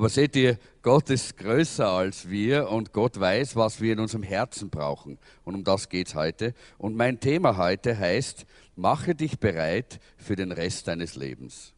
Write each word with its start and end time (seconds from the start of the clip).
Aber 0.00 0.08
seht 0.08 0.34
ihr, 0.34 0.56
Gott 0.80 1.10
ist 1.10 1.36
größer 1.36 1.86
als 1.86 2.30
wir 2.30 2.70
und 2.70 2.94
Gott 2.94 3.20
weiß, 3.20 3.54
was 3.54 3.82
wir 3.82 3.92
in 3.92 3.98
unserem 3.98 4.22
Herzen 4.22 4.70
brauchen. 4.70 5.18
Und 5.44 5.56
um 5.56 5.62
das 5.62 5.90
geht 5.90 6.06
es 6.06 6.14
heute. 6.14 6.54
Und 6.78 6.96
mein 6.96 7.20
Thema 7.20 7.58
heute 7.58 7.98
heißt, 7.98 8.46
mache 8.76 9.14
dich 9.14 9.38
bereit 9.38 10.00
für 10.16 10.36
den 10.36 10.52
Rest 10.52 10.88
deines 10.88 11.16
Lebens. 11.16 11.74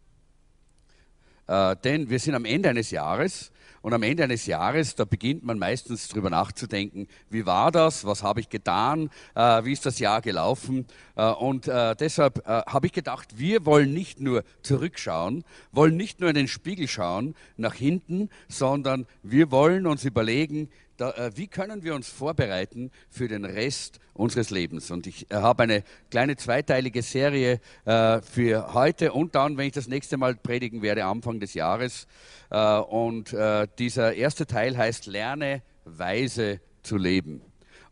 Äh, 1.46 1.76
denn 1.84 2.10
wir 2.10 2.18
sind 2.18 2.34
am 2.34 2.44
Ende 2.44 2.68
eines 2.68 2.90
Jahres 2.90 3.52
und 3.82 3.92
am 3.92 4.04
Ende 4.04 4.22
eines 4.22 4.46
Jahres, 4.46 4.94
da 4.94 5.04
beginnt 5.04 5.42
man 5.42 5.58
meistens 5.58 6.08
drüber 6.08 6.30
nachzudenken, 6.30 7.08
wie 7.30 7.46
war 7.46 7.72
das, 7.72 8.04
was 8.04 8.22
habe 8.22 8.40
ich 8.40 8.48
getan, 8.48 9.10
äh, 9.34 9.64
wie 9.64 9.72
ist 9.72 9.84
das 9.84 9.98
Jahr 9.98 10.22
gelaufen. 10.22 10.86
Äh, 11.16 11.26
und 11.26 11.66
äh, 11.66 11.96
deshalb 11.96 12.46
äh, 12.46 12.62
habe 12.66 12.86
ich 12.86 12.92
gedacht, 12.92 13.38
wir 13.38 13.66
wollen 13.66 13.92
nicht 13.92 14.20
nur 14.20 14.44
zurückschauen, 14.62 15.44
wollen 15.72 15.96
nicht 15.96 16.20
nur 16.20 16.28
in 16.28 16.36
den 16.36 16.48
Spiegel 16.48 16.86
schauen, 16.86 17.34
nach 17.56 17.74
hinten, 17.74 18.30
sondern 18.48 19.06
wir 19.24 19.50
wollen 19.50 19.86
uns 19.86 20.04
überlegen, 20.04 20.70
da, 20.96 21.10
äh, 21.12 21.36
wie 21.36 21.46
können 21.46 21.82
wir 21.82 21.94
uns 21.94 22.08
vorbereiten 22.08 22.90
für 23.10 23.28
den 23.28 23.44
Rest 23.44 23.98
unseres 24.14 24.50
Lebens. 24.50 24.90
Und 24.90 25.06
ich 25.06 25.30
äh, 25.30 25.34
habe 25.36 25.64
eine 25.64 25.84
kleine 26.10 26.36
zweiteilige 26.36 27.02
Serie 27.02 27.60
äh, 27.84 28.20
für 28.20 28.74
heute 28.74 29.12
und 29.12 29.34
dann, 29.34 29.56
wenn 29.56 29.66
ich 29.66 29.72
das 29.72 29.88
nächste 29.88 30.16
Mal 30.16 30.34
predigen 30.34 30.82
werde, 30.82 31.04
Anfang 31.04 31.40
des 31.40 31.54
Jahres. 31.54 32.06
Äh, 32.50 32.78
und 32.78 33.32
äh, 33.32 33.66
dieser 33.78 34.14
erste 34.14 34.46
Teil 34.46 34.76
heißt, 34.76 35.06
lerne 35.06 35.62
weise 35.84 36.60
zu 36.82 36.96
leben. 36.96 37.40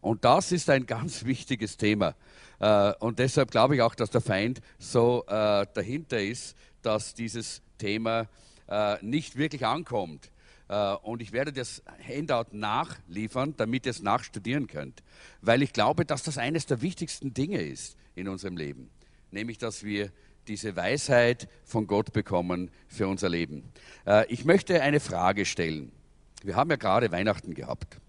Und 0.00 0.24
das 0.24 0.52
ist 0.52 0.70
ein 0.70 0.86
ganz 0.86 1.24
wichtiges 1.24 1.76
Thema. 1.76 2.14
Äh, 2.58 2.92
und 3.00 3.18
deshalb 3.18 3.50
glaube 3.50 3.76
ich 3.76 3.82
auch, 3.82 3.94
dass 3.94 4.10
der 4.10 4.20
Feind 4.20 4.60
so 4.78 5.24
dahinter 5.26 6.20
ist, 6.20 6.56
dass 6.82 7.14
dieses 7.14 7.62
Thema 7.78 8.26
nicht 9.00 9.36
wirklich 9.36 9.66
ankommt. 9.66 10.30
Äh, 10.70 10.94
und 11.02 11.20
ich 11.20 11.32
werde 11.32 11.52
das 11.52 11.82
Handout 12.06 12.56
nachliefern, 12.56 13.54
damit 13.56 13.86
ihr 13.86 13.90
es 13.90 14.02
nachstudieren 14.02 14.68
könnt. 14.68 15.02
Weil 15.42 15.62
ich 15.62 15.72
glaube, 15.72 16.04
dass 16.04 16.22
das 16.22 16.38
eines 16.38 16.66
der 16.66 16.80
wichtigsten 16.80 17.34
Dinge 17.34 17.60
ist 17.60 17.96
in 18.14 18.28
unserem 18.28 18.56
Leben. 18.56 18.88
Nämlich, 19.32 19.58
dass 19.58 19.82
wir 19.82 20.12
diese 20.46 20.76
Weisheit 20.76 21.48
von 21.64 21.86
Gott 21.86 22.12
bekommen 22.12 22.70
für 22.88 23.08
unser 23.08 23.28
Leben. 23.28 23.64
Äh, 24.06 24.32
ich 24.32 24.44
möchte 24.44 24.80
eine 24.80 25.00
Frage 25.00 25.44
stellen. 25.44 25.90
Wir 26.44 26.54
haben 26.54 26.70
ja 26.70 26.76
gerade 26.76 27.10
Weihnachten 27.10 27.54
gehabt. 27.54 28.00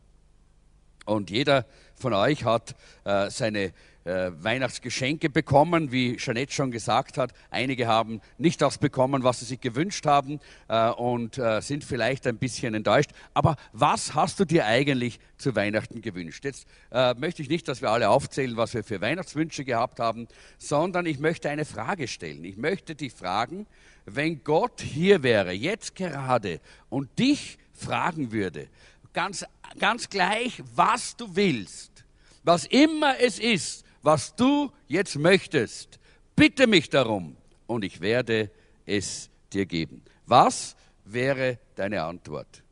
Und 1.05 1.31
jeder 1.31 1.65
von 1.95 2.13
euch 2.13 2.45
hat 2.45 2.75
äh, 3.05 3.31
seine 3.31 3.73
äh, 4.03 4.31
Weihnachtsgeschenke 4.39 5.29
bekommen, 5.29 5.91
wie 5.91 6.17
Jeanette 6.17 6.53
schon 6.53 6.71
gesagt 6.71 7.17
hat. 7.17 7.33
Einige 7.49 7.87
haben 7.87 8.21
nicht 8.37 8.61
das 8.61 8.77
bekommen, 8.77 9.23
was 9.23 9.39
sie 9.39 9.45
sich 9.45 9.61
gewünscht 9.61 10.05
haben 10.05 10.39
äh, 10.67 10.89
und 10.89 11.37
äh, 11.37 11.61
sind 11.61 11.83
vielleicht 11.83 12.27
ein 12.27 12.37
bisschen 12.37 12.73
enttäuscht. 12.73 13.11
Aber 13.33 13.55
was 13.73 14.13
hast 14.15 14.39
du 14.39 14.45
dir 14.45 14.65
eigentlich 14.65 15.19
zu 15.37 15.55
Weihnachten 15.55 16.01
gewünscht? 16.01 16.45
Jetzt 16.45 16.67
äh, 16.91 17.13
möchte 17.15 17.41
ich 17.41 17.49
nicht, 17.49 17.67
dass 17.67 17.81
wir 17.81 17.89
alle 17.89 18.09
aufzählen, 18.09 18.57
was 18.57 18.73
wir 18.73 18.83
für 18.83 19.01
Weihnachtswünsche 19.01 19.65
gehabt 19.65 19.99
haben, 19.99 20.27
sondern 20.57 21.05
ich 21.05 21.19
möchte 21.19 21.49
eine 21.49 21.65
Frage 21.65 22.07
stellen. 22.07 22.43
Ich 22.43 22.57
möchte 22.57 22.95
dich 22.95 23.13
fragen, 23.13 23.67
wenn 24.05 24.43
Gott 24.43 24.81
hier 24.81 25.23
wäre, 25.23 25.51
jetzt 25.51 25.95
gerade, 25.95 26.59
und 26.89 27.19
dich 27.19 27.57
fragen 27.73 28.31
würde, 28.31 28.67
ganz, 29.13 29.45
ganz 29.79 30.09
gleich, 30.09 30.61
was 30.75 31.15
du 31.15 31.35
willst, 31.35 32.05
was 32.43 32.65
immer 32.65 33.19
es 33.19 33.39
ist, 33.39 33.85
was 34.01 34.35
du 34.35 34.71
jetzt 34.87 35.17
möchtest, 35.17 35.99
bitte 36.35 36.67
mich 36.67 36.89
darum 36.89 37.37
und 37.67 37.83
ich 37.83 38.01
werde 38.01 38.49
es 38.85 39.29
dir 39.53 39.65
geben. 39.65 40.01
Was 40.25 40.75
wäre 41.05 41.59
deine 41.75 42.03
Antwort? 42.03 42.63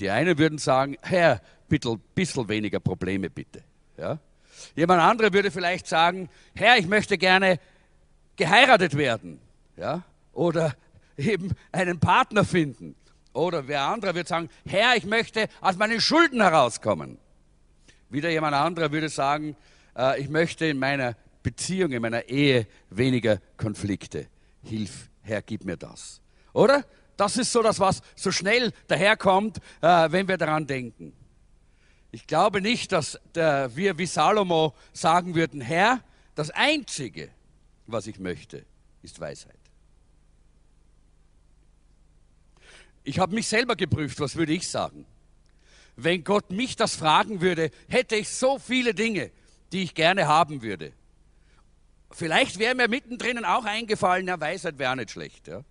Die 0.00 0.10
einen 0.10 0.38
würden 0.38 0.58
sagen, 0.58 0.96
Herr, 1.02 1.40
bitte 1.68 1.96
bisschen 2.14 2.48
weniger 2.48 2.80
Probleme 2.80 3.30
bitte. 3.30 3.62
Ja? 3.96 4.18
Jemand 4.74 5.00
andere 5.00 5.32
würde 5.32 5.50
vielleicht 5.50 5.86
sagen, 5.86 6.28
Herr, 6.54 6.76
ich 6.76 6.86
möchte 6.86 7.18
gerne 7.18 7.58
geheiratet 8.36 8.96
werden. 8.96 9.40
Ja? 9.76 10.02
Oder 10.32 10.74
eben 11.16 11.52
einen 11.72 11.98
Partner 11.98 12.44
finden. 12.44 12.94
Oder 13.32 13.68
wer 13.68 13.82
andere 13.82 14.14
würde 14.14 14.28
sagen, 14.28 14.48
Herr, 14.66 14.96
ich 14.96 15.04
möchte 15.04 15.48
aus 15.60 15.76
meinen 15.76 16.00
Schulden 16.00 16.40
herauskommen. 16.40 17.18
Wieder 18.08 18.30
jemand 18.30 18.54
anderer 18.54 18.92
würde 18.92 19.08
sagen, 19.08 19.56
ich 20.18 20.28
möchte 20.28 20.66
in 20.66 20.78
meiner 20.78 21.16
Beziehung, 21.42 21.92
in 21.92 22.02
meiner 22.02 22.28
Ehe 22.28 22.66
weniger 22.90 23.40
Konflikte. 23.56 24.26
Hilf, 24.62 25.10
Herr, 25.22 25.42
gib 25.42 25.64
mir 25.64 25.76
das. 25.76 26.20
Oder? 26.52 26.84
Das 27.16 27.36
ist 27.36 27.52
so 27.52 27.62
das, 27.62 27.80
was 27.80 28.02
so 28.14 28.30
schnell 28.30 28.72
daherkommt, 28.88 29.58
äh, 29.80 30.10
wenn 30.10 30.28
wir 30.28 30.36
daran 30.36 30.66
denken. 30.66 31.12
Ich 32.10 32.26
glaube 32.26 32.60
nicht, 32.60 32.92
dass 32.92 33.18
wir 33.34 33.98
wie 33.98 34.06
Salomo 34.06 34.74
sagen 34.92 35.34
würden, 35.34 35.60
Herr, 35.60 36.02
das 36.34 36.50
Einzige, 36.50 37.30
was 37.86 38.06
ich 38.06 38.18
möchte, 38.18 38.64
ist 39.02 39.20
Weisheit. 39.20 39.58
Ich 43.04 43.18
habe 43.18 43.34
mich 43.34 43.46
selber 43.46 43.76
geprüft, 43.76 44.18
was 44.20 44.36
würde 44.36 44.52
ich 44.52 44.66
sagen? 44.66 45.06
Wenn 45.94 46.24
Gott 46.24 46.50
mich 46.50 46.76
das 46.76 46.96
fragen 46.96 47.40
würde, 47.40 47.70
hätte 47.88 48.16
ich 48.16 48.28
so 48.28 48.58
viele 48.58 48.94
Dinge, 48.94 49.30
die 49.76 49.82
ich 49.82 49.94
gerne 49.94 50.26
haben 50.26 50.62
würde. 50.62 50.94
Vielleicht 52.10 52.58
wäre 52.58 52.74
mir 52.74 52.88
mittendrin 52.88 53.44
auch 53.44 53.66
eingefallen, 53.66 54.26
ja, 54.26 54.40
Weisheit 54.40 54.78
wäre 54.78 54.96
nicht 54.96 55.10
schlecht. 55.10 55.48
Ja. 55.48 55.64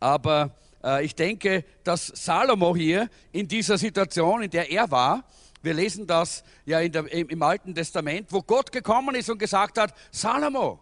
Aber 0.00 0.56
äh, 0.82 1.04
ich 1.04 1.14
denke, 1.14 1.66
dass 1.84 2.06
Salomo 2.06 2.74
hier 2.74 3.10
in 3.30 3.46
dieser 3.48 3.76
Situation, 3.76 4.42
in 4.42 4.50
der 4.50 4.70
er 4.70 4.90
war, 4.90 5.24
wir 5.60 5.74
lesen 5.74 6.06
das 6.06 6.42
ja 6.64 6.88
der, 6.88 7.12
im, 7.12 7.28
im 7.28 7.42
Alten 7.42 7.74
Testament, 7.74 8.32
wo 8.32 8.40
Gott 8.40 8.72
gekommen 8.72 9.14
ist 9.14 9.28
und 9.28 9.36
gesagt 9.36 9.76
hat, 9.76 9.94
Salomo, 10.10 10.80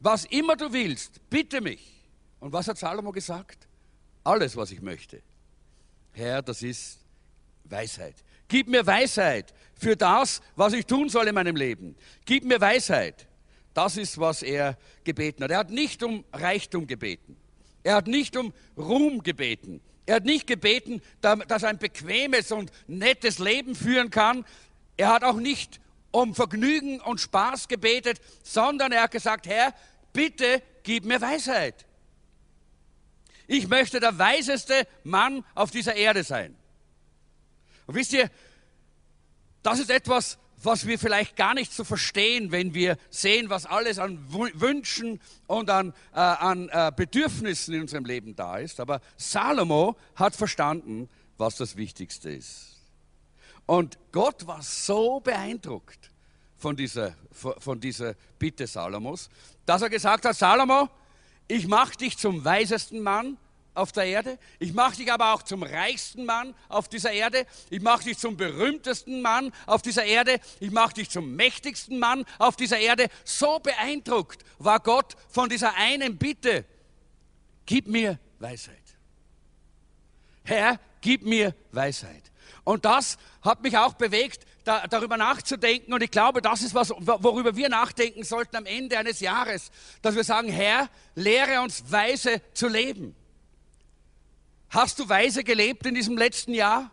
was 0.00 0.26
immer 0.26 0.54
du 0.54 0.70
willst, 0.70 1.30
bitte 1.30 1.62
mich. 1.62 2.04
Und 2.40 2.52
was 2.52 2.68
hat 2.68 2.76
Salomo 2.76 3.10
gesagt? 3.10 3.66
Alles, 4.22 4.54
was 4.54 4.70
ich 4.70 4.82
möchte. 4.82 5.22
Herr, 6.12 6.42
das 6.42 6.62
ist 6.62 6.98
Weisheit. 7.64 8.16
Gib 8.52 8.68
mir 8.68 8.86
Weisheit 8.86 9.54
für 9.80 9.96
das, 9.96 10.42
was 10.56 10.74
ich 10.74 10.84
tun 10.84 11.08
soll 11.08 11.26
in 11.26 11.34
meinem 11.34 11.56
Leben. 11.56 11.96
Gib 12.26 12.44
mir 12.44 12.60
Weisheit. 12.60 13.26
Das 13.72 13.96
ist, 13.96 14.20
was 14.20 14.42
er 14.42 14.76
gebeten 15.04 15.42
hat. 15.42 15.50
Er 15.50 15.56
hat 15.56 15.70
nicht 15.70 16.02
um 16.02 16.22
Reichtum 16.34 16.86
gebeten. 16.86 17.38
Er 17.82 17.94
hat 17.94 18.08
nicht 18.08 18.36
um 18.36 18.52
Ruhm 18.76 19.22
gebeten. 19.22 19.80
Er 20.04 20.16
hat 20.16 20.26
nicht 20.26 20.46
gebeten, 20.46 21.00
dass 21.22 21.62
er 21.62 21.70
ein 21.70 21.78
bequemes 21.78 22.52
und 22.52 22.70
nettes 22.86 23.38
Leben 23.38 23.74
führen 23.74 24.10
kann. 24.10 24.44
Er 24.98 25.08
hat 25.08 25.24
auch 25.24 25.36
nicht 25.36 25.80
um 26.10 26.34
Vergnügen 26.34 27.00
und 27.00 27.22
Spaß 27.22 27.68
gebetet, 27.68 28.20
sondern 28.42 28.92
er 28.92 29.04
hat 29.04 29.12
gesagt, 29.12 29.46
Herr, 29.46 29.72
bitte 30.12 30.60
gib 30.82 31.06
mir 31.06 31.22
Weisheit. 31.22 31.86
Ich 33.46 33.66
möchte 33.66 33.98
der 33.98 34.18
weiseste 34.18 34.86
Mann 35.04 35.42
auf 35.54 35.70
dieser 35.70 35.96
Erde 35.96 36.22
sein. 36.22 36.54
Und 37.92 37.98
wisst 37.98 38.14
ihr, 38.14 38.30
das 39.62 39.78
ist 39.78 39.90
etwas, 39.90 40.38
was 40.62 40.86
wir 40.86 40.98
vielleicht 40.98 41.36
gar 41.36 41.52
nicht 41.52 41.74
so 41.74 41.84
verstehen, 41.84 42.50
wenn 42.50 42.72
wir 42.72 42.96
sehen, 43.10 43.50
was 43.50 43.66
alles 43.66 43.98
an 43.98 44.18
Wünschen 44.30 45.20
und 45.46 45.68
an, 45.68 45.92
äh, 46.14 46.18
an 46.20 46.70
äh, 46.70 46.90
Bedürfnissen 46.96 47.74
in 47.74 47.82
unserem 47.82 48.06
Leben 48.06 48.34
da 48.34 48.56
ist. 48.56 48.80
Aber 48.80 49.02
Salomo 49.18 49.98
hat 50.14 50.34
verstanden, 50.34 51.10
was 51.36 51.56
das 51.56 51.76
Wichtigste 51.76 52.30
ist. 52.30 52.78
Und 53.66 53.98
Gott 54.10 54.46
war 54.46 54.62
so 54.62 55.20
beeindruckt 55.20 56.10
von 56.56 56.74
dieser, 56.74 57.14
von 57.30 57.78
dieser 57.78 58.14
Bitte 58.38 58.66
Salomos, 58.66 59.28
dass 59.66 59.82
er 59.82 59.90
gesagt 59.90 60.24
hat, 60.24 60.34
Salomo, 60.34 60.88
ich 61.46 61.68
mache 61.68 61.98
dich 61.98 62.16
zum 62.16 62.42
weisesten 62.42 63.02
Mann 63.02 63.36
auf 63.74 63.92
der 63.92 64.04
Erde. 64.04 64.38
Ich 64.58 64.72
mache 64.72 64.96
dich 64.96 65.12
aber 65.12 65.32
auch 65.32 65.42
zum 65.42 65.62
reichsten 65.62 66.24
Mann 66.24 66.54
auf 66.68 66.88
dieser 66.88 67.12
Erde. 67.12 67.46
Ich 67.70 67.80
mache 67.80 68.04
dich 68.04 68.18
zum 68.18 68.36
berühmtesten 68.36 69.22
Mann 69.22 69.52
auf 69.66 69.82
dieser 69.82 70.04
Erde. 70.04 70.40
Ich 70.60 70.70
mache 70.70 70.94
dich 70.94 71.10
zum 71.10 71.34
mächtigsten 71.36 71.98
Mann 71.98 72.24
auf 72.38 72.56
dieser 72.56 72.78
Erde. 72.78 73.08
So 73.24 73.58
beeindruckt 73.58 74.44
war 74.58 74.80
Gott 74.80 75.16
von 75.28 75.48
dieser 75.48 75.74
einen 75.74 76.18
Bitte. 76.18 76.64
Gib 77.66 77.86
mir 77.86 78.18
Weisheit. 78.38 78.76
Herr, 80.44 80.80
gib 81.00 81.22
mir 81.22 81.54
Weisheit. 81.70 82.30
Und 82.64 82.84
das 82.84 83.16
hat 83.42 83.62
mich 83.62 83.76
auch 83.78 83.94
bewegt, 83.94 84.46
da, 84.64 84.86
darüber 84.86 85.16
nachzudenken. 85.16 85.92
Und 85.92 86.02
ich 86.02 86.10
glaube, 86.10 86.42
das 86.42 86.62
ist 86.62 86.74
was, 86.74 86.90
worüber 86.90 87.56
wir 87.56 87.68
nachdenken 87.68 88.24
sollten 88.24 88.56
am 88.56 88.66
Ende 88.66 88.98
eines 88.98 89.20
Jahres, 89.20 89.70
dass 90.02 90.14
wir 90.14 90.24
sagen, 90.24 90.48
Herr, 90.48 90.88
lehre 91.14 91.60
uns 91.62 91.90
weise 91.90 92.40
zu 92.52 92.68
leben. 92.68 93.16
Hast 94.72 94.98
du 94.98 95.06
weise 95.06 95.44
gelebt 95.44 95.84
in 95.84 95.94
diesem 95.94 96.16
letzten 96.16 96.54
Jahr? 96.54 96.90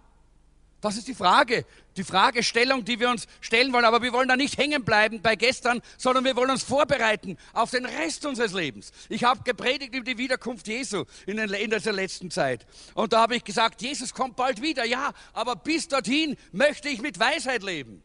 Das 0.82 0.98
ist 0.98 1.08
die 1.08 1.16
Frage, 1.16 1.66
die 1.96 2.04
Fragestellung, 2.04 2.84
die 2.84 3.00
wir 3.00 3.10
uns 3.10 3.26
stellen 3.40 3.72
wollen. 3.72 3.86
Aber 3.86 4.02
wir 4.02 4.12
wollen 4.12 4.28
da 4.28 4.36
nicht 4.36 4.58
hängen 4.58 4.84
bleiben 4.84 5.22
bei 5.22 5.38
gestern, 5.38 5.82
sondern 5.98 6.26
wir 6.26 6.36
wollen 6.36 6.52
uns 6.52 6.64
vorbereiten 6.64 7.38
auf 7.54 7.72
den 7.72 7.86
Rest 7.86 8.26
unseres 8.26 8.52
Lebens. 8.52 8.92
Ich 9.08 9.24
habe 9.24 9.44
gepredigt 9.44 9.96
über 9.96 10.04
die 10.04 10.18
Wiederkunft 10.18 10.68
Jesu 10.68 11.06
in, 11.26 11.38
den, 11.38 11.50
in 11.52 11.72
dieser 11.72 11.94
letzten 11.94 12.30
Zeit. 12.32 12.68
Und 12.96 13.14
da 13.14 13.22
habe 13.22 13.38
ich 13.38 13.46
gesagt, 13.46 13.82
Jesus 13.82 14.14
kommt 14.14 14.36
bald 14.36 14.62
wieder. 14.62 14.84
Ja, 14.84 15.14
aber 15.32 15.56
bis 15.56 15.88
dorthin 15.88 16.36
möchte 16.52 16.90
ich 16.90 17.02
mit 17.02 17.18
Weisheit 17.18 17.64
leben. 17.64 18.04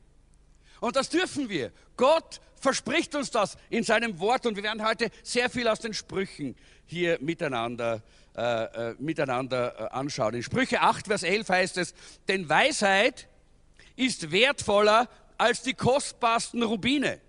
Und 0.79 0.95
das 0.95 1.09
dürfen 1.09 1.49
wir. 1.49 1.73
Gott 1.97 2.41
verspricht 2.61 3.17
uns 3.17 3.33
das 3.33 3.57
in 3.71 3.83
seinem 3.83 4.21
Wort. 4.21 4.47
Und 4.47 4.55
wir 4.55 4.63
werden 4.63 4.87
heute 4.87 5.11
sehr 5.25 5.51
viel 5.51 5.67
aus 5.67 5.81
den 5.81 5.95
Sprüchen 5.95 6.55
hier 6.87 7.19
miteinander 7.21 8.03
äh, 8.37 8.91
äh, 8.91 8.95
miteinander 8.99 9.75
äh, 9.79 9.95
anschauen. 9.95 10.35
In 10.35 10.43
Sprüche 10.43 10.81
8, 10.81 11.07
Vers 11.07 11.23
11 11.23 11.49
heißt 11.49 11.77
es, 11.79 11.95
denn 12.27 12.49
Weisheit 12.49 13.29
ist 13.95 14.33
wertvoller 14.33 15.09
als 15.39 15.63
die 15.63 15.75
kostbarsten 15.75 16.63
Rubine. 16.65 17.21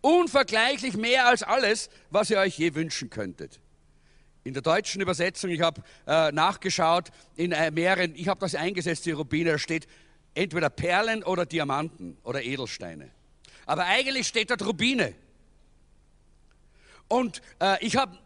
Unvergleichlich 0.00 0.96
mehr 0.96 1.26
als 1.26 1.42
alles, 1.42 1.90
was 2.10 2.30
ihr 2.30 2.38
euch 2.38 2.56
je 2.56 2.76
wünschen 2.76 3.10
könntet. 3.10 3.58
In 4.44 4.52
der 4.52 4.62
deutschen 4.62 5.02
Übersetzung, 5.02 5.50
ich 5.50 5.62
habe 5.62 5.82
äh, 6.06 6.30
nachgeschaut, 6.30 7.08
in 7.34 7.50
äh, 7.50 7.72
mehreren, 7.72 8.14
ich 8.14 8.28
habe 8.28 8.38
das 8.38 8.54
eingesetzt, 8.54 9.04
die 9.04 9.10
Rubine, 9.10 9.50
da 9.50 9.58
steht 9.58 9.88
entweder 10.34 10.70
Perlen 10.70 11.24
oder 11.24 11.44
Diamanten 11.44 12.16
oder 12.22 12.42
Edelsteine. 12.42 13.10
Aber 13.66 13.84
eigentlich 13.84 14.28
steht 14.28 14.50
dort 14.50 14.64
Rubine. 14.64 15.14
Und 17.08 17.42
äh, 17.60 17.84
ich 17.84 17.96
habe 17.96 18.16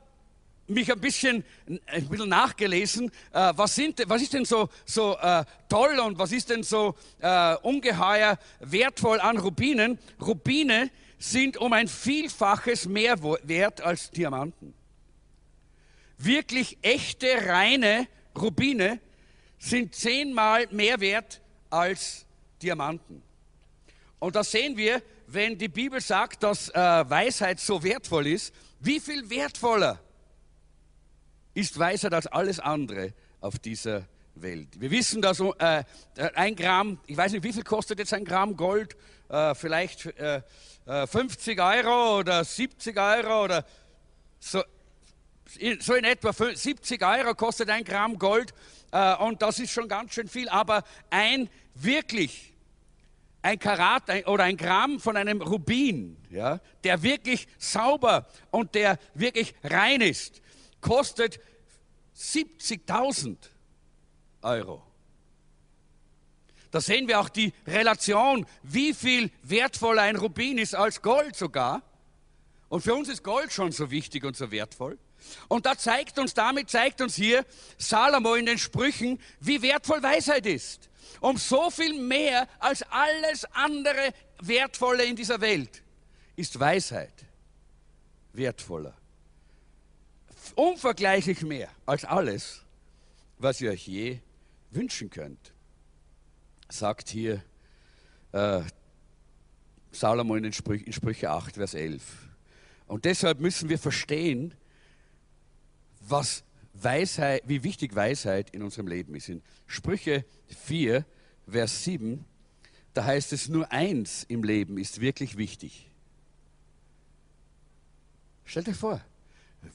mich 0.72 0.90
ein 0.90 1.00
bisschen, 1.00 1.44
ein 1.86 2.08
bisschen 2.08 2.28
nachgelesen, 2.28 3.10
äh, 3.32 3.52
was, 3.56 3.74
sind, 3.74 4.02
was 4.06 4.22
ist 4.22 4.32
denn 4.32 4.44
so, 4.44 4.68
so 4.84 5.16
äh, 5.18 5.44
toll 5.68 5.98
und 5.98 6.18
was 6.18 6.32
ist 6.32 6.50
denn 6.50 6.62
so 6.62 6.94
äh, 7.20 7.56
ungeheuer 7.56 8.38
wertvoll 8.60 9.20
an 9.20 9.38
Rubinen. 9.38 9.98
Rubine 10.20 10.90
sind 11.18 11.56
um 11.56 11.72
ein 11.72 11.88
Vielfaches 11.88 12.86
mehr 12.86 13.22
wert 13.22 13.80
als 13.80 14.10
Diamanten. 14.10 14.74
Wirklich 16.18 16.78
echte, 16.82 17.26
reine 17.46 18.06
Rubine 18.36 19.00
sind 19.58 19.94
zehnmal 19.94 20.66
mehr 20.70 21.00
wert 21.00 21.40
als 21.70 22.26
Diamanten. 22.60 23.22
Und 24.18 24.36
das 24.36 24.50
sehen 24.50 24.76
wir, 24.76 25.02
wenn 25.26 25.58
die 25.58 25.68
Bibel 25.68 26.00
sagt, 26.00 26.42
dass 26.42 26.68
äh, 26.68 26.74
Weisheit 26.74 27.58
so 27.58 27.82
wertvoll 27.82 28.26
ist, 28.26 28.54
wie 28.80 29.00
viel 29.00 29.28
wertvoller 29.30 30.00
ist 31.54 31.78
Weisheit 31.78 32.14
als 32.14 32.26
alles 32.26 32.60
andere 32.60 33.12
auf 33.40 33.58
dieser 33.58 34.06
Welt. 34.34 34.80
Wir 34.80 34.90
wissen, 34.90 35.20
dass 35.20 35.40
äh, 35.40 35.84
ein 36.34 36.56
Gramm, 36.56 36.98
ich 37.06 37.16
weiß 37.16 37.32
nicht, 37.32 37.44
wie 37.44 37.52
viel 37.52 37.64
kostet 37.64 37.98
jetzt 37.98 38.14
ein 38.14 38.24
Gramm 38.24 38.56
Gold? 38.56 38.96
Äh, 39.28 39.54
vielleicht 39.54 40.06
äh, 40.18 40.42
50 40.86 41.58
äh, 41.58 41.60
Euro 41.60 42.18
oder 42.18 42.44
70 42.44 42.98
Euro 42.98 43.44
oder 43.44 43.64
so, 44.40 44.62
so 45.80 45.94
in 45.94 46.04
etwa 46.04 46.32
70 46.32 47.04
Euro 47.04 47.34
kostet 47.34 47.68
ein 47.68 47.84
Gramm 47.84 48.18
Gold 48.18 48.54
äh, 48.90 49.14
und 49.16 49.42
das 49.42 49.58
ist 49.58 49.70
schon 49.70 49.88
ganz 49.88 50.14
schön 50.14 50.28
viel, 50.28 50.48
aber 50.48 50.84
ein 51.10 51.48
wirklich 51.74 52.52
ein 53.42 53.58
Karat 53.58 54.04
oder 54.26 54.44
ein 54.44 54.56
Gramm 54.56 55.00
von 55.00 55.16
einem 55.16 55.42
Rubin, 55.42 56.16
ja, 56.30 56.60
der 56.84 57.02
wirklich 57.02 57.48
sauber 57.58 58.26
und 58.50 58.74
der 58.74 58.98
wirklich 59.14 59.54
rein 59.64 60.00
ist, 60.00 60.40
kostet 60.82 61.40
70.000 62.14 63.38
Euro. 64.42 64.82
Da 66.70 66.80
sehen 66.80 67.08
wir 67.08 67.20
auch 67.20 67.28
die 67.28 67.52
Relation, 67.66 68.46
wie 68.62 68.92
viel 68.92 69.30
wertvoller 69.42 70.02
ein 70.02 70.16
Rubin 70.16 70.58
ist 70.58 70.74
als 70.74 71.00
Gold 71.00 71.36
sogar. 71.36 71.82
Und 72.68 72.82
für 72.82 72.94
uns 72.94 73.08
ist 73.08 73.22
Gold 73.22 73.52
schon 73.52 73.72
so 73.72 73.90
wichtig 73.90 74.24
und 74.24 74.36
so 74.36 74.50
wertvoll. 74.50 74.98
Und 75.48 75.66
da 75.66 75.76
zeigt 75.76 76.18
uns, 76.18 76.34
damit 76.34 76.70
zeigt 76.70 77.00
uns 77.00 77.14
hier 77.14 77.44
Salomo 77.78 78.34
in 78.34 78.46
den 78.46 78.58
Sprüchen, 78.58 79.20
wie 79.40 79.62
wertvoll 79.62 80.02
Weisheit 80.02 80.46
ist. 80.46 80.88
Um 81.20 81.36
so 81.36 81.70
viel 81.70 81.94
mehr 81.94 82.48
als 82.58 82.82
alles 82.90 83.44
andere 83.52 84.12
Wertvolle 84.40 85.04
in 85.04 85.14
dieser 85.14 85.40
Welt 85.40 85.82
ist 86.36 86.58
Weisheit 86.58 87.12
wertvoller 88.32 88.94
unvergleichlich 90.56 91.42
mehr 91.42 91.68
als 91.86 92.04
alles, 92.04 92.62
was 93.38 93.60
ihr 93.60 93.70
euch 93.70 93.86
je 93.86 94.18
wünschen 94.70 95.10
könnt, 95.10 95.52
sagt 96.68 97.08
hier 97.08 97.42
äh, 98.32 98.62
Salomo 99.90 100.36
in, 100.36 100.52
Sprüch, 100.52 100.82
in 100.86 100.92
Sprüche 100.92 101.30
8, 101.30 101.56
Vers 101.56 101.74
11. 101.74 102.02
Und 102.86 103.04
deshalb 103.04 103.40
müssen 103.40 103.68
wir 103.68 103.78
verstehen, 103.78 104.54
was 106.00 106.44
Weisheit, 106.74 107.42
wie 107.46 107.62
wichtig 107.62 107.94
Weisheit 107.94 108.50
in 108.50 108.62
unserem 108.62 108.86
Leben 108.86 109.14
ist. 109.14 109.28
In 109.28 109.42
Sprüche 109.66 110.24
4, 110.48 111.04
Vers 111.48 111.84
7, 111.84 112.24
da 112.94 113.04
heißt 113.04 113.32
es, 113.32 113.48
nur 113.48 113.70
eins 113.70 114.24
im 114.24 114.42
Leben 114.42 114.78
ist 114.78 115.00
wirklich 115.00 115.36
wichtig. 115.36 115.90
Stellt 118.44 118.68
euch 118.68 118.76
vor, 118.76 119.00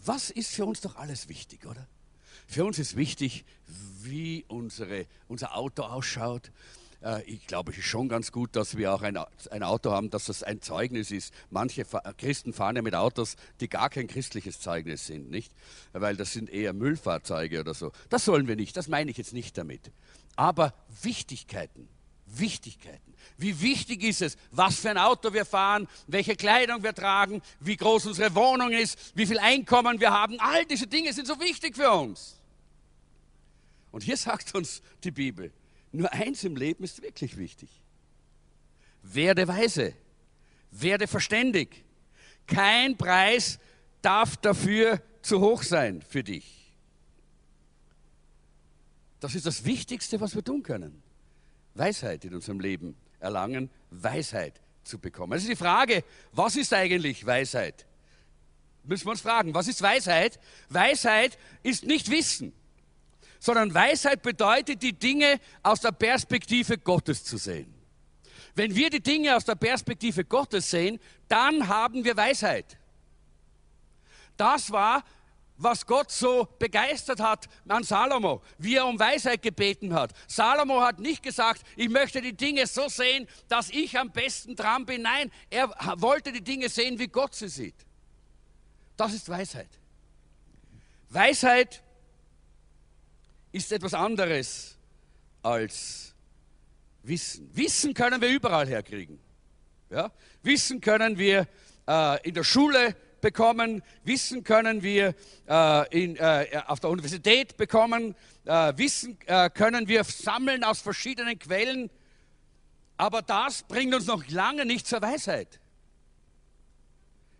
was 0.05 0.29
ist 0.29 0.53
für 0.53 0.65
uns 0.65 0.81
doch 0.81 0.95
alles 0.95 1.29
wichtig, 1.29 1.65
oder? 1.65 1.87
Für 2.47 2.65
uns 2.65 2.79
ist 2.79 2.95
wichtig, 2.95 3.45
wie 4.01 4.45
unsere, 4.47 5.05
unser 5.27 5.55
Auto 5.55 5.83
ausschaut. 5.83 6.51
Äh, 7.03 7.23
ich 7.23 7.45
glaube, 7.47 7.71
es 7.71 7.77
ist 7.77 7.85
schon 7.85 8.07
ganz 8.07 8.31
gut, 8.31 8.55
dass 8.55 8.77
wir 8.77 8.93
auch 8.93 9.01
ein, 9.01 9.17
ein 9.51 9.63
Auto 9.63 9.91
haben, 9.91 10.09
dass 10.09 10.25
das 10.25 10.43
ein 10.43 10.61
Zeugnis 10.61 11.11
ist. 11.11 11.33
Manche 11.49 11.85
Christen 12.17 12.53
fahren 12.53 12.77
ja 12.77 12.81
mit 12.81 12.95
Autos, 12.95 13.35
die 13.59 13.67
gar 13.67 13.89
kein 13.89 14.07
christliches 14.07 14.59
Zeugnis 14.59 15.07
sind, 15.07 15.29
nicht? 15.29 15.51
Weil 15.93 16.15
das 16.15 16.33
sind 16.33 16.49
eher 16.49 16.73
Müllfahrzeuge 16.73 17.59
oder 17.59 17.73
so. 17.73 17.91
Das 18.09 18.25
sollen 18.25 18.47
wir 18.47 18.55
nicht, 18.55 18.77
das 18.77 18.87
meine 18.87 19.11
ich 19.11 19.17
jetzt 19.17 19.33
nicht 19.33 19.57
damit. 19.57 19.91
Aber 20.35 20.73
Wichtigkeiten, 21.01 21.89
Wichtigkeiten. 22.25 23.06
Wie 23.37 23.59
wichtig 23.61 24.03
ist 24.03 24.21
es, 24.21 24.37
was 24.51 24.79
für 24.79 24.89
ein 24.89 24.97
Auto 24.97 25.33
wir 25.33 25.45
fahren, 25.45 25.87
welche 26.07 26.35
Kleidung 26.35 26.83
wir 26.83 26.93
tragen, 26.93 27.41
wie 27.59 27.75
groß 27.75 28.07
unsere 28.07 28.33
Wohnung 28.35 28.71
ist, 28.71 28.97
wie 29.15 29.25
viel 29.25 29.39
Einkommen 29.39 29.99
wir 29.99 30.11
haben. 30.11 30.39
All 30.39 30.65
diese 30.65 30.87
Dinge 30.87 31.13
sind 31.13 31.27
so 31.27 31.39
wichtig 31.39 31.75
für 31.75 31.91
uns. 31.91 32.35
Und 33.91 34.03
hier 34.03 34.17
sagt 34.17 34.55
uns 34.55 34.81
die 35.03 35.11
Bibel, 35.11 35.51
nur 35.91 36.11
eins 36.13 36.43
im 36.43 36.55
Leben 36.55 36.83
ist 36.83 37.01
wirklich 37.01 37.37
wichtig. 37.37 37.69
Werde 39.03 39.47
weise, 39.47 39.93
werde 40.71 41.07
verständig. 41.07 41.83
Kein 42.45 42.97
Preis 42.97 43.59
darf 44.01 44.37
dafür 44.37 45.01
zu 45.21 45.39
hoch 45.39 45.63
sein 45.63 46.01
für 46.01 46.23
dich. 46.23 46.57
Das 49.19 49.35
ist 49.35 49.45
das 49.45 49.65
Wichtigste, 49.65 50.19
was 50.21 50.35
wir 50.35 50.43
tun 50.43 50.63
können. 50.63 51.01
Weisheit 51.73 52.25
in 52.25 52.35
unserem 52.35 52.59
Leben 52.59 52.95
erlangen, 53.19 53.69
Weisheit 53.89 54.61
zu 54.83 54.99
bekommen. 54.99 55.33
Also 55.33 55.47
die 55.47 55.55
Frage, 55.55 56.03
was 56.31 56.55
ist 56.55 56.73
eigentlich 56.73 57.25
Weisheit? 57.25 57.85
Müssen 58.83 59.05
wir 59.05 59.11
uns 59.11 59.21
fragen, 59.21 59.53
was 59.53 59.67
ist 59.67 59.81
Weisheit? 59.81 60.39
Weisheit 60.69 61.37
ist 61.61 61.83
nicht 61.83 62.09
Wissen, 62.09 62.53
sondern 63.39 63.73
Weisheit 63.73 64.21
bedeutet, 64.21 64.81
die 64.81 64.93
Dinge 64.93 65.39
aus 65.61 65.81
der 65.81 65.91
Perspektive 65.91 66.77
Gottes 66.77 67.23
zu 67.23 67.37
sehen. 67.37 67.73
Wenn 68.55 68.75
wir 68.75 68.89
die 68.89 69.03
Dinge 69.03 69.35
aus 69.35 69.45
der 69.45 69.55
Perspektive 69.55 70.23
Gottes 70.23 70.71
sehen, 70.71 70.99
dann 71.27 71.67
haben 71.67 72.03
wir 72.03 72.15
Weisheit. 72.17 72.77
Das 74.37 74.71
war, 74.71 75.03
was 75.57 75.85
Gott 75.85 76.11
so 76.11 76.47
begeistert 76.59 77.19
hat 77.19 77.47
an 77.67 77.83
Salomo, 77.83 78.41
wie 78.57 78.75
er 78.75 78.85
um 78.85 78.99
Weisheit 78.99 79.41
gebeten 79.41 79.93
hat. 79.93 80.11
Salomo 80.27 80.81
hat 80.81 80.99
nicht 80.99 81.23
gesagt, 81.23 81.63
ich 81.75 81.89
möchte 81.89 82.21
die 82.21 82.35
Dinge 82.35 82.67
so 82.67 82.87
sehen, 82.87 83.27
dass 83.47 83.69
ich 83.69 83.97
am 83.97 84.11
besten 84.11 84.55
dran 84.55 84.85
bin. 84.85 85.01
Nein, 85.01 85.31
er 85.49 85.69
wollte 85.97 86.31
die 86.31 86.43
Dinge 86.43 86.69
sehen, 86.69 86.99
wie 86.99 87.07
Gott 87.07 87.35
sie 87.35 87.49
sieht. 87.49 87.75
Das 88.95 89.13
ist 89.13 89.29
Weisheit. 89.29 89.69
Weisheit 91.09 91.83
ist 93.51 93.71
etwas 93.71 93.93
anderes 93.93 94.77
als 95.41 96.13
Wissen. 97.03 97.49
Wissen 97.55 97.93
können 97.93 98.21
wir 98.21 98.29
überall 98.29 98.67
herkriegen. 98.67 99.19
Ja? 99.89 100.11
Wissen 100.43 100.81
können 100.81 101.17
wir 101.17 101.47
äh, 101.87 102.27
in 102.27 102.33
der 102.33 102.43
Schule 102.43 102.95
bekommen, 103.21 103.83
Wissen 104.03 104.43
können 104.43 104.83
wir 104.83 105.15
äh, 105.47 106.03
in, 106.03 106.15
äh, 106.17 106.61
auf 106.67 106.79
der 106.79 106.89
Universität 106.89 107.57
bekommen, 107.57 108.15
äh, 108.45 108.73
Wissen 108.77 109.17
äh, 109.25 109.49
können 109.49 109.87
wir 109.87 110.03
sammeln 110.03 110.63
aus 110.63 110.81
verschiedenen 110.81 111.37
Quellen, 111.39 111.89
aber 112.97 113.21
das 113.21 113.63
bringt 113.63 113.93
uns 113.93 114.07
noch 114.07 114.27
lange 114.27 114.65
nicht 114.65 114.87
zur 114.87 115.01
Weisheit. 115.01 115.59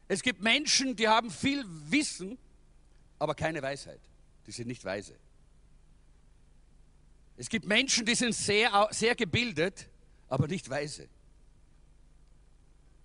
Es 0.08 0.22
gibt 0.22 0.42
Menschen, 0.42 0.96
die 0.96 1.08
haben 1.08 1.30
viel 1.30 1.66
Wissen, 1.90 2.38
aber 3.20 3.36
keine 3.36 3.62
Weisheit. 3.62 4.00
Die 4.46 4.52
sind 4.52 4.68
nicht 4.68 4.86
weise. 4.86 5.16
Es 7.36 7.50
gibt 7.50 7.66
Menschen, 7.66 8.06
die 8.06 8.16
sind 8.16 8.34
sehr, 8.34 8.88
sehr 8.92 9.16
gebildet, 9.16 9.88
aber 10.28 10.48
nicht 10.48 10.70
weise. 10.70 11.08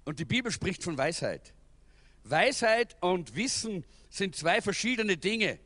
Und 0.05 0.19
die 0.19 0.25
Bibel 0.25 0.51
spricht 0.51 0.83
von 0.83 0.97
Weisheit. 0.97 1.53
Weisheit 2.25 2.97
und 3.01 3.35
Wissen 3.35 3.85
sind 4.11 4.37
zwei 4.37 4.61
verschiedene 4.61 5.17
Dinge. 5.17 5.59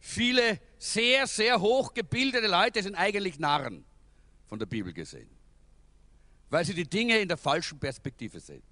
Viele 0.00 0.60
sehr, 0.78 1.26
sehr 1.26 1.60
hochgebildete 1.60 2.46
Leute 2.46 2.82
sind 2.82 2.94
eigentlich 2.94 3.38
Narren, 3.38 3.84
von 4.46 4.58
der 4.58 4.66
Bibel 4.66 4.92
gesehen, 4.92 5.28
weil 6.50 6.64
sie 6.64 6.74
die 6.74 6.88
Dinge 6.88 7.18
in 7.18 7.28
der 7.28 7.36
falschen 7.36 7.78
Perspektive 7.78 8.40
sehen. 8.40 8.62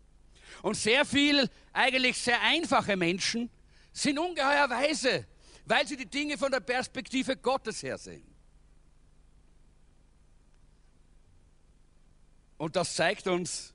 Und 0.62 0.76
sehr 0.76 1.04
viel, 1.04 1.50
eigentlich 1.72 2.18
sehr 2.18 2.40
einfache 2.40 2.96
Menschen 2.96 3.50
sind 3.92 4.18
ungeheuer 4.18 4.70
weise, 4.70 5.26
weil 5.64 5.86
sie 5.86 5.96
die 5.96 6.06
Dinge 6.06 6.38
von 6.38 6.50
der 6.50 6.60
Perspektive 6.60 7.36
Gottes 7.36 7.82
her 7.82 7.98
sehen. 7.98 8.26
Und 12.58 12.76
das 12.76 12.94
zeigt 12.94 13.26
uns, 13.26 13.74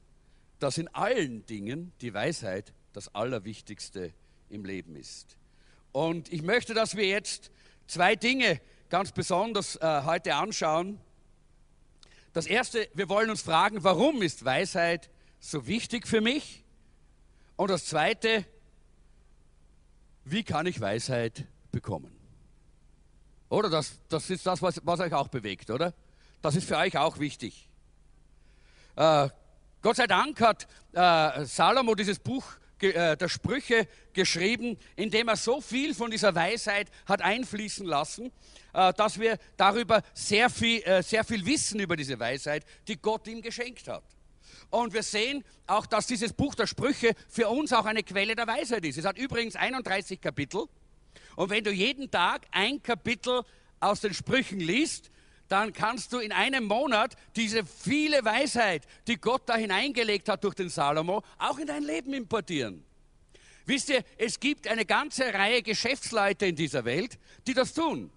dass 0.60 0.78
in 0.78 0.88
allen 0.90 1.46
Dingen 1.46 1.92
die 2.02 2.14
Weisheit 2.14 2.74
das 2.94 3.14
Allerwichtigste 3.16 4.14
im 4.50 4.66
Leben 4.66 4.96
ist. 4.96 5.38
Und 5.92 6.32
ich 6.32 6.42
möchte, 6.42 6.74
dass 6.74 6.96
wir 6.96 7.08
jetzt 7.08 7.52
zwei 7.88 8.16
Dinge 8.16 8.62
ganz 8.90 9.12
besonders 9.12 9.76
äh, 9.78 10.04
heute 10.06 10.36
anschauen. 10.36 11.00
Das 12.34 12.46
erste, 12.46 12.88
wir 12.94 13.10
wollen 13.10 13.30
uns 13.30 13.42
fragen, 13.42 13.84
warum 13.84 14.22
ist 14.22 14.46
Weisheit 14.46 15.10
so 15.40 15.68
wichtig 15.68 16.08
für 16.08 16.22
mich? 16.22 16.64
Und 17.56 17.70
das 17.70 17.86
zweite, 17.86 18.46
wie 20.24 20.44
kann 20.44 20.66
ich 20.66 20.80
Weisheit 20.80 21.46
bekommen? 21.72 22.16
Oder 23.50 23.70
das, 23.70 24.00
das 24.08 24.30
ist 24.30 24.46
das, 24.46 24.62
was, 24.62 24.82
was 24.84 25.00
euch 25.02 25.14
auch 25.14 25.28
bewegt, 25.28 25.70
oder? 25.70 25.94
Das 26.42 26.56
ist 26.56 26.68
für 26.68 26.78
euch 26.78 26.98
auch 26.98 27.20
wichtig. 27.20 27.70
Äh, 28.96 29.30
Gott 29.82 29.96
sei 29.96 30.08
Dank 30.08 30.40
hat 30.42 30.68
äh, 30.94 31.46
Salomo 31.46 31.96
dieses 31.96 32.20
Buch 32.20 32.46
der 32.82 33.30
Sprüche 33.30 33.88
geschrieben, 34.14 34.78
in 34.96 35.10
dem 35.10 35.28
er 35.28 35.36
so 35.36 35.62
viel 35.62 35.94
von 35.94 36.12
dieser 36.12 36.34
Weisheit 36.36 36.90
hat 37.06 37.22
einfließen 37.22 37.86
lassen, 37.86 38.32
äh, 38.74 38.94
dass 38.94 39.20
wir 39.20 39.38
darüber 39.58 40.02
sehr 40.14 40.50
viel, 40.50 40.82
äh, 40.84 41.04
sehr 41.04 41.24
viel 41.24 41.46
wissen 41.46 41.80
über 41.80 41.96
diese 41.96 42.20
Weisheit, 42.20 42.66
die 42.88 42.98
Gott 42.98 43.28
ihm 43.28 43.42
geschenkt 43.42 43.88
hat. 43.88 44.04
Und 44.70 44.94
wir 44.94 45.04
sehen 45.04 45.44
auch, 45.68 45.86
dass 45.86 46.08
dieses 46.08 46.32
Buch 46.32 46.56
der 46.56 46.68
Sprüche 46.68 47.14
für 47.28 47.50
uns 47.50 47.74
auch 47.74 47.86
eine 47.86 48.04
Quelle 48.04 48.36
der 48.36 48.48
Weisheit 48.48 48.86
ist. 48.86 48.98
Es 48.98 49.06
hat 49.06 49.18
übrigens 49.18 49.56
31 49.56 50.22
Kapitel. 50.22 50.66
Und 51.36 51.50
wenn 51.50 51.64
du 51.64 51.72
jeden 51.72 52.10
Tag 52.10 52.48
ein 52.52 52.82
Kapitel 52.82 53.44
aus 53.82 54.00
den 54.00 54.14
Sprüchen 54.14 54.60
liest, 54.60 55.11
dann 55.52 55.74
kannst 55.74 56.14
du 56.14 56.20
in 56.20 56.32
einem 56.32 56.66
Monat 56.66 57.16
diese 57.36 57.66
viele 57.66 58.24
Weisheit, 58.24 58.84
die 59.08 59.18
Gott 59.18 59.44
da 59.48 59.56
hineingelegt 59.56 60.30
hat 60.30 60.44
durch 60.44 60.56
den 60.56 60.70
Salomo, 60.70 61.24
auch 61.38 61.58
in 61.58 61.68
dein 61.68 61.84
Leben 61.84 62.14
importieren. 62.14 62.86
Wisst 63.66 63.90
ihr, 63.90 64.04
es 64.18 64.40
gibt 64.40 64.68
eine 64.68 64.86
ganze 64.86 65.34
Reihe 65.34 65.62
Geschäftsleute 65.62 66.46
in 66.46 66.56
dieser 66.56 66.86
Welt, 66.86 67.20
die 67.48 67.54
das 67.54 67.74
tun. 67.74 68.12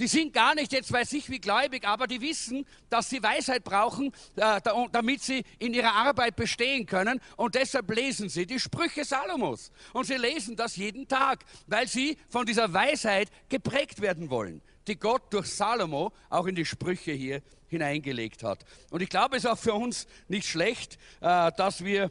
Die 0.00 0.08
sind 0.08 0.32
gar 0.32 0.56
nicht 0.56 0.72
jetzt 0.72 0.90
weiß 0.90 1.12
ich 1.12 1.30
wie 1.30 1.38
gläubig, 1.38 1.86
aber 1.86 2.08
die 2.08 2.20
wissen, 2.20 2.66
dass 2.90 3.08
sie 3.08 3.22
Weisheit 3.22 3.62
brauchen, 3.62 4.12
äh, 4.34 4.60
damit 4.90 5.22
sie 5.22 5.44
in 5.60 5.72
ihrer 5.72 5.94
Arbeit 5.94 6.34
bestehen 6.34 6.84
können. 6.86 7.20
Und 7.36 7.54
deshalb 7.54 7.88
lesen 7.94 8.28
sie 8.28 8.46
die 8.46 8.58
Sprüche 8.58 9.04
Salomos. 9.04 9.70
Und 9.92 10.06
sie 10.06 10.16
lesen 10.16 10.56
das 10.56 10.74
jeden 10.74 11.06
Tag, 11.06 11.44
weil 11.68 11.86
sie 11.86 12.18
von 12.28 12.44
dieser 12.44 12.72
Weisheit 12.72 13.30
geprägt 13.48 14.00
werden 14.00 14.30
wollen 14.30 14.60
die 14.86 14.96
Gott 14.96 15.32
durch 15.32 15.46
Salomo 15.46 16.12
auch 16.30 16.46
in 16.46 16.54
die 16.54 16.64
Sprüche 16.64 17.12
hier 17.12 17.42
hineingelegt 17.68 18.42
hat. 18.42 18.64
Und 18.90 19.02
ich 19.02 19.08
glaube, 19.08 19.36
es 19.36 19.44
ist 19.44 19.50
auch 19.50 19.58
für 19.58 19.74
uns 19.74 20.06
nicht 20.28 20.46
schlecht, 20.48 20.98
äh, 21.20 21.50
dass 21.52 21.84
wir 21.84 22.10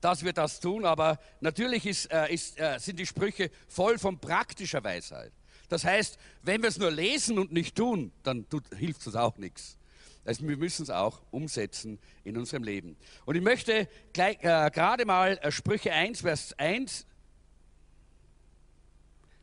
dass 0.00 0.22
wir 0.22 0.34
das 0.34 0.60
tun, 0.60 0.84
aber 0.84 1.18
natürlich 1.40 1.86
ist, 1.86 2.12
äh, 2.12 2.30
ist, 2.30 2.60
äh, 2.60 2.78
sind 2.78 2.98
die 2.98 3.06
Sprüche 3.06 3.50
voll 3.68 3.98
von 3.98 4.18
praktischer 4.18 4.84
Weisheit. 4.84 5.32
Das 5.70 5.82
heißt, 5.82 6.18
wenn 6.42 6.60
wir 6.60 6.68
es 6.68 6.76
nur 6.76 6.90
lesen 6.90 7.38
und 7.38 7.52
nicht 7.52 7.74
tun, 7.74 8.12
dann 8.22 8.46
tut, 8.50 8.64
hilft 8.76 9.06
es 9.06 9.14
auch 9.14 9.38
nichts. 9.38 9.78
Also 10.26 10.46
wir 10.46 10.58
müssen 10.58 10.82
es 10.82 10.90
auch 10.90 11.22
umsetzen 11.30 11.98
in 12.22 12.36
unserem 12.36 12.64
Leben. 12.64 12.98
Und 13.24 13.36
ich 13.36 13.42
möchte 13.42 13.88
gleich, 14.12 14.36
äh, 14.42 14.70
gerade 14.70 15.06
mal 15.06 15.40
Sprüche 15.50 15.90
1, 15.90 16.20
Vers 16.20 16.52
1 16.58 17.06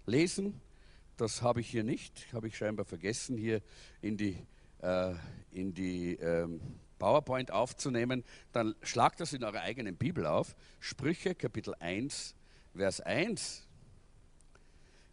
lesen 0.06 0.62
das 1.22 1.44
habe 1.44 1.62
ich 1.62 1.70
hier 1.70 1.84
nicht, 1.84 2.26
habe 2.34 2.48
ich 2.48 2.58
scheinbar 2.58 2.84
vergessen, 2.84 3.38
hier 3.38 3.62
in 4.02 4.18
die, 4.18 4.36
äh, 4.82 5.14
in 5.52 5.72
die 5.72 6.16
ähm, 6.16 6.60
PowerPoint 6.98 7.52
aufzunehmen. 7.52 8.24
Dann 8.54 8.74
schlagt 8.82 9.20
das 9.20 9.32
in 9.32 9.44
eurer 9.44 9.62
eigenen 9.62 9.96
Bibel 9.96 10.26
auf. 10.26 10.56
Sprüche 10.80 11.36
Kapitel 11.36 11.76
1, 11.80 12.34
Vers 12.76 13.02
1. 13.02 13.68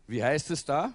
Wie 0.07 0.25
heißt 0.25 0.51
es 0.51 0.65
da? 0.65 0.95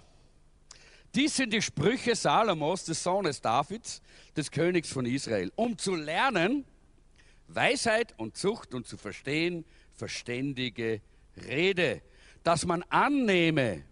Dies 1.14 1.36
sind 1.36 1.54
die 1.54 1.62
Sprüche 1.62 2.16
Salomos, 2.16 2.84
des 2.86 3.04
Sohnes 3.04 3.40
Davids, 3.40 4.02
des 4.36 4.50
Königs 4.50 4.92
von 4.92 5.06
Israel, 5.06 5.52
um 5.56 5.78
zu 5.78 5.94
lernen, 5.94 6.66
Weisheit 7.48 8.16
und 8.18 8.36
Zucht 8.36 8.74
und 8.74 8.88
zu 8.88 8.98
verstehen, 8.98 9.64
verständige 9.92 11.02
Rede, 11.38 12.02
dass 12.42 12.66
man 12.66 12.82
annehme, 12.90 13.84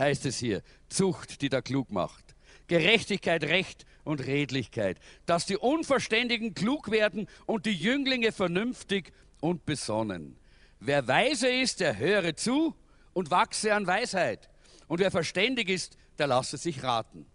heißt 0.00 0.26
es 0.26 0.38
hier, 0.38 0.62
Zucht, 0.88 1.42
die 1.42 1.48
da 1.48 1.60
klug 1.60 1.90
macht. 1.90 2.34
Gerechtigkeit, 2.66 3.44
Recht 3.44 3.84
und 4.04 4.26
Redlichkeit, 4.26 4.98
dass 5.26 5.46
die 5.46 5.56
Unverständigen 5.56 6.54
klug 6.54 6.90
werden 6.90 7.28
und 7.46 7.66
die 7.66 7.74
Jünglinge 7.74 8.32
vernünftig 8.32 9.12
und 9.40 9.66
besonnen. 9.66 10.36
Wer 10.80 11.06
weise 11.06 11.48
ist, 11.48 11.80
der 11.80 11.98
höre 11.98 12.34
zu 12.36 12.74
und 13.12 13.30
wachse 13.30 13.74
an 13.74 13.86
Weisheit. 13.86 14.48
Und 14.88 15.00
wer 15.00 15.10
verständig 15.10 15.68
ist, 15.68 15.96
der 16.18 16.26
lasse 16.26 16.56
sich 16.56 16.82
raten. 16.82 17.26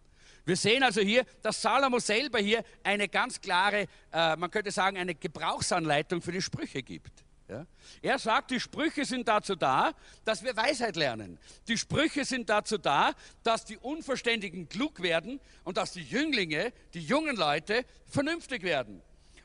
Wir 0.45 0.55
sehen 0.55 0.84
also 0.84 1.01
hier, 1.01 1.25
dass 1.41 1.62
Salomo 1.62 2.00
selber 2.00 2.39
hier 2.39 2.63
eine 2.84 3.07
ganz 3.07 3.41
klare, 3.41 3.88
äh, 4.13 4.36
man 4.36 4.51
könnte 4.51 4.72
sagen, 4.72 4.98
eine 4.98 5.15
Gebrauchsanleitung 5.15 6.22
für 6.22 6.31
die 6.31 6.41
Sprüche 6.41 6.84
gibt. 6.84 7.25
Ja? 7.47 7.67
Er 8.01 8.17
sagt, 8.17 8.51
die 8.51 8.59
Sprüche 8.59 9.05
sind 9.05 9.27
dazu 9.27 9.55
da, 9.55 9.93
dass 10.23 10.43
wir 10.43 10.55
Weisheit 10.55 10.95
lernen. 10.95 11.37
Die 11.67 11.77
Sprüche 11.77 12.25
sind 12.25 12.49
dazu 12.49 12.77
da, 12.77 13.13
dass 13.43 13.65
die 13.65 13.77
Unverständigen 13.77 14.67
klug 14.67 15.01
werden 15.01 15.39
und 15.63 15.77
dass 15.77 15.93
die 15.93 16.03
Jünglinge, 16.03 16.73
die 16.93 17.01
jungen 17.01 17.35
Leute, 17.35 17.85
vernünftig 18.07 18.63
werden. 18.63 19.01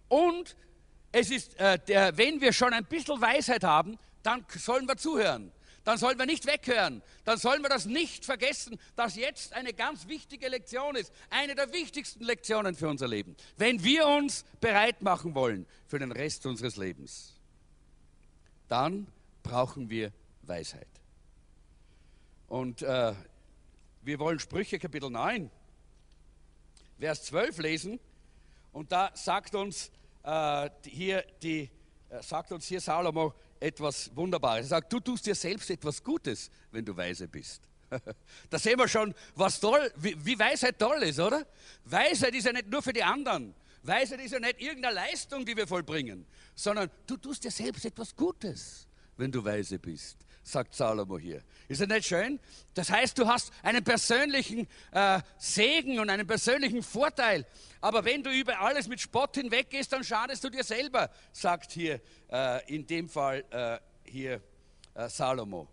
Und 0.08 0.56
es 1.12 1.30
ist, 1.30 1.58
äh, 1.58 1.78
der, 1.78 2.16
wenn 2.16 2.40
wir 2.40 2.52
schon 2.52 2.72
ein 2.72 2.86
bisschen 2.86 3.20
Weisheit 3.20 3.64
haben, 3.64 3.98
dann 4.22 4.46
sollen 4.56 4.86
wir 4.88 4.96
zuhören. 4.96 5.52
Dann 5.84 5.98
sollen 5.98 6.18
wir 6.18 6.26
nicht 6.26 6.46
weghören. 6.46 7.02
Dann 7.24 7.38
sollen 7.38 7.62
wir 7.62 7.68
das 7.68 7.86
nicht 7.86 8.24
vergessen, 8.24 8.78
dass 8.96 9.16
jetzt 9.16 9.54
eine 9.54 9.72
ganz 9.72 10.08
wichtige 10.08 10.48
Lektion 10.48 10.94
ist. 10.94 11.12
Eine 11.30 11.54
der 11.54 11.72
wichtigsten 11.72 12.22
Lektionen 12.22 12.74
für 12.74 12.88
unser 12.88 13.08
Leben. 13.08 13.34
Wenn 13.56 13.82
wir 13.82 14.06
uns 14.06 14.44
bereit 14.60 15.02
machen 15.02 15.34
wollen 15.34 15.66
für 15.86 15.98
den 15.98 16.12
Rest 16.12 16.44
unseres 16.46 16.76
Lebens 16.76 17.39
dann 18.70 19.06
brauchen 19.42 19.90
wir 19.90 20.12
Weisheit. 20.42 20.86
Und 22.46 22.82
äh, 22.82 23.14
wir 24.02 24.18
wollen 24.18 24.38
Sprüche 24.38 24.78
Kapitel 24.78 25.10
9, 25.10 25.50
Vers 26.98 27.24
12 27.24 27.58
lesen. 27.58 28.00
Und 28.72 28.92
da 28.92 29.10
sagt 29.14 29.54
uns 29.54 29.90
äh, 30.22 30.70
hier 30.84 31.24
die, 31.42 31.70
äh, 32.08 32.22
sagt 32.22 32.52
uns 32.52 32.66
hier 32.66 32.80
Salomo 32.80 33.34
etwas 33.58 34.14
Wunderbares. 34.14 34.66
Er 34.66 34.68
sagt, 34.68 34.92
du 34.92 35.00
tust 35.00 35.26
dir 35.26 35.34
selbst 35.34 35.70
etwas 35.70 36.02
Gutes, 36.02 36.50
wenn 36.70 36.84
du 36.84 36.96
weise 36.96 37.26
bist. 37.26 37.62
da 38.50 38.58
sehen 38.58 38.78
wir 38.78 38.86
schon, 38.86 39.14
was 39.34 39.58
toll, 39.58 39.92
wie, 39.96 40.14
wie 40.24 40.38
Weisheit 40.38 40.78
toll 40.78 41.02
ist, 41.02 41.18
oder? 41.18 41.44
Weisheit 41.84 42.34
ist 42.34 42.46
ja 42.46 42.52
nicht 42.52 42.68
nur 42.68 42.82
für 42.82 42.92
die 42.92 43.02
anderen. 43.02 43.54
Weisheit 43.82 44.20
ist 44.20 44.32
ja 44.32 44.40
nicht 44.40 44.60
irgendeine 44.60 44.94
Leistung, 44.94 45.44
die 45.44 45.56
wir 45.56 45.66
vollbringen, 45.66 46.26
sondern 46.54 46.90
du 47.06 47.16
tust 47.16 47.44
dir 47.44 47.50
selbst 47.50 47.84
etwas 47.84 48.14
Gutes, 48.14 48.86
wenn 49.16 49.32
du 49.32 49.44
weise 49.44 49.78
bist, 49.78 50.18
sagt 50.42 50.74
Salomo 50.74 51.18
hier. 51.18 51.42
Ist 51.68 51.80
das 51.80 51.88
nicht 51.88 52.06
schön? 52.06 52.38
Das 52.74 52.90
heißt, 52.90 53.16
du 53.18 53.26
hast 53.26 53.52
einen 53.62 53.82
persönlichen 53.82 54.66
äh, 54.92 55.20
Segen 55.38 55.98
und 55.98 56.10
einen 56.10 56.26
persönlichen 56.26 56.82
Vorteil. 56.82 57.46
Aber 57.80 58.04
wenn 58.04 58.22
du 58.22 58.30
über 58.30 58.60
alles 58.60 58.88
mit 58.88 59.00
Spott 59.00 59.36
hinweggehst, 59.36 59.92
dann 59.92 60.04
schadest 60.04 60.44
du 60.44 60.50
dir 60.50 60.64
selber, 60.64 61.10
sagt 61.32 61.72
hier 61.72 62.00
äh, 62.30 62.74
in 62.74 62.86
dem 62.86 63.08
Fall 63.08 63.44
äh, 63.50 63.78
hier 64.10 64.42
äh, 64.94 65.08
Salomo. 65.08 65.68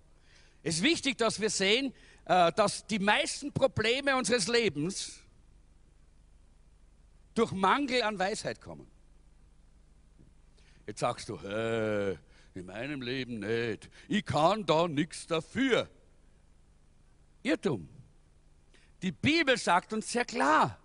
Es 0.64 0.76
ist 0.76 0.84
wichtig, 0.84 1.18
dass 1.18 1.40
wir 1.40 1.50
sehen, 1.50 1.94
äh, 2.26 2.52
dass 2.54 2.86
die 2.88 3.00
meisten 3.00 3.52
Probleme 3.52 4.16
unseres 4.16 4.48
Lebens 4.48 5.20
durch 7.38 7.52
Mangel 7.52 8.02
an 8.02 8.18
Weisheit 8.18 8.62
kommen. 8.62 8.88
Jetzt 10.86 11.00
sagst 11.00 11.30
du, 11.30 11.40
hä, 11.42 12.18
in 12.56 12.66
meinem 12.66 13.02
Leben 13.02 13.40
nicht. 13.40 13.90
Ich 14.08 14.26
kann 14.26 14.66
da 14.66 14.88
nichts 14.88 15.28
dafür. 15.28 15.90
Irrtum. 17.44 17.88
Die 19.02 19.12
Bibel 19.12 19.58
sagt 19.58 19.94
uns 19.94 20.12
sehr 20.12 20.26
klar, 20.26 20.80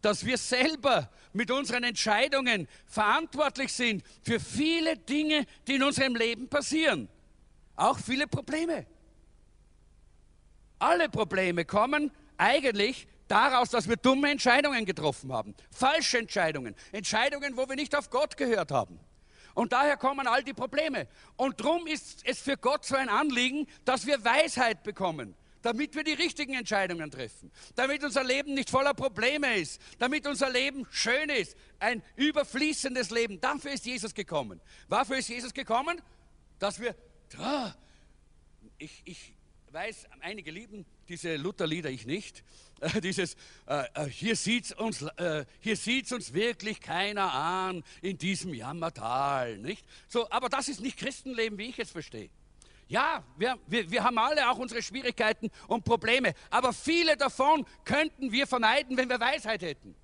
dass 0.00 0.24
wir 0.24 0.38
selber 0.38 1.10
mit 1.32 1.50
unseren 1.50 1.84
Entscheidungen 1.84 2.66
verantwortlich 2.86 3.72
sind 3.72 4.02
für 4.22 4.40
viele 4.40 4.96
Dinge, 4.96 5.44
die 5.66 5.74
in 5.74 5.82
unserem 5.82 6.16
Leben 6.16 6.48
passieren. 6.48 7.08
Auch 7.76 7.98
viele 7.98 8.26
Probleme. 8.26 8.86
Alle 10.78 11.10
Probleme 11.10 11.66
kommen 11.66 12.10
eigentlich 12.38 13.06
daraus, 13.30 13.70
dass 13.70 13.88
wir 13.88 13.96
dumme 13.96 14.30
Entscheidungen 14.30 14.84
getroffen 14.84 15.32
haben. 15.32 15.54
Falsche 15.70 16.18
Entscheidungen. 16.18 16.74
Entscheidungen, 16.92 17.56
wo 17.56 17.68
wir 17.68 17.76
nicht 17.76 17.94
auf 17.94 18.10
Gott 18.10 18.36
gehört 18.36 18.70
haben. 18.72 18.98
Und 19.54 19.72
daher 19.72 19.96
kommen 19.96 20.26
all 20.26 20.42
die 20.42 20.52
Probleme. 20.52 21.08
Und 21.36 21.60
darum 21.60 21.86
ist 21.86 22.26
es 22.26 22.40
für 22.40 22.56
Gott 22.56 22.84
so 22.84 22.96
ein 22.96 23.08
Anliegen, 23.08 23.66
dass 23.84 24.06
wir 24.06 24.24
Weisheit 24.24 24.82
bekommen, 24.82 25.34
damit 25.62 25.94
wir 25.94 26.04
die 26.04 26.12
richtigen 26.12 26.54
Entscheidungen 26.54 27.10
treffen, 27.10 27.50
damit 27.74 28.02
unser 28.04 28.24
Leben 28.24 28.54
nicht 28.54 28.70
voller 28.70 28.94
Probleme 28.94 29.56
ist, 29.56 29.80
damit 29.98 30.26
unser 30.26 30.50
Leben 30.50 30.86
schön 30.90 31.28
ist, 31.28 31.56
ein 31.78 32.02
überfließendes 32.16 33.10
Leben. 33.10 33.40
Dafür 33.40 33.72
ist 33.72 33.86
Jesus 33.86 34.14
gekommen. 34.14 34.60
Wofür 34.88 35.18
ist 35.18 35.28
Jesus 35.28 35.52
gekommen? 35.52 36.00
Dass 36.58 36.80
wir, 36.80 36.94
ich, 38.78 39.02
ich 39.04 39.34
weiß, 39.70 40.06
einige 40.20 40.50
lieben 40.50 40.86
diese 41.10 41.36
Lutherlieder, 41.36 41.90
ich 41.90 42.06
nicht. 42.06 42.44
Äh, 42.80 43.02
dieses, 43.02 43.36
äh, 43.66 43.84
äh 43.92 44.06
hier 44.06 44.34
sieht 44.34 44.72
uns, 44.72 45.02
äh, 45.02 45.44
uns 46.14 46.32
wirklich 46.32 46.80
keiner 46.80 47.30
an 47.30 47.84
in 48.00 48.16
diesem 48.16 48.54
Jammertal, 48.54 49.58
nicht? 49.58 49.84
So, 50.08 50.30
aber 50.30 50.48
das 50.48 50.68
ist 50.68 50.80
nicht 50.80 50.96
Christenleben, 50.96 51.58
wie 51.58 51.68
ich 51.68 51.78
es 51.78 51.90
verstehe. 51.90 52.30
Ja, 52.88 53.22
wir, 53.36 53.58
wir, 53.66 53.90
wir 53.90 54.02
haben 54.02 54.16
alle 54.16 54.50
auch 54.50 54.56
unsere 54.56 54.80
Schwierigkeiten 54.80 55.50
und 55.68 55.84
Probleme, 55.84 56.32
aber 56.48 56.72
viele 56.72 57.18
davon 57.18 57.66
könnten 57.84 58.32
wir 58.32 58.46
vermeiden, 58.46 58.96
wenn 58.96 59.10
wir 59.10 59.20
Weisheit 59.20 59.60
hätten. 59.60 59.94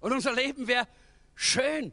Und 0.00 0.10
unser 0.10 0.34
Leben 0.34 0.66
wäre 0.66 0.88
schön 1.36 1.92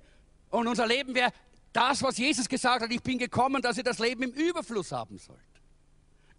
und 0.50 0.68
unser 0.68 0.88
Leben 0.88 1.14
wäre 1.14 1.32
das, 1.72 2.02
was 2.02 2.18
Jesus 2.18 2.50
gesagt 2.50 2.82
hat, 2.82 2.92
ich 2.92 3.04
bin 3.04 3.20
gekommen, 3.20 3.62
dass 3.62 3.78
ihr 3.78 3.84
das 3.84 4.00
Leben 4.00 4.24
im 4.24 4.32
Überfluss 4.32 4.92
haben 4.92 5.20
sollt. 5.20 5.49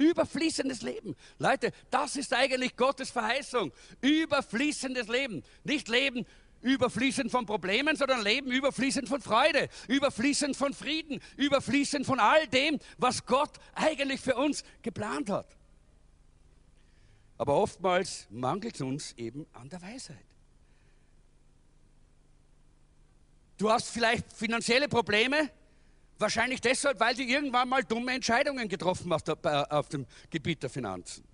Überfließendes 0.01 0.81
Leben. 0.81 1.15
Leute, 1.39 1.73
das 1.91 2.17
ist 2.17 2.33
eigentlich 2.33 2.75
Gottes 2.75 3.11
Verheißung. 3.11 3.71
Überfließendes 4.01 5.09
Leben. 5.09 5.45
Nicht 5.63 5.89
Leben 5.89 6.25
überfließend 6.63 7.31
von 7.31 7.45
Problemen, 7.45 7.97
sondern 7.97 8.23
Leben 8.23 8.51
überfließend 8.51 9.09
von 9.09 9.21
Freude, 9.21 9.69
überfließend 9.89 10.57
von 10.57 10.73
Frieden, 10.73 11.21
überfließend 11.37 12.07
von 12.07 12.19
all 12.19 12.47
dem, 12.49 12.79
was 12.97 13.27
Gott 13.27 13.53
eigentlich 13.75 14.21
für 14.21 14.37
uns 14.37 14.65
geplant 14.81 15.29
hat. 15.29 15.47
Aber 17.37 17.55
oftmals 17.55 18.27
mangelt 18.31 18.77
es 18.77 18.81
uns 18.81 19.13
eben 19.19 19.47
an 19.53 19.69
der 19.69 19.83
Weisheit. 19.83 20.17
Du 23.59 23.71
hast 23.71 23.91
vielleicht 23.91 24.33
finanzielle 24.33 24.89
Probleme, 24.89 25.51
Wahrscheinlich 26.21 26.61
deshalb, 26.61 27.01
weil 27.01 27.15
du 27.15 27.23
irgendwann 27.23 27.67
mal 27.67 27.83
dumme 27.83 28.13
Entscheidungen 28.13 28.69
getroffen 28.69 29.11
hast 29.11 29.31
auf 29.47 29.89
dem 29.89 30.07
Gebiet 30.29 30.63
der 30.63 30.69
Finanzen. 30.69 31.25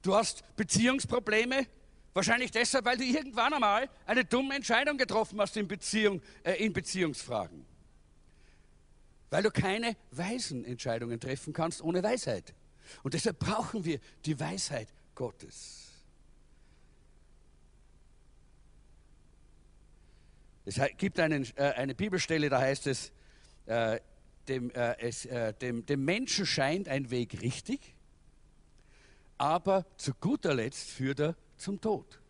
Du 0.00 0.14
hast 0.14 0.42
Beziehungsprobleme, 0.56 1.66
wahrscheinlich 2.14 2.50
deshalb, 2.52 2.86
weil 2.86 2.96
du 2.96 3.04
irgendwann 3.04 3.52
einmal 3.52 3.90
eine 4.06 4.24
dumme 4.24 4.54
Entscheidung 4.54 4.96
getroffen 4.96 5.38
hast 5.42 5.58
in, 5.58 5.68
Beziehung, 5.68 6.22
äh, 6.42 6.54
in 6.54 6.72
Beziehungsfragen. 6.72 7.66
Weil 9.28 9.42
du 9.42 9.50
keine 9.50 9.94
weisen 10.10 10.64
Entscheidungen 10.64 11.20
treffen 11.20 11.52
kannst 11.52 11.82
ohne 11.82 12.02
Weisheit. 12.02 12.54
Und 13.02 13.12
deshalb 13.12 13.40
brauchen 13.40 13.84
wir 13.84 14.00
die 14.24 14.40
Weisheit 14.40 14.88
Gottes. 15.14 15.84
Es 20.64 20.80
gibt 20.96 21.20
einen, 21.20 21.46
äh, 21.56 21.72
eine 21.76 21.94
Bibelstelle, 21.94 22.48
da 22.48 22.60
heißt 22.60 22.86
es, 22.86 23.12
äh, 23.68 24.00
dem, 24.48 24.70
äh, 24.70 24.98
es, 24.98 25.26
äh, 25.26 25.52
dem, 25.54 25.84
dem 25.84 26.04
Menschen 26.04 26.46
scheint 26.46 26.88
ein 26.88 27.10
Weg 27.10 27.40
richtig, 27.42 27.94
aber 29.36 29.86
zu 29.96 30.14
guter 30.14 30.54
Letzt 30.54 30.90
führt 30.90 31.20
er 31.20 31.36
zum 31.56 31.80
Tod. 31.80 32.20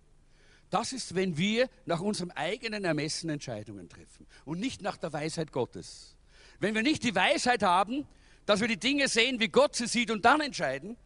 Das 0.70 0.92
ist, 0.92 1.14
wenn 1.14 1.38
wir 1.38 1.70
nach 1.86 2.00
unserem 2.00 2.30
eigenen 2.32 2.84
Ermessen 2.84 3.30
Entscheidungen 3.30 3.88
treffen 3.88 4.26
und 4.44 4.60
nicht 4.60 4.82
nach 4.82 4.98
der 4.98 5.12
Weisheit 5.12 5.52
Gottes. 5.52 6.16
Wenn 6.58 6.74
wir 6.74 6.82
nicht 6.82 7.04
die 7.04 7.14
Weisheit 7.14 7.62
haben, 7.62 8.06
dass 8.44 8.60
wir 8.60 8.68
die 8.68 8.78
Dinge 8.78 9.08
sehen, 9.08 9.40
wie 9.40 9.48
Gott 9.48 9.76
sie 9.76 9.86
sieht 9.86 10.10
und 10.10 10.24
dann 10.24 10.40
entscheiden, 10.40 10.96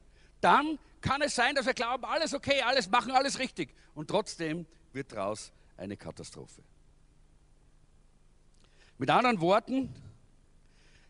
dann 0.40 0.78
kann 1.00 1.22
es 1.22 1.34
sein, 1.34 1.54
dass 1.54 1.66
wir 1.66 1.74
glauben, 1.74 2.04
alles 2.04 2.34
okay, 2.34 2.62
alles 2.62 2.88
machen, 2.88 3.12
alles 3.12 3.38
richtig. 3.38 3.74
Und 3.94 4.08
trotzdem 4.08 4.66
wird 4.92 5.12
daraus 5.12 5.52
eine 5.76 5.96
Katastrophe. 5.96 6.62
Mit 8.98 9.10
anderen 9.10 9.40
Worten, 9.40 9.92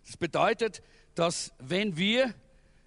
das 0.06 0.16
bedeutet, 0.16 0.82
dass 1.14 1.52
wenn 1.58 1.96
wir 1.96 2.34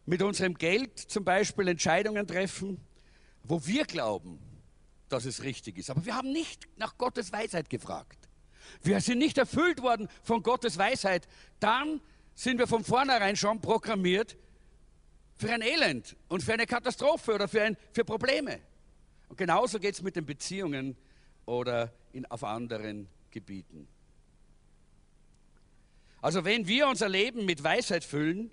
mit 0.06 0.21
unserem 0.21 0.56
Geld 0.56 0.99
zum 0.99 1.23
Beispiel 1.23 1.67
Entscheidungen 1.67 2.28
treffen, 2.28 2.80
wo 3.43 3.65
wir 3.65 3.86
glauben, 3.86 4.39
dass 5.10 5.25
es 5.25 5.43
richtig 5.43 5.78
ist, 5.78 5.89
aber 5.89 6.06
wir 6.06 6.15
haben 6.15 6.32
nicht 6.32 6.67
nach 6.78 6.97
Gottes 6.97 7.32
Weisheit 7.32 7.69
gefragt, 7.69 8.17
wir 8.82 8.99
sind 9.01 9.19
nicht 9.19 9.38
erfüllt 9.38 9.82
worden 9.82 10.08
von 10.23 10.41
Gottes 10.41 10.78
Weisheit, 10.78 11.28
dann 11.60 12.01
sind 12.34 12.58
wir 12.58 12.67
von 12.67 12.84
vornherein 12.84 13.36
schon 13.36 13.62
programmiert 13.62 14.38
für 15.38 15.51
ein 15.51 15.62
Elend 15.62 16.15
und 16.28 16.43
für 16.43 16.54
eine 16.54 16.65
Katastrophe 16.65 17.36
oder 17.36 17.47
für, 17.47 17.62
ein, 17.62 17.78
für 17.91 18.04
Probleme. 18.04 18.60
Und 19.30 19.38
genauso 19.38 19.80
geht 19.80 19.95
es 19.95 20.01
mit 20.01 20.15
den 20.15 20.25
Beziehungen 20.25 20.97
oder 21.45 21.93
in, 22.13 22.25
auf 22.25 22.43
anderen 22.43 23.08
Gebieten. 23.32 23.88
Also 26.26 26.44
wenn 26.44 26.66
wir 26.68 26.88
unser 26.88 27.08
Leben 27.08 27.46
mit 27.46 27.64
Weisheit 27.64 28.04
füllen, 28.04 28.50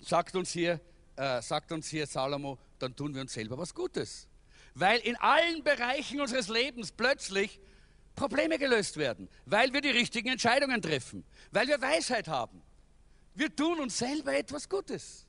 sagt 0.00 0.36
uns 0.36 0.52
hier, 0.52 0.80
äh, 1.16 1.42
sagt 1.42 1.70
uns 1.70 1.88
hier 1.88 2.06
Salomo, 2.06 2.56
dann 2.78 2.96
tun 2.96 3.14
wir 3.14 3.20
uns 3.20 3.34
selber 3.34 3.58
was 3.58 3.74
Gutes. 3.74 4.26
Weil 4.74 5.00
in 5.00 5.14
allen 5.16 5.62
Bereichen 5.62 6.18
unseres 6.18 6.48
Lebens 6.48 6.92
plötzlich 6.92 7.60
Probleme 8.14 8.58
gelöst 8.58 8.96
werden, 8.96 9.28
weil 9.44 9.70
wir 9.74 9.82
die 9.82 9.90
richtigen 9.90 10.28
Entscheidungen 10.30 10.80
treffen, 10.80 11.24
weil 11.50 11.68
wir 11.68 11.78
Weisheit 11.78 12.26
haben. 12.26 12.62
Wir 13.34 13.54
tun 13.54 13.80
uns 13.80 13.98
selber 13.98 14.34
etwas 14.34 14.66
Gutes. 14.66 15.26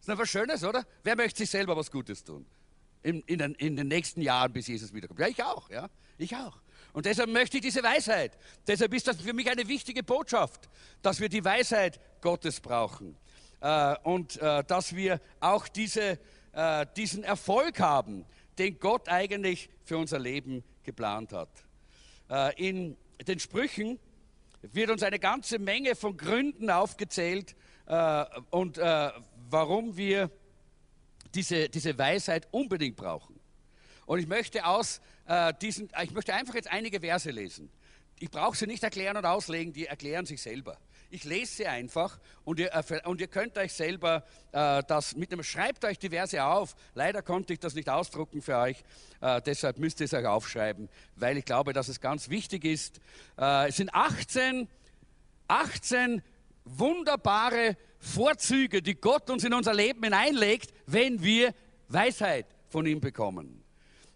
Ist 0.00 0.08
doch 0.08 0.18
was 0.18 0.28
Schönes, 0.28 0.64
oder? 0.64 0.84
Wer 1.04 1.14
möchte 1.14 1.38
sich 1.38 1.50
selber 1.50 1.76
was 1.76 1.92
Gutes 1.92 2.24
tun? 2.24 2.44
In, 3.04 3.20
in, 3.20 3.38
den, 3.38 3.54
in 3.54 3.76
den 3.76 3.86
nächsten 3.86 4.20
Jahren, 4.20 4.52
bis 4.52 4.66
Jesus 4.66 4.92
wiederkommt. 4.92 5.20
Ja, 5.20 5.28
ich 5.28 5.44
auch, 5.44 5.70
ja. 5.70 5.88
Ich 6.18 6.34
auch. 6.34 6.63
Und 6.94 7.06
deshalb 7.06 7.28
möchte 7.28 7.58
ich 7.58 7.62
diese 7.62 7.82
Weisheit. 7.82 8.38
Deshalb 8.66 8.94
ist 8.94 9.08
das 9.08 9.20
für 9.20 9.34
mich 9.34 9.50
eine 9.50 9.66
wichtige 9.68 10.02
Botschaft, 10.02 10.70
dass 11.02 11.20
wir 11.20 11.28
die 11.28 11.44
Weisheit 11.44 12.00
Gottes 12.22 12.60
brauchen. 12.60 13.16
Äh, 13.60 13.96
und 14.04 14.40
äh, 14.40 14.62
dass 14.62 14.94
wir 14.94 15.20
auch 15.40 15.66
diese, 15.66 16.20
äh, 16.52 16.86
diesen 16.96 17.24
Erfolg 17.24 17.80
haben, 17.80 18.24
den 18.58 18.78
Gott 18.78 19.08
eigentlich 19.08 19.70
für 19.84 19.98
unser 19.98 20.18
Leben 20.20 20.62
geplant 20.84 21.32
hat. 21.32 21.48
in 22.56 22.96
den 23.26 23.38
Sprüchen 23.40 23.98
wird 24.62 24.90
uns 24.90 25.02
eine 25.02 25.18
ganze 25.18 25.58
Menge 25.58 25.96
von 25.96 26.16
Gründen 26.16 26.70
aufgezählt 26.70 27.56
und 28.50 28.78
warum 29.50 29.96
wir 29.96 30.30
diese, 31.34 31.68
diese 31.68 31.98
Weisheit 31.98 32.46
unbedingt 32.52 32.96
brauchen. 32.96 33.33
Und 34.06 34.18
ich 34.18 34.26
möchte 34.26 34.66
aus 34.66 35.00
äh, 35.26 35.52
diesen, 35.60 35.88
ich 36.02 36.12
möchte 36.12 36.34
einfach 36.34 36.54
jetzt 36.54 36.70
einige 36.70 37.00
Verse 37.00 37.30
lesen. 37.30 37.70
Ich 38.20 38.30
brauche 38.30 38.56
sie 38.56 38.66
nicht 38.66 38.82
erklären 38.82 39.16
und 39.16 39.24
auslegen, 39.24 39.72
die 39.72 39.86
erklären 39.86 40.24
sich 40.24 40.40
selber. 40.40 40.78
Ich 41.10 41.24
lese 41.24 41.54
sie 41.56 41.66
einfach 41.66 42.18
und 42.44 42.58
ihr, 42.58 42.70
und 43.04 43.20
ihr 43.20 43.26
könnt 43.26 43.56
euch 43.58 43.72
selber 43.72 44.24
äh, 44.52 44.82
das 44.86 45.16
mit 45.16 45.32
dem, 45.32 45.42
schreibt 45.42 45.84
euch 45.84 45.98
die 45.98 46.10
Verse 46.10 46.42
auf. 46.42 46.74
Leider 46.94 47.22
konnte 47.22 47.52
ich 47.52 47.60
das 47.60 47.74
nicht 47.74 47.88
ausdrucken 47.88 48.42
für 48.42 48.56
euch, 48.56 48.82
äh, 49.20 49.40
deshalb 49.42 49.78
müsst 49.78 50.00
ihr 50.00 50.06
es 50.06 50.14
euch 50.14 50.26
aufschreiben, 50.26 50.88
weil 51.16 51.36
ich 51.36 51.44
glaube, 51.44 51.72
dass 51.72 51.88
es 51.88 52.00
ganz 52.00 52.30
wichtig 52.30 52.64
ist. 52.64 53.00
Äh, 53.38 53.68
es 53.68 53.76
sind 53.76 53.94
18, 53.94 54.68
18 55.48 56.22
wunderbare 56.64 57.76
Vorzüge, 57.98 58.82
die 58.82 58.94
Gott 58.94 59.30
uns 59.30 59.44
in 59.44 59.52
unser 59.52 59.74
Leben 59.74 60.02
hineinlegt, 60.02 60.72
wenn 60.86 61.22
wir 61.22 61.54
Weisheit 61.88 62.46
von 62.68 62.86
ihm 62.86 63.00
bekommen. 63.00 63.63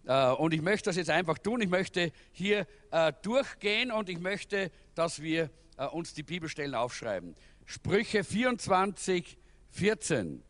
Äh, 0.09 0.31
und 0.31 0.55
ich 0.55 0.62
möchte 0.62 0.88
das 0.88 0.97
jetzt 0.97 1.11
einfach 1.11 1.38
tun. 1.38 1.61
Ich 1.61 1.68
möchte 1.68 2.11
hier 2.33 2.66
äh, 2.90 3.12
durchgehen 3.23 3.92
und 3.92 4.09
ich 4.09 4.18
möchte, 4.18 4.73
dass 4.94 5.23
wir 5.23 5.51
äh, 5.77 5.87
uns 5.87 6.14
die 6.14 6.23
Bibelstellen 6.23 6.75
aufschreiben. 6.75 7.37
Sprüche 7.66 8.25
24, 8.25 9.37
14. 9.71 10.42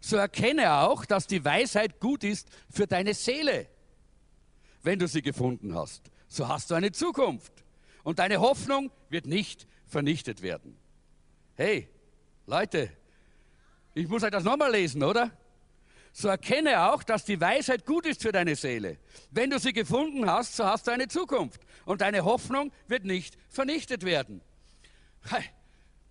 So 0.00 0.16
erkenne 0.18 0.74
auch, 0.74 1.06
dass 1.06 1.26
die 1.26 1.44
Weisheit 1.44 1.98
gut 1.98 2.22
ist 2.22 2.48
für 2.70 2.86
deine 2.86 3.14
Seele. 3.14 3.66
Wenn 4.82 4.98
du 4.98 5.08
sie 5.08 5.22
gefunden 5.22 5.74
hast, 5.74 6.10
so 6.28 6.46
hast 6.46 6.70
du 6.70 6.74
eine 6.74 6.92
Zukunft. 6.92 7.52
Und 8.04 8.18
deine 8.18 8.38
Hoffnung 8.38 8.92
wird 9.08 9.26
nicht 9.26 9.66
vernichtet 9.86 10.42
werden. 10.42 10.76
Hey, 11.54 11.88
Leute, 12.46 12.90
ich 13.94 14.06
muss 14.06 14.22
euch 14.22 14.30
das 14.30 14.44
nochmal 14.44 14.70
lesen, 14.70 15.02
oder? 15.02 15.32
So 16.18 16.28
erkenne 16.28 16.88
auch, 16.88 17.02
dass 17.02 17.26
die 17.26 17.38
Weisheit 17.42 17.84
gut 17.84 18.06
ist 18.06 18.22
für 18.22 18.32
deine 18.32 18.56
Seele. 18.56 18.96
Wenn 19.32 19.50
du 19.50 19.58
sie 19.58 19.74
gefunden 19.74 20.24
hast, 20.24 20.56
so 20.56 20.64
hast 20.64 20.86
du 20.86 20.90
eine 20.90 21.08
Zukunft. 21.08 21.60
Und 21.84 22.00
deine 22.00 22.24
Hoffnung 22.24 22.72
wird 22.88 23.04
nicht 23.04 23.36
vernichtet 23.50 24.02
werden. 24.02 24.40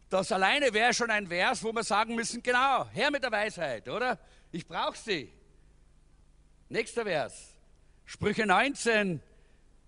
Das 0.09 0.31
alleine 0.31 0.73
wäre 0.73 0.93
schon 0.93 1.09
ein 1.09 1.25
Vers, 1.25 1.63
wo 1.63 1.73
wir 1.73 1.83
sagen 1.83 2.13
müssen, 2.13 2.43
genau, 2.43 2.87
her 2.91 3.09
mit 3.09 3.23
der 3.23 3.31
Weisheit, 3.31 3.89
oder? 3.89 4.19
Ich 4.51 4.67
brauche 4.67 4.95
sie. 4.95 5.33
Nächster 6.69 7.01
Vers. 7.01 7.55
Sprüche 8.05 8.45
19, 8.45 9.23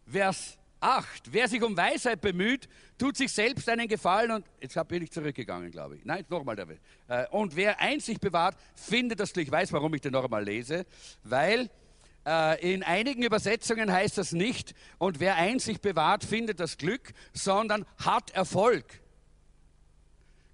Vers 0.08 0.58
8. 0.80 1.32
Wer 1.32 1.48
sich 1.48 1.62
um 1.62 1.78
Weisheit 1.78 2.22
bemüht, 2.22 2.68
tut 2.98 3.18
sich 3.18 3.32
selbst 3.32 3.70
einen 3.70 3.88
Gefallen 3.88 4.32
und 4.32 4.46
jetzt 4.60 4.78
bin 4.88 5.04
ich 5.04 5.12
zurückgegangen, 5.12 5.72
glaube 5.72 5.98
ich. 5.98 6.06
Nein, 6.06 6.26
nochmal 6.30 6.56
der 6.56 6.68
äh, 7.08 7.28
Und 7.30 7.56
wer 7.56 7.80
Einsicht 7.80 8.22
bewahrt, 8.22 8.58
findet 8.76 9.20
das 9.20 9.34
Glück. 9.34 9.46
Ich 9.46 9.52
weiß, 9.52 9.72
warum 9.74 9.94
ich 9.94 10.02
den 10.02 10.14
nochmal 10.14 10.44
lese, 10.44 10.86
weil 11.24 11.70
äh, 12.26 12.74
in 12.74 12.84
einigen 12.84 13.24
Übersetzungen 13.24 13.92
heißt 13.92 14.18
das 14.18 14.32
nicht, 14.32 14.74
und 14.98 15.20
wer 15.20 15.36
Einsicht 15.36 15.82
bewahrt, 15.82 16.24
findet 16.24 16.60
das 16.60 16.78
Glück, 16.78 17.14
sondern 17.34 17.86
hat 17.98 18.32
Erfolg. 18.32 18.86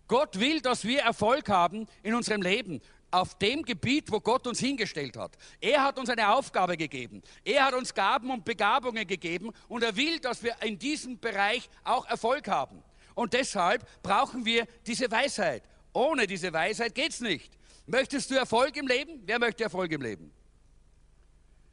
Gott 0.07 0.39
will, 0.39 0.61
dass 0.61 0.83
wir 0.83 1.01
Erfolg 1.01 1.49
haben 1.49 1.87
in 2.03 2.13
unserem 2.13 2.41
Leben 2.41 2.81
auf 3.13 3.37
dem 3.37 3.63
Gebiet, 3.63 4.11
wo 4.11 4.19
Gott 4.19 4.47
uns 4.47 4.59
hingestellt 4.59 5.15
hat. 5.17 5.37
Er 5.61 5.83
hat 5.83 5.99
uns 5.99 6.09
eine 6.09 6.29
Aufgabe 6.29 6.75
gegeben. 6.75 7.21
Er 7.45 7.65
hat 7.65 7.75
uns 7.75 7.93
Gaben 7.93 8.31
und 8.31 8.43
Begabungen 8.43 9.05
gegeben 9.05 9.51
und 9.67 9.83
er 9.83 9.95
will, 9.95 10.19
dass 10.19 10.41
wir 10.41 10.55
in 10.63 10.79
diesem 10.79 11.19
Bereich 11.19 11.69
auch 11.83 12.07
Erfolg 12.07 12.47
haben. 12.47 12.83
Und 13.13 13.33
deshalb 13.33 13.85
brauchen 14.01 14.45
wir 14.45 14.65
diese 14.87 15.11
Weisheit. 15.11 15.63
Ohne 15.93 16.25
diese 16.25 16.51
Weisheit 16.51 16.95
geht 16.95 17.11
es 17.11 17.21
nicht. 17.21 17.53
Möchtest 17.85 18.31
du 18.31 18.35
Erfolg 18.35 18.75
im 18.77 18.87
Leben? 18.87 19.21
Wer 19.25 19.37
möchte 19.37 19.63
Erfolg 19.63 19.91
im 19.91 20.01
Leben? 20.01 20.33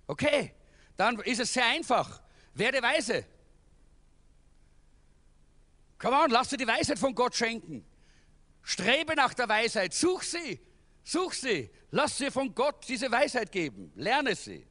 Okay, 0.07 0.53
dann 0.99 1.19
ist 1.21 1.41
es 1.41 1.55
sehr 1.55 1.65
einfach. 1.65 2.21
Werde 2.53 2.83
weise. 2.83 3.25
Come 5.99 6.17
on, 6.19 6.31
lass 6.31 6.49
dir 6.49 6.59
die 6.59 6.67
Weisheit 6.67 6.99
von 6.99 7.15
Gott 7.15 7.35
schenken. 7.35 7.87
Strebe 8.63 9.15
nach 9.15 9.33
der 9.33 9.49
Weisheit, 9.49 9.95
such 9.95 10.23
sie, 10.23 10.61
such 11.11 11.35
sie, 11.35 11.71
lass 11.91 12.19
dir 12.19 12.31
von 12.31 12.55
Gott 12.55 12.87
diese 12.89 13.11
Weisheit 13.11 13.51
geben, 13.51 13.93
lerne 13.97 14.35
sie. 14.35 14.65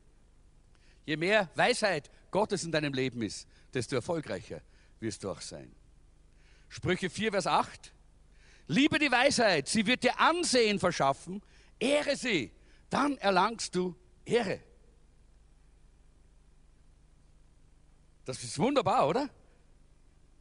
Je 1.06 1.18
mehr 1.18 1.50
Weisheit 1.56 2.10
Gottes 2.32 2.64
in 2.64 2.72
deinem 2.72 2.94
Leben 2.94 3.22
ist, 3.22 3.48
desto 3.74 3.96
erfolgreicher 3.96 4.62
wirst 5.00 5.24
du 5.24 5.32
auch 5.32 5.42
sein. 5.42 5.76
Sprüche 6.70 7.10
4, 7.10 7.32
Vers 7.32 7.48
8. 7.48 7.94
Liebe 8.68 9.00
die 9.00 9.12
Weisheit, 9.12 9.68
sie 9.68 9.86
wird 9.86 10.04
dir 10.04 10.20
Ansehen 10.20 10.80
verschaffen, 10.80 11.42
ehre 11.80 12.16
sie, 12.16 12.52
dann 12.90 13.18
erlangst 13.18 13.76
du 13.76 13.96
Ehre. 14.24 14.62
Das 18.26 18.44
ist 18.44 18.60
wunderbar, 18.60 19.08
oder? 19.08 19.30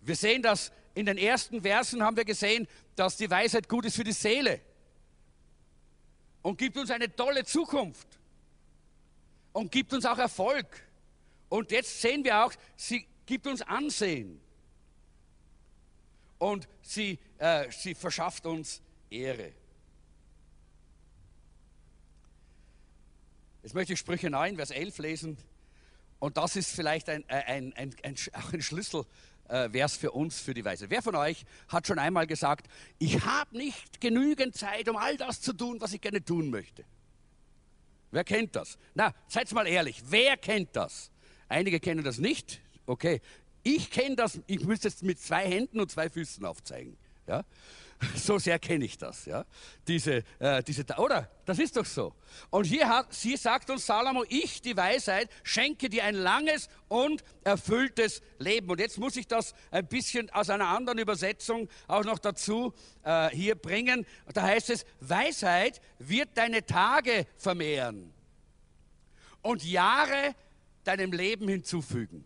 Wir 0.03 0.15
sehen 0.15 0.43
das 0.43 0.71
in 0.95 1.07
den 1.07 1.17
ersten 1.17 1.63
Versen, 1.63 2.03
haben 2.03 2.17
wir 2.17 2.25
gesehen, 2.25 2.69
dass 2.95 3.17
die 3.17 3.31
Weisheit 3.31 3.69
gut 3.69 3.87
ist 3.87 3.97
für 3.97 4.05
die 4.05 4.13
Seele 4.13 4.61
und 6.43 6.59
gibt 6.59 6.77
uns 6.77 6.91
eine 6.91 7.15
tolle 7.15 7.45
Zukunft 7.45 8.07
und 9.53 9.71
gibt 9.73 9.93
uns 9.93 10.05
auch 10.05 10.19
Erfolg. 10.19 10.67
Und 11.49 11.71
jetzt 11.71 12.01
sehen 12.01 12.25
wir 12.25 12.45
auch, 12.45 12.53
sie 12.77 13.07
gibt 13.27 13.47
uns 13.47 13.63
Ansehen 13.63 14.41
und 16.39 16.69
sie, 16.83 17.19
äh, 17.39 17.71
sie 17.71 17.95
verschafft 17.95 18.47
uns 18.47 18.81
Ehre. 19.11 19.53
Jetzt 23.63 23.75
möchte 23.75 23.93
ich 23.93 23.99
Sprüche 23.99 24.31
9, 24.31 24.57
Vers 24.57 24.71
11 24.71 24.99
lesen. 24.99 25.39
Und 26.21 26.37
das 26.37 26.57
ist 26.57 26.71
vielleicht 26.71 27.09
ein, 27.09 27.23
äh, 27.29 27.35
ein, 27.35 27.73
ein, 27.75 27.95
ein, 28.03 28.15
auch 28.33 28.53
ein 28.53 28.63
Schlüsselvers 29.49 29.97
für 29.97 30.11
uns, 30.13 30.41
für 30.41 30.55
die 30.55 30.65
Weise. 30.65 30.91
Wer 30.91 31.03
von 31.03 31.15
euch 31.15 31.45
hat 31.69 31.87
schon 31.87 31.99
einmal 31.99 32.27
gesagt, 32.27 32.69
ich 32.99 33.25
habe 33.25 33.57
nicht 33.57 34.01
genügend 34.01 34.55
Zeit, 34.55 34.89
um 34.89 34.97
all 34.97 35.17
das 35.17 35.41
zu 35.41 35.53
tun, 35.53 35.81
was 35.81 35.93
ich 35.93 36.01
gerne 36.01 36.25
tun 36.25 36.51
möchte? 36.51 36.85
Wer 38.11 38.25
kennt 38.25 38.57
das? 38.57 38.79
Na, 38.95 39.15
seid 39.27 39.51
mal 39.53 39.67
ehrlich, 39.67 40.03
wer 40.09 40.37
kennt 40.37 40.75
das? 40.75 41.11
Einige 41.49 41.81
kennen 41.81 42.05
das 42.05 42.19
nicht. 42.19 42.61
Okay, 42.87 43.21
ich 43.63 43.91
kenne 43.91 44.17
das, 44.17 44.41
ich 44.47 44.65
müsste 44.65 44.89
es 44.89 45.03
mit 45.03 45.21
zwei 45.21 45.47
Händen 45.47 45.81
und 45.81 45.91
zwei 45.91 46.09
Füßen 46.09 46.45
aufzeigen. 46.45 46.97
Ja? 47.27 47.45
So 48.15 48.39
sehr 48.39 48.59
kenne 48.59 48.85
ich 48.85 48.99
das. 48.99 49.25
Ja? 49.25 49.45
Diese, 49.87 50.23
äh, 50.39 50.63
diese, 50.63 50.85
oder? 50.99 51.31
Das 51.45 51.59
ist 51.59 51.77
doch 51.77 51.85
so. 51.85 52.15
Und 52.51 52.65
hier 52.65 52.89
hat, 52.89 53.13
sie 53.13 53.37
sagt 53.37 53.71
uns 53.71 53.87
Salomo, 53.87 54.25
ich, 54.29 54.61
die 54.61 54.77
Weisheit, 54.77 55.31
schenke 55.43 55.89
dir 55.89 56.05
ein 56.05 56.15
langes 56.15 56.69
und 56.89 57.25
erfülltes 57.45 58.23
Leben. 58.39 58.71
Und 58.71 58.81
jetzt 58.81 58.99
muss 58.99 59.17
ich 59.17 59.27
das 59.27 59.55
ein 59.71 59.87
bisschen 59.87 60.31
aus 60.31 60.51
einer 60.51 60.69
anderen 60.69 60.99
Übersetzung 60.99 61.69
auch 61.87 62.05
noch 62.05 62.19
dazu 62.19 62.73
äh, 63.03 63.31
hier 63.31 63.55
bringen. 63.55 64.07
Da 64.33 64.43
heißt 64.43 64.71
es, 64.71 64.85
Weisheit 65.01 65.81
wird 65.99 66.31
deine 66.37 66.65
Tage 66.65 67.27
vermehren 67.37 68.13
und 69.43 69.65
Jahre 69.65 70.35
deinem 70.85 71.13
Leben 71.13 71.49
hinzufügen. 71.49 72.25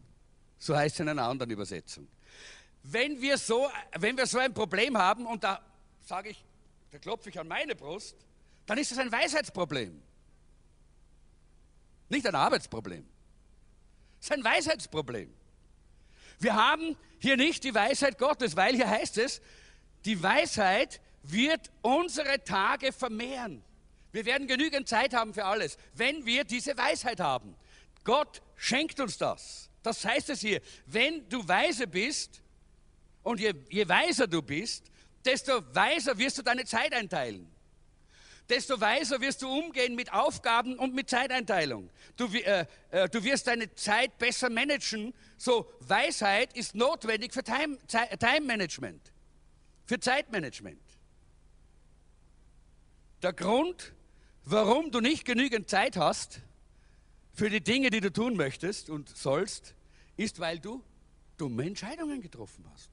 So 0.58 0.76
heißt 0.76 0.96
es 0.96 1.00
in 1.00 1.08
einer 1.08 1.24
anderen 1.24 1.50
Übersetzung 1.50 2.08
wenn 2.83 3.21
wir 3.21 3.38
so, 3.38 3.71
wenn 3.99 4.16
wir 4.16 4.27
so 4.27 4.38
ein 4.38 4.53
Problem 4.53 4.99
haben, 4.99 5.27
und 5.27 5.45
da 5.45 5.61
sage 6.01 6.31
ich, 6.31 6.45
da 6.90 6.99
klopfe 6.99 7.31
ich 7.31 7.38
an 7.38 7.49
meine 7.49 7.75
Brust, 7.75 8.16
dann 8.66 8.79
ist 8.79 8.92
es 8.92 8.99
ein 8.99 9.11
Weisheitsproblem. 9.11 10.03
Nicht 12.09 12.27
ein 12.27 12.35
Arbeitsproblem. 12.35 13.07
Es 14.21 14.27
ist 14.27 14.33
ein 14.33 14.45
Weisheitsproblem. 14.45 15.33
Wir 16.38 16.55
haben 16.55 16.97
hier 17.18 17.37
nicht 17.37 17.64
die 17.64 17.75
Weisheit 17.75 18.18
Gottes, 18.18 18.57
weil 18.57 18.75
hier 18.75 18.88
heißt 18.88 19.18
es, 19.18 19.40
die 20.05 20.23
Weisheit 20.23 21.01
wird 21.23 21.71
unsere 21.83 22.42
Tage 22.42 22.92
vermehren. 22.92 23.62
Wir 24.11 24.27
werden 24.27 24.47
genügend 24.47 24.88
Zeit 24.88 25.14
haben 25.14 25.33
für 25.33 25.45
alles, 25.45 25.79
wenn 25.95 26.27
wir 26.27 26.45
diese 26.45 26.77
Weisheit 26.77 27.21
haben. 27.21 27.57
Gott 28.05 28.42
schenkt 28.57 29.01
uns 29.01 29.16
das. 29.16 29.71
Das 29.83 30.05
heißt 30.05 30.31
es 30.31 30.40
hier, 30.40 30.61
wenn 30.87 31.29
du 31.29 31.47
weise 31.47 31.87
bist, 31.87 32.41
und 33.22 33.40
je, 33.40 33.54
je 33.70 33.88
weiser 33.88 34.26
du 34.26 34.42
bist, 34.42 34.90
desto 35.24 35.62
weiser 35.74 36.18
wirst 36.18 36.38
du 36.38 36.42
deine 36.42 36.64
Zeit 36.64 36.92
einteilen. 36.92 37.48
Desto 38.48 38.80
weiser 38.80 39.20
wirst 39.20 39.42
du 39.42 39.48
umgehen 39.48 39.94
mit 39.94 40.12
Aufgaben 40.12 40.78
und 40.78 40.94
mit 40.94 41.08
Zeiteinteilung. 41.08 41.90
Du, 42.16 42.26
äh, 42.26 42.66
äh, 42.90 43.08
du 43.08 43.22
wirst 43.24 43.46
deine 43.46 43.72
Zeit 43.74 44.18
besser 44.18 44.50
managen. 44.50 45.14
So, 45.37 45.72
Weisheit 45.80 46.52
ist 46.54 46.74
notwendig 46.74 47.32
für 47.32 47.44
Time, 47.44 47.78
Time 47.87 48.46
Management, 48.46 49.12
für 49.87 50.00
Zeitmanagement. 50.00 50.82
Der 53.22 53.32
Grund, 53.32 53.92
warum 54.44 54.90
du 54.90 55.00
nicht 55.00 55.24
genügend 55.24 55.70
Zeit 55.70 55.96
hast 55.96 56.40
für 57.32 57.48
die 57.48 57.62
Dinge, 57.62 57.90
die 57.90 58.00
du 58.00 58.12
tun 58.12 58.37
möchtest 58.37 58.90
und 58.90 59.08
sollst, 59.08 59.74
ist, 60.16 60.40
weil 60.40 60.58
du 60.58 60.82
dumme 61.38 61.64
Entscheidungen 61.64 62.20
getroffen 62.20 62.64
hast. 62.72 62.90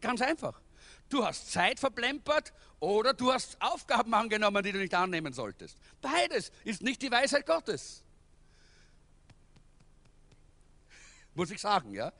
Ganz 0.00 0.20
einfach. 0.22 0.60
du 1.08 1.24
hast 1.24 1.50
Zeit 1.50 1.80
verplempert 1.80 2.52
oder 2.78 3.12
du 3.12 3.32
hast 3.32 3.60
Aufgaben 3.60 4.14
angenommen, 4.14 4.62
die 4.62 4.72
du 4.72 4.78
nicht 4.78 4.94
annehmen 4.94 5.32
solltest. 5.32 5.78
Beides 6.00 6.52
ist 6.64 6.82
nicht 6.82 7.02
die 7.02 7.10
Weisheit 7.10 7.46
Gottes. 7.46 8.02
Muss 11.34 11.50
ich 11.50 11.60
sagen, 11.60 11.94
ja. 11.94 12.12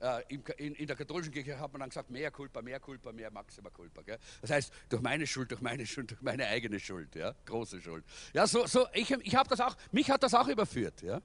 Äh, 0.00 0.22
in, 0.56 0.86
der 0.86 0.96
katholischen 0.96 1.32
Kirche 1.32 1.58
hat 1.58 1.72
man 1.72 1.80
dann 1.80 1.90
gesagt, 1.90 2.08
mehr 2.08 2.30
Culpa, 2.30 2.62
mehr 2.62 2.80
Culpa, 2.80 3.12
mehr 3.12 3.30
Maxima. 3.30 3.68
Gell? 4.06 4.18
Das 4.40 4.50
heißt, 4.50 4.72
durch 4.88 5.02
meine 5.02 5.26
Schuld, 5.26 5.50
durch 5.50 5.60
meine 5.60 5.86
Schuld, 5.86 6.10
durch 6.10 6.22
meine 6.22 6.46
eigene 6.46 6.80
Schuld, 6.80 7.14
ja? 7.14 7.34
große 7.44 7.82
Schuld. 7.82 8.04
Ja, 8.32 8.46
so, 8.46 8.66
so, 8.66 8.86
ich, 8.94 9.10
ich 9.10 9.34
habe 9.34 9.50
das 9.50 9.60
auch, 9.60 9.76
mich 9.92 10.10
hat 10.10 10.22
das 10.22 10.32
auch 10.32 10.48
überführt. 10.48 11.02
Ja? 11.02 11.20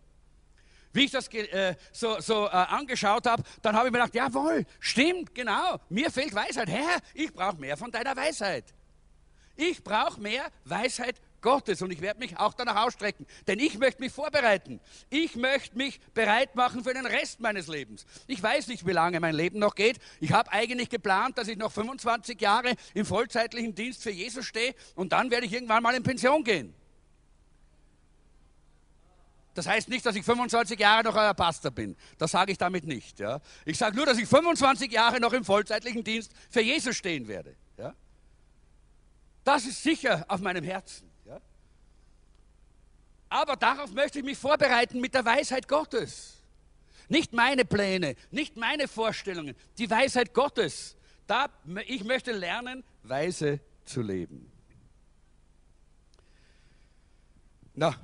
Wie 0.95 1.03
ich 1.03 1.11
das 1.11 1.27
äh, 1.33 1.75
so, 1.91 2.21
so 2.21 2.45
äh, 2.45 2.51
angeschaut 2.51 3.25
habe, 3.27 3.43
dann 3.61 3.75
habe 3.75 3.87
ich 3.87 3.91
mir 3.91 3.99
gedacht, 3.99 4.15
jawohl, 4.15 4.65
stimmt, 4.79 5.35
genau, 5.35 5.77
mir 5.89 6.09
fehlt 6.09 6.33
Weisheit. 6.33 6.69
Herr, 6.69 6.99
ich 7.13 7.33
brauche 7.33 7.57
mehr 7.57 7.75
von 7.75 7.91
deiner 7.91 8.15
Weisheit. 8.15 8.63
Ich 9.57 9.83
brauche 9.83 10.21
mehr 10.21 10.45
Weisheit 10.63 11.19
Gottes 11.41 11.81
und 11.81 11.91
ich 11.91 11.99
werde 11.99 12.21
mich 12.21 12.37
auch 12.37 12.53
danach 12.53 12.85
ausstrecken, 12.85 13.27
denn 13.45 13.59
ich 13.59 13.77
möchte 13.77 14.01
mich 14.01 14.13
vorbereiten. 14.13 14.79
Ich 15.09 15.35
möchte 15.35 15.77
mich 15.77 15.99
bereit 16.13 16.55
machen 16.55 16.81
für 16.81 16.93
den 16.93 17.05
Rest 17.05 17.41
meines 17.41 17.67
Lebens. 17.67 18.05
Ich 18.25 18.41
weiß 18.41 18.67
nicht, 18.67 18.87
wie 18.87 18.93
lange 18.93 19.19
mein 19.19 19.35
Leben 19.35 19.59
noch 19.59 19.75
geht. 19.75 19.99
Ich 20.21 20.31
habe 20.31 20.51
eigentlich 20.53 20.89
geplant, 20.89 21.37
dass 21.37 21.49
ich 21.49 21.57
noch 21.57 21.73
25 21.73 22.39
Jahre 22.39 22.73
im 22.93 23.05
vollzeitlichen 23.05 23.75
Dienst 23.75 24.01
für 24.01 24.11
Jesus 24.11 24.45
stehe 24.45 24.73
und 24.95 25.11
dann 25.11 25.29
werde 25.29 25.45
ich 25.45 25.51
irgendwann 25.51 25.83
mal 25.83 25.93
in 25.93 26.03
Pension 26.03 26.43
gehen. 26.43 26.73
Das 29.55 29.67
heißt 29.67 29.89
nicht, 29.89 30.05
dass 30.05 30.15
ich 30.15 30.23
25 30.23 30.79
Jahre 30.79 31.03
noch 31.03 31.15
euer 31.15 31.33
Pastor 31.33 31.71
bin. 31.71 31.95
Das 32.17 32.31
sage 32.31 32.51
ich 32.51 32.57
damit 32.57 32.85
nicht. 32.85 33.19
Ja. 33.19 33.41
Ich 33.65 33.77
sage 33.77 33.95
nur, 33.95 34.05
dass 34.05 34.17
ich 34.17 34.27
25 34.27 34.91
Jahre 34.91 35.19
noch 35.19 35.33
im 35.33 35.43
vollzeitlichen 35.43 36.03
Dienst 36.03 36.31
für 36.49 36.61
Jesus 36.61 36.95
stehen 36.95 37.27
werde. 37.27 37.55
Ja. 37.77 37.95
Das 39.43 39.65
ist 39.65 39.81
sicher 39.81 40.25
auf 40.27 40.41
meinem 40.41 40.63
Herzen. 40.63 41.09
Aber 43.29 43.55
darauf 43.55 43.91
möchte 43.91 44.19
ich 44.19 44.25
mich 44.25 44.37
vorbereiten 44.37 45.01
mit 45.01 45.13
der 45.13 45.25
Weisheit 45.25 45.67
Gottes. 45.67 46.37
Nicht 47.09 47.33
meine 47.33 47.65
Pläne, 47.65 48.15
nicht 48.31 48.55
meine 48.55 48.87
Vorstellungen, 48.87 49.55
die 49.77 49.89
Weisheit 49.89 50.33
Gottes. 50.33 50.95
Da, 51.27 51.47
ich 51.87 52.03
möchte 52.03 52.31
lernen, 52.31 52.83
weise 53.03 53.59
zu 53.83 54.01
leben. 54.01 54.51
Na, 57.73 57.95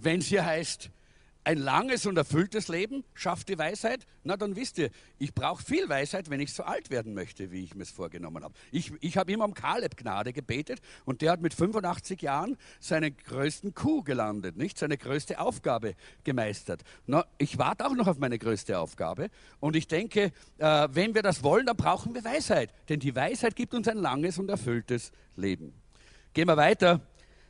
wenn 0.00 0.20
es 0.20 0.26
hier 0.26 0.44
heißt, 0.44 0.90
ein 1.48 1.56
langes 1.56 2.04
und 2.04 2.18
erfülltes 2.18 2.68
Leben 2.68 3.04
schafft 3.14 3.48
die 3.48 3.56
Weisheit? 3.56 4.06
Na, 4.22 4.36
dann 4.36 4.54
wisst 4.54 4.76
ihr, 4.76 4.90
ich 5.18 5.34
brauche 5.34 5.62
viel 5.62 5.88
Weisheit, 5.88 6.28
wenn 6.28 6.40
ich 6.40 6.52
so 6.52 6.62
alt 6.62 6.90
werden 6.90 7.14
möchte, 7.14 7.50
wie 7.50 7.64
ich 7.64 7.74
mir 7.74 7.84
es 7.84 7.90
vorgenommen 7.90 8.44
habe. 8.44 8.52
Ich, 8.70 8.92
ich 9.00 9.16
habe 9.16 9.32
immer 9.32 9.46
um 9.46 9.54
Kaleb 9.54 9.96
Gnade 9.96 10.34
gebetet 10.34 10.80
und 11.06 11.22
der 11.22 11.32
hat 11.32 11.40
mit 11.40 11.54
85 11.54 12.20
Jahren 12.20 12.58
seinen 12.80 13.16
größten 13.16 13.72
Coup 13.72 14.04
gelandet, 14.04 14.58
nicht? 14.58 14.76
Seine 14.76 14.98
größte 14.98 15.40
Aufgabe 15.40 15.94
gemeistert. 16.22 16.82
Na, 17.06 17.24
ich 17.38 17.56
warte 17.56 17.86
auch 17.86 17.94
noch 17.94 18.08
auf 18.08 18.18
meine 18.18 18.38
größte 18.38 18.78
Aufgabe 18.78 19.30
und 19.58 19.74
ich 19.74 19.88
denke, 19.88 20.32
äh, 20.58 20.88
wenn 20.90 21.14
wir 21.14 21.22
das 21.22 21.42
wollen, 21.42 21.64
dann 21.64 21.78
brauchen 21.78 22.14
wir 22.14 22.22
Weisheit, 22.24 22.74
denn 22.90 23.00
die 23.00 23.16
Weisheit 23.16 23.56
gibt 23.56 23.72
uns 23.72 23.88
ein 23.88 23.96
langes 23.96 24.38
und 24.38 24.50
erfülltes 24.50 25.12
Leben. 25.34 25.72
Gehen 26.34 26.46
wir 26.46 26.58
weiter 26.58 27.00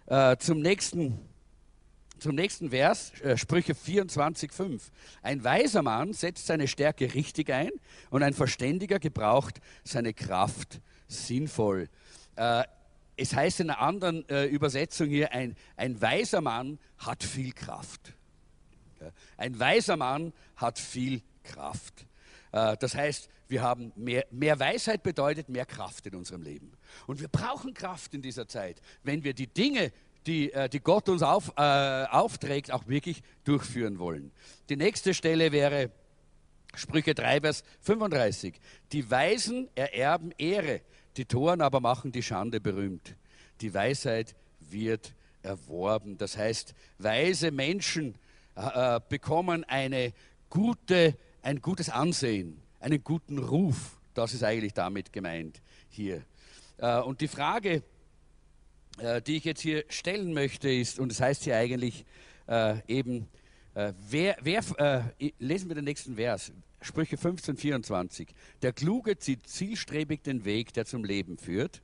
äh, 0.06 0.36
zum 0.36 0.60
nächsten 0.60 1.18
zum 2.18 2.34
nächsten 2.34 2.70
Vers, 2.70 3.12
äh, 3.20 3.36
Sprüche 3.36 3.74
24,5. 3.74 4.80
Ein 5.22 5.44
weiser 5.44 5.82
Mann 5.82 6.12
setzt 6.12 6.46
seine 6.46 6.68
Stärke 6.68 7.14
richtig 7.14 7.50
ein 7.50 7.70
und 8.10 8.22
ein 8.22 8.34
Verständiger 8.34 8.98
gebraucht 8.98 9.60
seine 9.84 10.12
Kraft 10.14 10.80
sinnvoll. 11.06 11.88
Äh, 12.36 12.64
es 13.16 13.34
heißt 13.34 13.60
in 13.60 13.70
einer 13.70 13.80
anderen 13.80 14.28
äh, 14.28 14.46
Übersetzung 14.46 15.08
hier, 15.08 15.32
ein, 15.32 15.56
ein 15.76 16.00
weiser 16.00 16.40
Mann 16.40 16.78
hat 16.98 17.22
viel 17.24 17.52
Kraft. 17.52 18.14
Ein 19.36 19.58
weiser 19.58 19.96
Mann 19.96 20.32
hat 20.56 20.78
viel 20.80 21.22
Kraft. 21.44 22.04
Das 22.50 22.96
heißt, 22.96 23.28
wir 23.46 23.62
haben 23.62 23.92
mehr, 23.94 24.26
mehr 24.30 24.58
Weisheit 24.58 25.04
bedeutet 25.04 25.48
mehr 25.48 25.66
Kraft 25.66 26.06
in 26.06 26.16
unserem 26.16 26.42
Leben. 26.42 26.72
Und 27.06 27.20
wir 27.20 27.28
brauchen 27.28 27.74
Kraft 27.74 28.14
in 28.14 28.22
dieser 28.22 28.48
Zeit, 28.48 28.80
wenn 29.04 29.22
wir 29.22 29.34
die 29.34 29.46
Dinge 29.46 29.92
die, 30.26 30.52
äh, 30.52 30.68
die 30.68 30.80
Gott 30.80 31.08
uns 31.08 31.22
auf, 31.22 31.52
äh, 31.56 32.04
aufträgt, 32.04 32.72
auch 32.72 32.86
wirklich 32.86 33.22
durchführen 33.44 33.98
wollen. 33.98 34.32
Die 34.68 34.76
nächste 34.76 35.14
Stelle 35.14 35.52
wäre 35.52 35.90
Sprüche 36.74 37.14
3, 37.14 37.40
Vers 37.40 37.64
35. 37.80 38.60
Die 38.92 39.10
Weisen 39.10 39.68
ererben 39.74 40.32
Ehre, 40.36 40.82
die 41.16 41.24
Toren 41.24 41.60
aber 41.60 41.80
machen 41.80 42.12
die 42.12 42.22
Schande 42.22 42.60
berühmt. 42.60 43.16
Die 43.60 43.72
Weisheit 43.72 44.36
wird 44.60 45.14
erworben. 45.42 46.18
Das 46.18 46.36
heißt, 46.36 46.74
weise 46.98 47.50
Menschen 47.50 48.14
äh, 48.56 48.96
äh 48.96 49.00
bekommen 49.08 49.64
eine 49.64 50.12
gute, 50.50 51.16
ein 51.42 51.60
gutes 51.60 51.88
Ansehen, 51.88 52.60
einen 52.80 53.02
guten 53.02 53.38
Ruf. 53.38 53.98
Das 54.14 54.34
ist 54.34 54.44
eigentlich 54.44 54.74
damit 54.74 55.12
gemeint 55.12 55.60
hier. 55.88 56.22
Äh, 56.78 57.00
und 57.00 57.20
die 57.20 57.28
Frage, 57.28 57.82
äh, 58.98 59.22
die 59.22 59.36
ich 59.36 59.44
jetzt 59.44 59.60
hier 59.60 59.84
stellen 59.88 60.32
möchte, 60.32 60.70
ist, 60.70 60.98
und 60.98 61.10
das 61.10 61.20
heißt 61.20 61.44
hier 61.44 61.56
eigentlich 61.56 62.04
äh, 62.46 62.76
eben, 62.86 63.28
äh, 63.74 63.92
wer, 64.08 64.36
wer 64.40 64.62
äh, 65.18 65.30
lesen 65.38 65.68
wir 65.68 65.74
den 65.74 65.84
nächsten 65.84 66.16
Vers, 66.16 66.52
Sprüche 66.80 67.16
15, 67.16 67.56
24. 67.56 68.28
Der 68.62 68.72
Kluge 68.72 69.18
zieht 69.18 69.46
zielstrebig 69.46 70.22
den 70.22 70.44
Weg, 70.44 70.72
der 70.72 70.84
zum 70.84 71.04
Leben 71.04 71.38
führt. 71.38 71.82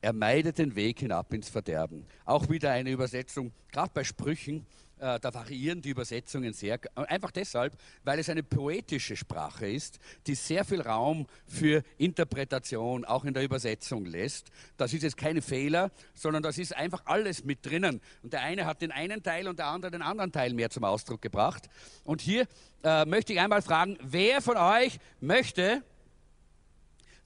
Er 0.00 0.12
meidet 0.12 0.58
den 0.58 0.76
Weg 0.76 1.00
hinab 1.00 1.32
ins 1.32 1.48
Verderben. 1.48 2.06
Auch 2.24 2.48
wieder 2.48 2.70
eine 2.70 2.90
Übersetzung, 2.90 3.52
gerade 3.72 3.90
bei 3.94 4.04
Sprüchen, 4.04 4.66
äh, 4.98 5.20
da 5.20 5.34
variieren 5.34 5.82
die 5.82 5.90
Übersetzungen 5.90 6.52
sehr. 6.52 6.80
Einfach 6.94 7.30
deshalb, 7.30 7.76
weil 8.04 8.18
es 8.18 8.28
eine 8.30 8.42
poetische 8.42 9.16
Sprache 9.16 9.68
ist, 9.68 9.98
die 10.26 10.34
sehr 10.34 10.64
viel 10.64 10.80
Raum 10.80 11.26
für 11.46 11.82
Interpretation 11.98 13.04
auch 13.04 13.24
in 13.24 13.34
der 13.34 13.42
Übersetzung 13.42 14.06
lässt. 14.06 14.50
Das 14.76 14.92
ist 14.94 15.02
jetzt 15.02 15.16
kein 15.16 15.42
Fehler, 15.42 15.90
sondern 16.14 16.42
das 16.42 16.58
ist 16.58 16.74
einfach 16.74 17.02
alles 17.04 17.44
mit 17.44 17.64
drinnen. 17.66 18.00
Und 18.22 18.32
der 18.32 18.42
eine 18.42 18.64
hat 18.64 18.80
den 18.80 18.90
einen 18.90 19.22
Teil 19.22 19.48
und 19.48 19.58
der 19.58 19.66
andere 19.66 19.90
den 19.90 20.02
anderen 20.02 20.32
Teil 20.32 20.54
mehr 20.54 20.70
zum 20.70 20.84
Ausdruck 20.84 21.20
gebracht. 21.20 21.68
Und 22.04 22.22
hier 22.22 22.46
äh, 22.82 23.04
möchte 23.04 23.32
ich 23.32 23.40
einmal 23.40 23.62
fragen, 23.62 23.98
wer 24.00 24.40
von 24.40 24.56
euch 24.56 24.98
möchte, 25.20 25.82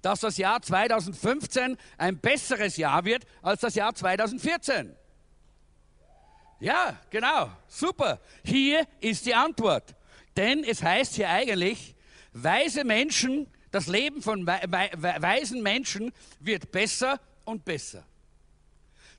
dass 0.02 0.20
das 0.20 0.38
Jahr 0.38 0.62
2015 0.62 1.76
ein 1.98 2.18
besseres 2.18 2.76
Jahr 2.76 3.04
wird 3.04 3.24
als 3.42 3.61
das 3.61 3.74
Jahr 3.74 3.94
2014? 3.94 4.96
Ja, 6.61 7.01
genau, 7.09 7.51
super. 7.68 8.20
Hier 8.44 8.87
ist 9.01 9.25
die 9.25 9.35
Antwort. 9.35 9.94
Denn 10.37 10.62
es 10.62 10.83
heißt 10.83 11.14
hier 11.16 11.29
eigentlich, 11.29 11.94
weise 12.33 12.85
Menschen, 12.85 13.46
das 13.70 13.87
Leben 13.87 14.23
von 14.23 14.46
weisen 14.46 15.62
Menschen 15.62 16.12
wird 16.38 16.70
besser 16.70 17.18
und 17.44 17.64
besser. 17.64 18.05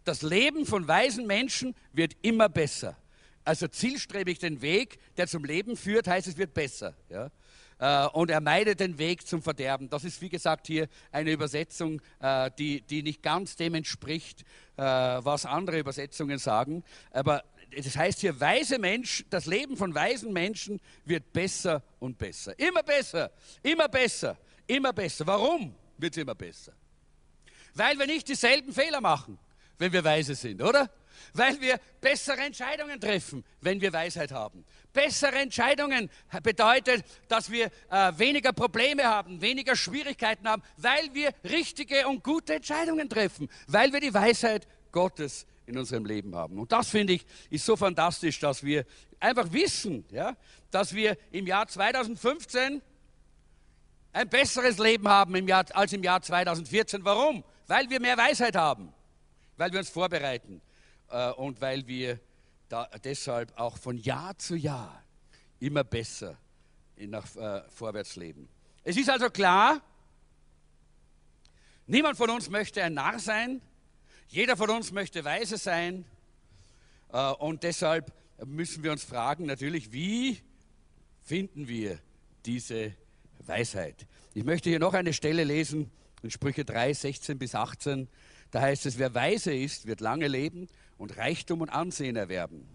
Das 0.03 0.21
Leben 0.21 0.65
von 0.65 0.87
weisen 0.87 1.27
Menschen 1.27 1.75
wird 1.93 2.15
immer 2.21 2.47
besser. 2.49 2.95
Also 3.43 3.67
zielstrebig 3.67 4.39
den 4.39 4.61
Weg, 4.61 4.99
der 5.17 5.27
zum 5.27 5.43
Leben 5.43 5.75
führt, 5.75 6.07
heißt 6.07 6.27
es 6.27 6.37
wird 6.37 6.53
besser. 6.53 6.95
Ja? 7.09 7.31
Äh, 7.81 8.05
und 8.13 8.29
er 8.29 8.41
meidet 8.41 8.79
den 8.79 8.99
Weg 8.99 9.25
zum 9.27 9.41
Verderben. 9.41 9.89
Das 9.89 10.03
ist, 10.03 10.21
wie 10.21 10.29
gesagt, 10.29 10.67
hier 10.67 10.87
eine 11.11 11.31
Übersetzung, 11.31 11.99
äh, 12.19 12.51
die, 12.57 12.81
die 12.81 13.01
nicht 13.01 13.23
ganz 13.23 13.55
dem 13.55 13.73
entspricht, 13.73 14.41
äh, 14.77 14.83
was 14.83 15.47
andere 15.47 15.79
Übersetzungen 15.79 16.37
sagen. 16.37 16.83
Aber 17.11 17.43
das 17.75 17.97
heißt 17.97 18.19
hier, 18.19 18.39
weise 18.39 18.77
Mensch, 18.77 19.25
das 19.31 19.47
Leben 19.47 19.77
von 19.77 19.95
weisen 19.95 20.31
Menschen 20.31 20.79
wird 21.05 21.33
besser 21.33 21.81
und 21.99 22.19
besser. 22.19 22.57
Immer 22.59 22.83
besser, 22.83 23.31
immer 23.63 23.87
besser, 23.87 24.37
immer 24.67 24.93
besser. 24.93 25.25
Warum 25.25 25.73
wird 25.97 26.15
es 26.15 26.21
immer 26.21 26.35
besser? 26.35 26.73
Weil 27.73 27.97
wir 27.97 28.05
nicht 28.05 28.27
dieselben 28.27 28.73
Fehler 28.73 29.01
machen, 29.01 29.39
wenn 29.79 29.91
wir 29.91 30.03
weise 30.03 30.35
sind, 30.35 30.61
oder? 30.61 30.87
Weil 31.33 31.59
wir 31.61 31.79
bessere 31.99 32.41
Entscheidungen 32.41 32.99
treffen, 32.99 33.43
wenn 33.61 33.81
wir 33.81 33.91
Weisheit 33.91 34.31
haben. 34.31 34.65
Bessere 34.93 35.35
Entscheidungen 35.35 36.09
bedeutet, 36.43 37.05
dass 37.27 37.49
wir 37.49 37.71
äh, 37.89 38.11
weniger 38.17 38.53
Probleme 38.53 39.03
haben, 39.03 39.41
weniger 39.41 39.75
Schwierigkeiten 39.75 40.47
haben, 40.47 40.61
weil 40.77 41.13
wir 41.13 41.31
richtige 41.43 42.07
und 42.07 42.23
gute 42.23 42.55
Entscheidungen 42.55 43.09
treffen, 43.09 43.49
weil 43.67 43.93
wir 43.93 43.99
die 43.99 44.13
Weisheit 44.13 44.67
Gottes 44.91 45.45
in 45.65 45.77
unserem 45.77 46.05
Leben 46.05 46.35
haben. 46.35 46.59
Und 46.59 46.71
das 46.71 46.89
finde 46.89 47.13
ich 47.13 47.25
ist 47.49 47.65
so 47.65 47.75
fantastisch, 47.75 48.39
dass 48.39 48.63
wir 48.63 48.85
einfach 49.19 49.51
wissen, 49.51 50.05
ja, 50.11 50.35
dass 50.69 50.93
wir 50.93 51.17
im 51.31 51.47
Jahr 51.47 51.67
2015 51.67 52.81
ein 54.13 54.29
besseres 54.29 54.77
Leben 54.77 55.07
haben 55.07 55.35
im 55.35 55.47
Jahr, 55.47 55.65
als 55.73 55.93
im 55.93 56.03
Jahr 56.03 56.21
2014. 56.21 57.05
Warum? 57.05 57.43
Weil 57.67 57.89
wir 57.89 58.01
mehr 58.01 58.17
Weisheit 58.17 58.55
haben, 58.55 58.91
weil 59.57 59.71
wir 59.71 59.79
uns 59.79 59.89
vorbereiten 59.89 60.61
äh, 61.09 61.31
und 61.31 61.61
weil 61.61 61.87
wir 61.87 62.19
da, 62.71 62.89
deshalb 63.03 63.57
auch 63.57 63.77
von 63.77 63.97
Jahr 63.97 64.37
zu 64.37 64.55
Jahr 64.55 65.03
immer 65.59 65.83
besser 65.83 66.37
nach 66.97 67.35
äh, 67.35 67.63
vorwärts 67.69 68.15
leben. 68.15 68.47
Es 68.83 68.97
ist 68.97 69.09
also 69.09 69.29
klar, 69.29 69.81
Niemand 71.91 72.15
von 72.15 72.29
uns 72.29 72.49
möchte 72.49 72.81
ein 72.81 72.93
Narr 72.93 73.19
sein. 73.19 73.59
Jeder 74.29 74.55
von 74.55 74.69
uns 74.69 74.93
möchte 74.93 75.25
weise 75.25 75.57
sein. 75.57 76.05
Äh, 77.11 77.31
und 77.33 77.63
deshalb 77.63 78.13
müssen 78.45 78.81
wir 78.81 78.93
uns 78.93 79.03
fragen, 79.03 79.45
natürlich, 79.45 79.91
wie 79.91 80.39
finden 81.21 81.67
wir 81.67 81.99
diese 82.45 82.93
Weisheit? 83.39 84.07
Ich 84.33 84.45
möchte 84.45 84.69
hier 84.69 84.79
noch 84.79 84.93
eine 84.93 85.11
Stelle 85.11 85.43
lesen, 85.43 85.91
in 86.23 86.31
Sprüche 86.31 86.63
3, 86.63 86.93
16 86.93 87.37
bis 87.37 87.55
18. 87.55 88.07
Da 88.51 88.61
heißt 88.61 88.85
es, 88.85 88.97
wer 88.97 89.13
weise 89.13 89.53
ist, 89.53 89.85
wird 89.85 89.99
lange 89.99 90.29
leben 90.29 90.69
und 91.01 91.17
Reichtum 91.17 91.61
und 91.61 91.69
Ansehen 91.69 92.15
erwerben. 92.15 92.67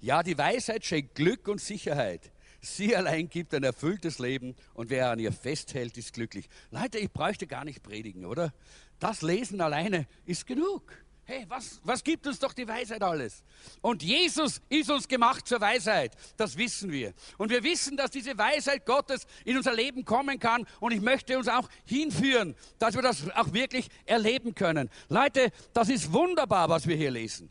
Ja, 0.00 0.24
die 0.24 0.36
Weisheit 0.36 0.84
schenkt 0.84 1.14
Glück 1.14 1.46
und 1.46 1.60
Sicherheit. 1.60 2.32
Sie 2.60 2.96
allein 2.96 3.28
gibt 3.28 3.54
ein 3.54 3.62
erfülltes 3.62 4.18
Leben 4.18 4.56
und 4.74 4.90
wer 4.90 5.10
an 5.10 5.20
ihr 5.20 5.32
festhält, 5.32 5.96
ist 5.96 6.14
glücklich. 6.14 6.48
Leute, 6.70 6.98
ich 6.98 7.12
bräuchte 7.12 7.46
gar 7.46 7.64
nicht 7.64 7.82
predigen, 7.82 8.24
oder? 8.24 8.52
Das 8.98 9.22
Lesen 9.22 9.60
alleine 9.60 10.06
ist 10.26 10.46
genug. 10.46 11.03
Hey, 11.26 11.46
was, 11.48 11.80
was 11.84 12.04
gibt 12.04 12.26
uns 12.26 12.38
doch 12.38 12.52
die 12.52 12.68
Weisheit 12.68 13.02
alles? 13.02 13.42
Und 13.80 14.02
Jesus 14.02 14.60
ist 14.68 14.90
uns 14.90 15.08
gemacht 15.08 15.48
zur 15.48 15.58
Weisheit. 15.58 16.12
Das 16.36 16.58
wissen 16.58 16.92
wir. 16.92 17.14
Und 17.38 17.50
wir 17.50 17.62
wissen, 17.62 17.96
dass 17.96 18.10
diese 18.10 18.36
Weisheit 18.36 18.84
Gottes 18.84 19.26
in 19.46 19.56
unser 19.56 19.72
Leben 19.72 20.04
kommen 20.04 20.38
kann. 20.38 20.66
Und 20.80 20.92
ich 20.92 21.00
möchte 21.00 21.38
uns 21.38 21.48
auch 21.48 21.70
hinführen, 21.86 22.54
dass 22.78 22.94
wir 22.94 23.00
das 23.00 23.30
auch 23.30 23.54
wirklich 23.54 23.88
erleben 24.04 24.54
können. 24.54 24.90
Leute, 25.08 25.50
das 25.72 25.88
ist 25.88 26.12
wunderbar, 26.12 26.68
was 26.68 26.86
wir 26.86 26.96
hier 26.96 27.10
lesen. 27.10 27.48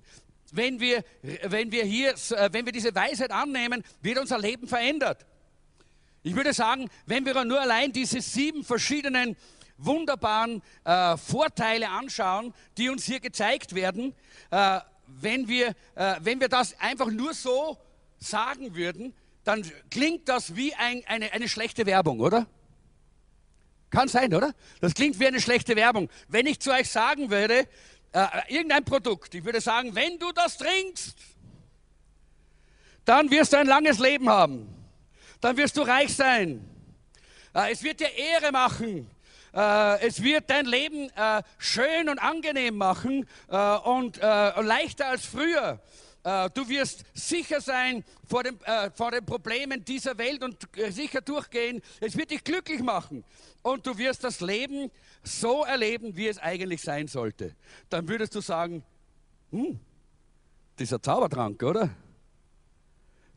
Wenn 0.52 0.80
wir, 0.80 1.04
wenn 1.42 1.72
wir 1.72 1.84
hier, 1.84 2.12
äh, 2.12 2.50
wenn 2.52 2.66
wir 2.66 2.74
diese 2.74 2.94
Weisheit 2.94 3.32
annehmen, 3.32 3.84
wird 4.02 4.20
unser 4.20 4.38
Leben 4.38 4.68
verändert. 4.68 5.26
Ich 6.22 6.36
würde 6.36 6.54
sagen, 6.54 6.92
wenn 7.08 7.26
wir 7.26 7.44
nur 7.44 7.60
allein 7.60 7.92
diese 7.92 8.22
sieben 8.22 8.64
verschiedenen 8.64 9.36
wunderbaren 9.78 10.62
äh, 10.84 11.18
Vorteile 11.18 11.90
anschauen, 11.90 12.54
die 12.78 12.90
uns 12.90 13.06
hier 13.06 13.20
gezeigt 13.20 13.76
werden, 13.76 14.14
äh, 14.52 14.80
wenn, 15.08 15.48
wir, 15.48 15.70
äh, 15.96 16.16
wenn 16.22 16.40
wir 16.40 16.50
das 16.50 16.80
einfach 16.80 17.08
nur 17.08 17.34
so 17.34 17.78
sagen 18.18 18.76
würden, 18.76 19.14
dann 19.44 19.70
klingt 19.90 20.30
das 20.30 20.56
wie 20.56 20.74
ein, 20.76 21.04
eine, 21.06 21.34
eine 21.34 21.50
schlechte 21.50 21.86
Werbung, 21.86 22.20
oder? 22.20 22.48
Kann 23.90 24.08
sein, 24.08 24.34
oder? 24.34 24.54
Das 24.82 24.94
klingt 24.94 25.20
wie 25.20 25.28
eine 25.28 25.42
schlechte 25.42 25.76
Werbung. 25.76 26.10
Wenn 26.28 26.48
ich 26.48 26.60
zu 26.60 26.72
euch 26.72 26.90
sagen 26.90 27.30
würde, 27.30 27.68
äh, 28.14 28.28
irgendein 28.48 28.86
Produkt, 28.86 29.36
ich 29.36 29.44
würde 29.44 29.62
sagen, 29.62 29.94
wenn 29.96 30.18
du 30.18 30.32
das 30.32 30.58
trinkst, 30.58 31.18
dann 33.06 33.30
wirst 33.30 33.54
du 33.54 33.58
ein 33.58 33.68
langes 33.68 34.00
Leben 34.00 34.30
haben. 34.30 34.68
Dann 35.42 35.58
wirst 35.58 35.76
du 35.76 35.82
reich 35.82 36.16
sein. 36.16 36.68
Äh, 37.54 37.72
es 37.72 37.84
wird 37.84 38.00
dir 38.00 38.10
Ehre 38.10 38.52
machen. 38.52 39.10
Äh, 39.54 40.08
es 40.08 40.24
wird 40.24 40.50
dein 40.50 40.66
Leben 40.66 41.10
äh, 41.16 41.44
schön 41.58 42.10
und 42.10 42.20
angenehm 42.20 42.76
machen 42.76 43.28
äh, 43.50 43.78
und 43.78 44.18
leichter 44.18 45.08
als 45.08 45.26
früher. 45.26 45.80
Du 46.54 46.70
wirst 46.70 47.04
sicher 47.14 47.60
sein 47.60 48.06
vor, 48.26 48.44
dem, 48.44 48.58
vor 48.96 49.12
den 49.12 49.26
Problemen 49.26 49.84
dieser 49.84 50.18
Welt 50.18 50.42
und 50.42 50.70
sicher 50.90 51.20
durchgehen. 51.20 51.82
Es 52.00 52.16
wird 52.16 52.32
dich 52.32 52.46
glücklich 52.46 52.82
machen. 52.82 53.26
Und 53.62 53.86
du 53.86 53.98
wirst 53.98 54.24
das 54.24 54.40
Leben 54.40 54.90
so 55.22 55.66
erleben, 55.66 56.16
wie 56.16 56.30
es 56.30 56.38
eigentlich 56.38 56.82
sein 56.82 57.10
sollte. 57.10 57.58
Dann 57.90 58.08
würdest 58.08 58.36
du 58.36 58.40
sagen, 58.40 58.86
hm, 59.52 59.82
dieser 60.80 61.02
Zaubertrank, 61.02 61.62
oder? 61.62 61.90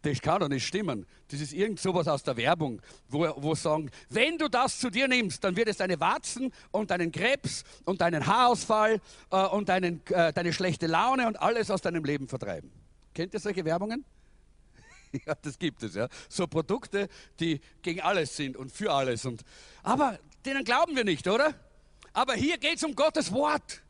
Das 0.06 0.20
kann 0.20 0.40
doch 0.40 0.48
nicht 0.48 0.66
stimmen. 0.66 1.06
Das 1.28 1.40
ist 1.40 1.52
irgend 1.52 1.80
sowas 1.80 2.08
aus 2.08 2.22
der 2.22 2.36
Werbung, 2.36 2.80
wo, 3.08 3.28
wo 3.36 3.54
sagen, 3.54 3.90
wenn 4.08 4.38
du 4.38 4.48
das 4.48 4.78
zu 4.78 4.90
dir 4.90 5.08
nimmst, 5.08 5.42
dann 5.42 5.56
wird 5.56 5.68
es 5.68 5.78
deine 5.78 5.98
Warzen 6.00 6.52
und 6.70 6.90
deinen 6.90 7.12
Krebs 7.12 7.64
und 7.84 8.00
deinen 8.00 8.26
Haarausfall 8.26 9.00
äh, 9.30 9.46
und 9.46 9.68
deinen, 9.68 10.04
äh, 10.06 10.32
deine 10.32 10.52
schlechte 10.52 10.86
Laune 10.86 11.26
und 11.26 11.40
alles 11.40 11.70
aus 11.70 11.80
deinem 11.80 12.04
Leben 12.04 12.28
vertreiben. 12.28 12.70
Kennt 13.14 13.34
ihr 13.34 13.40
solche 13.40 13.64
Werbungen? 13.64 14.04
ja, 15.26 15.34
das 15.40 15.58
gibt 15.58 15.82
es, 15.82 15.94
ja. 15.94 16.08
So 16.28 16.46
Produkte, 16.46 17.08
die 17.40 17.60
gegen 17.82 18.00
alles 18.00 18.36
sind 18.36 18.56
und 18.56 18.70
für 18.70 18.92
alles. 18.92 19.24
Und, 19.24 19.42
aber 19.82 20.18
denen 20.44 20.64
glauben 20.64 20.94
wir 20.94 21.04
nicht, 21.04 21.26
oder? 21.26 21.54
Aber 22.12 22.34
hier 22.34 22.58
geht 22.58 22.76
es 22.76 22.84
um 22.84 22.94
Gottes 22.94 23.32
Wort. 23.32 23.82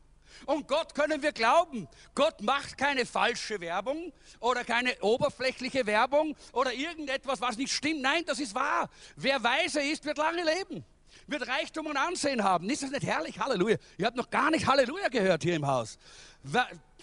Und 0.46 0.68
Gott 0.68 0.94
können 0.94 1.22
wir 1.22 1.32
glauben. 1.32 1.88
Gott 2.14 2.40
macht 2.40 2.78
keine 2.78 3.04
falsche 3.04 3.60
Werbung 3.60 4.12
oder 4.38 4.64
keine 4.64 4.96
oberflächliche 5.00 5.86
Werbung 5.86 6.36
oder 6.52 6.72
irgendetwas, 6.72 7.40
was 7.40 7.56
nicht 7.56 7.72
stimmt. 7.72 8.00
Nein, 8.00 8.24
das 8.24 8.38
ist 8.38 8.54
wahr. 8.54 8.88
Wer 9.16 9.42
weise 9.42 9.82
ist, 9.82 10.04
wird 10.04 10.18
lange 10.18 10.44
leben. 10.44 10.84
Wird 11.26 11.48
Reichtum 11.48 11.86
und 11.86 11.96
Ansehen 11.96 12.44
haben. 12.44 12.70
Ist 12.70 12.84
das 12.84 12.90
nicht 12.90 13.04
herrlich? 13.04 13.40
Halleluja. 13.40 13.76
Ihr 13.98 14.06
habt 14.06 14.16
noch 14.16 14.30
gar 14.30 14.50
nicht 14.50 14.66
Halleluja 14.66 15.08
gehört 15.08 15.42
hier 15.42 15.56
im 15.56 15.66
Haus. 15.66 15.98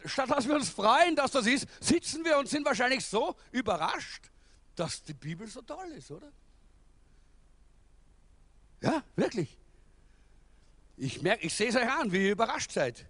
Statt 0.06 0.30
dass 0.30 0.48
wir 0.48 0.56
uns 0.56 0.70
freuen, 0.70 1.16
dass 1.16 1.32
das 1.32 1.46
ist, 1.46 1.68
sitzen 1.82 2.24
wir 2.24 2.38
und 2.38 2.48
sind 2.48 2.66
wahrscheinlich 2.66 3.06
so 3.06 3.36
überrascht, 3.52 4.32
dass 4.76 5.04
die 5.04 5.14
Bibel 5.14 5.48
so 5.48 5.62
toll 5.62 5.92
ist, 5.98 6.12
oder? 6.12 6.32
Ja, 8.82 9.04
wirklich. 9.16 9.58
Ich, 10.96 11.22
merke, 11.22 11.46
ich 11.46 11.54
sehe 11.54 11.70
es 11.70 11.76
euch 11.76 11.90
an, 11.90 12.12
wie 12.12 12.26
ihr 12.26 12.32
überrascht 12.32 12.72
seid. 12.72 13.06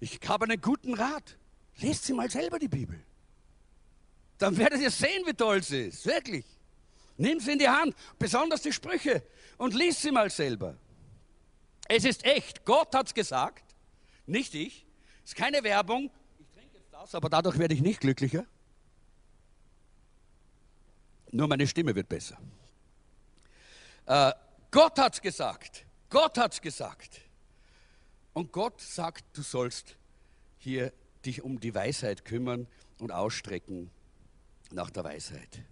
Ich 0.00 0.20
habe 0.26 0.44
einen 0.44 0.60
guten 0.60 0.94
Rat. 0.94 1.36
Lest 1.78 2.04
sie 2.04 2.12
mal 2.12 2.30
selber 2.30 2.58
die 2.58 2.68
Bibel. 2.68 3.02
Dann 4.38 4.56
werdet 4.56 4.80
ihr 4.80 4.90
sehen, 4.90 5.24
wie 5.26 5.34
toll 5.34 5.62
sie 5.62 5.86
ist. 5.86 6.06
Wirklich. 6.06 6.44
Nimm 7.16 7.40
sie 7.40 7.52
in 7.52 7.58
die 7.58 7.68
Hand, 7.68 7.94
besonders 8.18 8.62
die 8.62 8.72
Sprüche, 8.72 9.22
und 9.56 9.72
lies 9.74 10.02
sie 10.02 10.10
mal 10.10 10.30
selber. 10.30 10.76
Es 11.88 12.04
ist 12.04 12.24
echt. 12.24 12.64
Gott 12.64 12.94
hat 12.94 13.06
es 13.06 13.14
gesagt, 13.14 13.64
nicht 14.26 14.54
ich. 14.54 14.86
Es 15.24 15.30
ist 15.30 15.36
keine 15.36 15.62
Werbung. 15.62 16.10
Ich 16.38 16.50
trinke 16.50 16.76
jetzt 16.76 16.92
das, 16.92 17.14
aber 17.14 17.28
dadurch 17.28 17.58
werde 17.58 17.74
ich 17.74 17.80
nicht 17.80 18.00
glücklicher. 18.00 18.44
Nur 21.30 21.48
meine 21.48 21.66
Stimme 21.66 21.94
wird 21.94 22.08
besser. 22.08 22.38
Äh, 24.06 24.32
Gott 24.70 24.98
hat 24.98 25.14
es 25.14 25.22
gesagt. 25.22 25.86
Gott 26.10 26.36
hat 26.38 26.52
es 26.52 26.60
gesagt. 26.60 27.20
Und 28.34 28.52
Gott 28.52 28.80
sagt, 28.80 29.24
du 29.32 29.42
sollst 29.42 29.96
hier 30.58 30.92
dich 31.24 31.42
um 31.42 31.60
die 31.60 31.74
Weisheit 31.74 32.24
kümmern 32.24 32.66
und 32.98 33.12
ausstrecken 33.12 33.90
nach 34.72 34.90
der 34.90 35.04
Weisheit. 35.04 35.62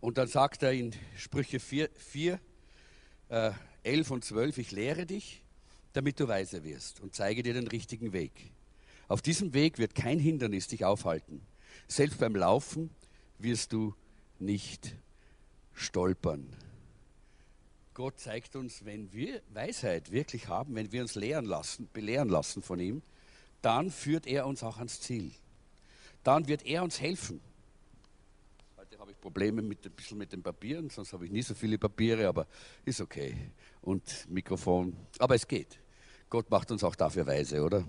Und 0.00 0.18
dann 0.18 0.28
sagt 0.28 0.62
er 0.62 0.72
in 0.72 0.92
Sprüche 1.16 1.58
4, 1.58 1.88
4 1.96 2.38
äh, 3.30 3.52
11 3.82 4.10
und 4.10 4.24
12, 4.24 4.58
ich 4.58 4.70
lehre 4.70 5.06
dich, 5.06 5.42
damit 5.94 6.20
du 6.20 6.28
weise 6.28 6.64
wirst 6.64 7.00
und 7.00 7.14
zeige 7.14 7.42
dir 7.42 7.54
den 7.54 7.68
richtigen 7.68 8.12
Weg. 8.12 8.52
Auf 9.08 9.22
diesem 9.22 9.54
Weg 9.54 9.78
wird 9.78 9.94
kein 9.94 10.18
Hindernis 10.18 10.68
dich 10.68 10.84
aufhalten. 10.84 11.40
Selbst 11.88 12.18
beim 12.18 12.36
Laufen 12.36 12.90
wirst 13.38 13.72
du 13.72 13.94
nicht 14.38 14.94
stolpern. 15.72 16.54
Gott 17.94 18.18
zeigt 18.18 18.56
uns, 18.56 18.84
wenn 18.84 19.12
wir 19.12 19.40
Weisheit 19.52 20.10
wirklich 20.10 20.48
haben, 20.48 20.74
wenn 20.74 20.90
wir 20.90 21.02
uns 21.02 21.14
lehren 21.14 21.44
lassen, 21.44 21.88
belehren 21.92 22.28
lassen 22.28 22.60
von 22.60 22.80
ihm, 22.80 23.02
dann 23.62 23.90
führt 23.90 24.26
er 24.26 24.46
uns 24.46 24.64
auch 24.64 24.78
ans 24.78 25.00
Ziel. 25.00 25.30
Dann 26.24 26.48
wird 26.48 26.66
er 26.66 26.82
uns 26.82 27.00
helfen. 27.00 27.40
Heute 28.76 28.98
habe 28.98 29.12
ich 29.12 29.20
Probleme 29.20 29.62
mit, 29.62 29.86
ein 29.86 29.92
bisschen 29.92 30.18
mit 30.18 30.32
den 30.32 30.42
Papieren, 30.42 30.90
sonst 30.90 31.12
habe 31.12 31.26
ich 31.26 31.30
nie 31.30 31.42
so 31.42 31.54
viele 31.54 31.78
Papiere, 31.78 32.26
aber 32.26 32.48
ist 32.84 33.00
okay. 33.00 33.36
Und 33.80 34.28
Mikrofon, 34.28 34.96
aber 35.20 35.36
es 35.36 35.46
geht. 35.46 35.78
Gott 36.28 36.50
macht 36.50 36.72
uns 36.72 36.82
auch 36.82 36.96
dafür 36.96 37.26
weise, 37.26 37.62
oder? 37.62 37.86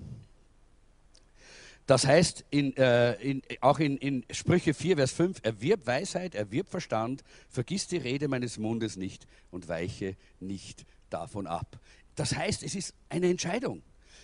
Das 1.86 2.08
heißt, 2.08 2.46
in, 2.50 2.76
äh, 2.78 3.14
in, 3.22 3.44
auch 3.62 3.80
in, 3.80 3.98
in, 3.98 4.26
Sprüche 4.32 4.74
4, 4.74 4.98
Vers 4.98 5.12
5, 5.12 5.40
erwirb 5.44 5.86
Weisheit, 5.86 6.34
erwirb 6.34 6.70
Verstand, 6.70 7.24
vergiss 7.48 7.88
die 7.88 7.98
Rede 7.98 8.28
meines 8.28 8.58
Mundes 8.58 8.96
nicht 8.96 9.28
und 9.52 9.68
weiche 9.68 10.16
nicht 10.40 10.86
davon 11.12 11.46
ab. 11.46 11.80
Das 12.16 12.36
heißt, 12.36 12.64
es 12.64 12.74
ist 12.74 12.96
eine 13.10 13.30
Entscheidung. 13.30 13.84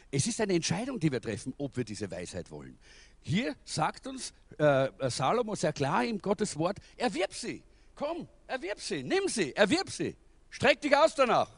Es 0.09 0.25
ist 0.25 0.41
eine 0.41 0.53
Entscheidung, 0.53 0.99
die 0.99 1.11
wir 1.11 1.21
treffen, 1.21 1.53
ob 1.57 1.77
wir 1.77 1.83
diese 1.83 2.09
Weisheit 2.09 2.49
wollen. 2.49 2.77
Hier 3.21 3.55
sagt 3.63 4.07
uns 4.07 4.33
äh, 4.57 4.89
Salomo 5.09 5.53
sehr 5.53 5.73
klar 5.73 6.03
im 6.03 6.19
Gottes 6.19 6.57
Wort, 6.57 6.77
erwirb 6.97 7.33
sie. 7.33 7.61
Komm, 7.95 8.27
erwirb 8.47 8.79
sie, 8.79 9.03
nimm 9.03 9.27
sie, 9.27 9.55
erwirb 9.55 9.89
sie. 9.91 10.15
Streck 10.49 10.81
dich 10.81 10.95
aus 10.95 11.13
danach. 11.13 11.49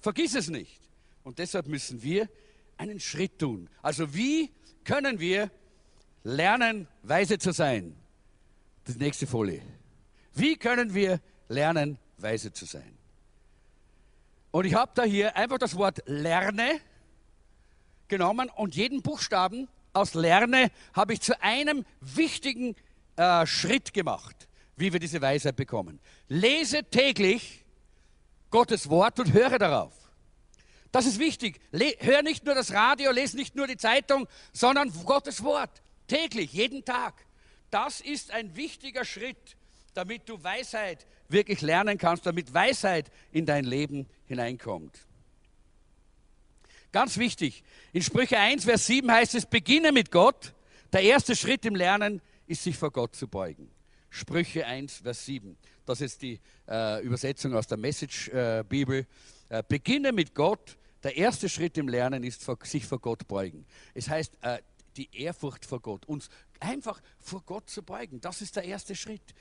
Vergiss 0.00 0.34
es 0.34 0.48
nicht. 0.48 0.80
Und 1.22 1.38
deshalb 1.38 1.68
müssen 1.68 2.02
wir 2.02 2.28
einen 2.78 2.98
Schritt 2.98 3.38
tun. 3.38 3.68
Also 3.82 4.12
wie 4.14 4.50
können 4.84 5.20
wir 5.20 5.50
lernen, 6.24 6.88
weise 7.02 7.38
zu 7.38 7.52
sein? 7.52 7.96
Die 8.86 8.98
nächste 8.98 9.26
Folie. 9.26 9.62
Wie 10.34 10.56
können 10.56 10.94
wir 10.94 11.20
lernen, 11.48 11.98
weise 12.18 12.52
zu 12.52 12.64
sein? 12.64 12.96
Und 14.50 14.66
ich 14.66 14.74
habe 14.74 14.92
da 14.94 15.04
hier 15.04 15.36
einfach 15.36 15.58
das 15.58 15.76
Wort 15.76 16.02
lerne 16.06 16.80
genommen 18.08 18.50
und 18.50 18.76
jeden 18.76 19.02
Buchstaben 19.02 19.68
aus 19.92 20.14
lerne 20.14 20.70
habe 20.92 21.14
ich 21.14 21.20
zu 21.20 21.40
einem 21.42 21.84
wichtigen 22.00 22.74
äh, 23.16 23.46
Schritt 23.46 23.94
gemacht, 23.94 24.48
wie 24.76 24.92
wir 24.92 25.00
diese 25.00 25.20
Weisheit 25.20 25.56
bekommen. 25.56 26.00
Lese 26.28 26.84
täglich 26.84 27.64
Gottes 28.50 28.88
Wort 28.90 29.18
und 29.20 29.32
höre 29.32 29.58
darauf. 29.58 30.01
Das 30.92 31.06
ist 31.06 31.18
wichtig. 31.18 31.58
Le 31.72 31.96
hör 32.00 32.22
nicht 32.22 32.44
nur 32.44 32.54
das 32.54 32.72
Radio, 32.72 33.10
lese 33.10 33.36
nicht 33.36 33.56
nur 33.56 33.66
die 33.66 33.78
Zeitung, 33.78 34.28
sondern 34.52 34.92
Gottes 35.04 35.42
Wort. 35.42 35.82
Täglich, 36.06 36.52
jeden 36.52 36.84
Tag. 36.84 37.14
Das 37.70 38.02
ist 38.02 38.30
ein 38.30 38.54
wichtiger 38.54 39.06
Schritt, 39.06 39.56
damit 39.94 40.28
du 40.28 40.42
Weisheit 40.44 41.06
wirklich 41.28 41.62
lernen 41.62 41.96
kannst, 41.96 42.26
damit 42.26 42.52
Weisheit 42.52 43.10
in 43.32 43.46
dein 43.46 43.64
Leben 43.64 44.06
hineinkommt. 44.26 45.06
Ganz 46.92 47.16
wichtig, 47.16 47.64
in 47.94 48.02
Sprüche 48.02 48.38
1, 48.38 48.66
Vers 48.66 48.86
7 48.86 49.10
heißt 49.10 49.34
es, 49.34 49.46
beginne 49.46 49.92
mit 49.92 50.10
Gott. 50.10 50.52
Der 50.92 51.00
erste 51.00 51.34
Schritt 51.34 51.64
im 51.64 51.74
Lernen 51.74 52.20
ist, 52.46 52.64
sich 52.64 52.76
vor 52.76 52.90
Gott 52.90 53.16
zu 53.16 53.26
beugen. 53.28 53.70
Sprüche 54.10 54.66
1, 54.66 54.98
Vers 54.98 55.24
7. 55.24 55.56
Das 55.86 56.02
ist 56.02 56.20
die 56.20 56.38
äh, 56.68 57.02
Übersetzung 57.02 57.54
aus 57.54 57.66
der 57.66 57.78
Message-Bibel. 57.78 59.06
Äh, 59.48 59.58
äh, 59.58 59.62
beginne 59.66 60.12
mit 60.12 60.34
Gott. 60.34 60.76
Der 61.02 61.16
erste 61.16 61.48
Schritt 61.48 61.76
im 61.78 61.88
Lernen 61.88 62.22
ist, 62.22 62.46
sich 62.64 62.86
vor 62.86 63.00
Gott 63.00 63.26
beugen. 63.26 63.66
Es 63.94 64.08
heißt, 64.08 64.38
äh, 64.42 64.58
die 64.96 65.08
Ehrfurcht 65.12 65.64
vor 65.64 65.80
Gott, 65.80 66.06
uns 66.06 66.28
einfach 66.60 67.00
vor 67.18 67.42
Gott 67.44 67.68
zu 67.68 67.82
beugen. 67.82 68.20
Das 68.20 68.42
ist 68.42 68.56
der 68.56 68.64
erste 68.64 68.94
Schritt. 68.94 69.34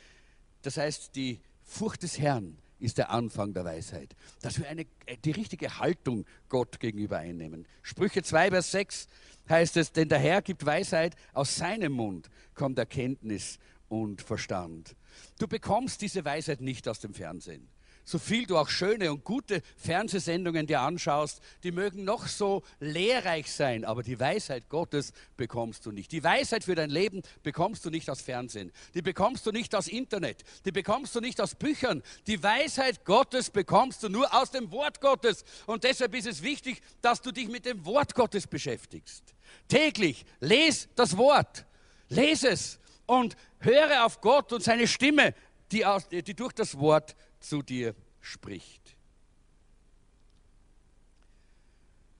Das 0.61 0.77
heißt, 0.77 1.15
die 1.15 1.39
Furcht 1.63 2.03
des 2.03 2.19
Herrn 2.19 2.57
ist 2.79 2.97
der 2.97 3.11
Anfang 3.11 3.53
der 3.53 3.63
Weisheit. 3.63 4.15
Dass 4.41 4.57
wir 4.57 4.67
eine, 4.67 4.85
äh, 5.05 5.17
die 5.17 5.31
richtige 5.31 5.79
Haltung 5.79 6.25
Gott 6.49 6.79
gegenüber 6.79 7.17
einnehmen. 7.19 7.67
Sprüche 7.83 8.23
2, 8.23 8.49
Vers 8.49 8.71
6 8.71 9.07
heißt 9.49 9.77
es, 9.77 9.91
denn 9.91 10.09
der 10.09 10.19
Herr 10.19 10.41
gibt 10.41 10.65
Weisheit, 10.65 11.15
aus 11.33 11.55
seinem 11.55 11.93
Mund 11.93 12.29
kommt 12.55 12.79
Erkenntnis 12.79 13.59
und 13.87 14.21
Verstand. 14.21 14.95
Du 15.37 15.47
bekommst 15.47 16.01
diese 16.01 16.25
Weisheit 16.25 16.61
nicht 16.61 16.87
aus 16.87 16.99
dem 16.99 17.13
Fernsehen 17.13 17.69
so 18.03 18.19
viel 18.19 18.45
du 18.45 18.57
auch 18.57 18.69
schöne 18.69 19.11
und 19.11 19.23
gute 19.23 19.61
Fernsehsendungen 19.77 20.67
dir 20.67 20.81
anschaust, 20.81 21.41
die 21.63 21.71
mögen 21.71 22.03
noch 22.03 22.27
so 22.27 22.63
lehrreich 22.79 23.51
sein, 23.51 23.85
aber 23.85 24.03
die 24.03 24.19
Weisheit 24.19 24.69
Gottes 24.69 25.13
bekommst 25.37 25.85
du 25.85 25.91
nicht. 25.91 26.11
Die 26.11 26.23
Weisheit 26.23 26.63
für 26.63 26.75
dein 26.75 26.89
Leben 26.89 27.21
bekommst 27.43 27.85
du 27.85 27.89
nicht 27.89 28.09
aus 28.09 28.21
Fernsehen, 28.21 28.71
die 28.93 29.01
bekommst 29.01 29.45
du 29.45 29.51
nicht 29.51 29.75
aus 29.75 29.87
Internet, 29.87 30.43
die 30.65 30.71
bekommst 30.71 31.15
du 31.15 31.19
nicht 31.19 31.39
aus 31.39 31.55
Büchern. 31.55 32.03
Die 32.27 32.41
Weisheit 32.41 33.05
Gottes 33.05 33.49
bekommst 33.49 34.03
du 34.03 34.09
nur 34.09 34.33
aus 34.33 34.51
dem 34.51 34.71
Wort 34.71 35.01
Gottes. 35.01 35.43
Und 35.65 35.83
deshalb 35.83 36.15
ist 36.15 36.27
es 36.27 36.41
wichtig, 36.41 36.81
dass 37.01 37.21
du 37.21 37.31
dich 37.31 37.47
mit 37.47 37.65
dem 37.65 37.85
Wort 37.85 38.15
Gottes 38.15 38.47
beschäftigst. 38.47 39.23
Täglich 39.67 40.25
lese 40.39 40.87
das 40.95 41.17
Wort, 41.17 41.65
lese 42.09 42.49
es 42.49 42.79
und 43.05 43.35
höre 43.59 44.05
auf 44.05 44.21
Gott 44.21 44.53
und 44.53 44.63
seine 44.63 44.87
Stimme, 44.87 45.33
die, 45.71 45.85
aus, 45.85 46.07
die 46.09 46.33
durch 46.33 46.53
das 46.53 46.77
Wort 46.79 47.15
zu 47.41 47.61
dir 47.61 47.95
spricht. 48.21 48.95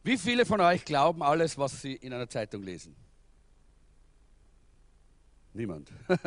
Wie 0.04 0.18
viele 0.18 0.46
von 0.46 0.60
euch 0.62 0.84
glauben 0.84 1.22
alles, 1.22 1.58
was 1.58 1.82
sie 1.82 1.94
in 1.94 2.12
einer 2.14 2.28
Zeitung 2.28 2.64
lesen? 2.64 2.96
Niemand. 5.54 5.92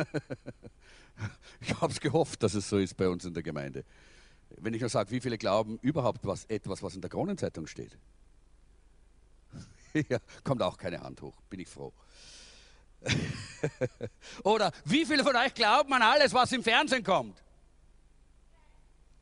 ich 1.59 1.73
habe 1.81 1.91
es 1.91 1.99
gehofft, 1.99 2.41
dass 2.43 2.53
es 2.53 2.69
so 2.69 2.77
ist 2.77 2.95
bei 2.95 3.09
uns 3.09 3.25
in 3.25 3.33
der 3.33 3.43
Gemeinde. 3.43 3.83
Wenn 4.57 4.73
ich 4.73 4.81
nur 4.81 4.89
sage, 4.89 5.11
wie 5.11 5.19
viele 5.19 5.37
glauben 5.37 5.77
überhaupt 5.81 6.25
was, 6.25 6.45
etwas, 6.45 6.81
was 6.83 6.95
in 6.95 7.01
der 7.01 7.09
Kronenzeitung 7.09 7.67
steht? 7.67 7.97
ja, 10.09 10.19
kommt 10.43 10.61
auch 10.61 10.77
keine 10.77 11.01
Hand 11.01 11.21
hoch, 11.21 11.35
bin 11.49 11.59
ich 11.59 11.67
froh. 11.67 11.91
Oder 14.43 14.71
wie 14.85 15.05
viele 15.05 15.23
von 15.23 15.35
euch 15.35 15.53
glauben 15.53 15.91
an 15.93 16.01
alles, 16.01 16.33
was 16.33 16.51
im 16.51 16.63
Fernsehen 16.63 17.03
kommt? 17.03 17.43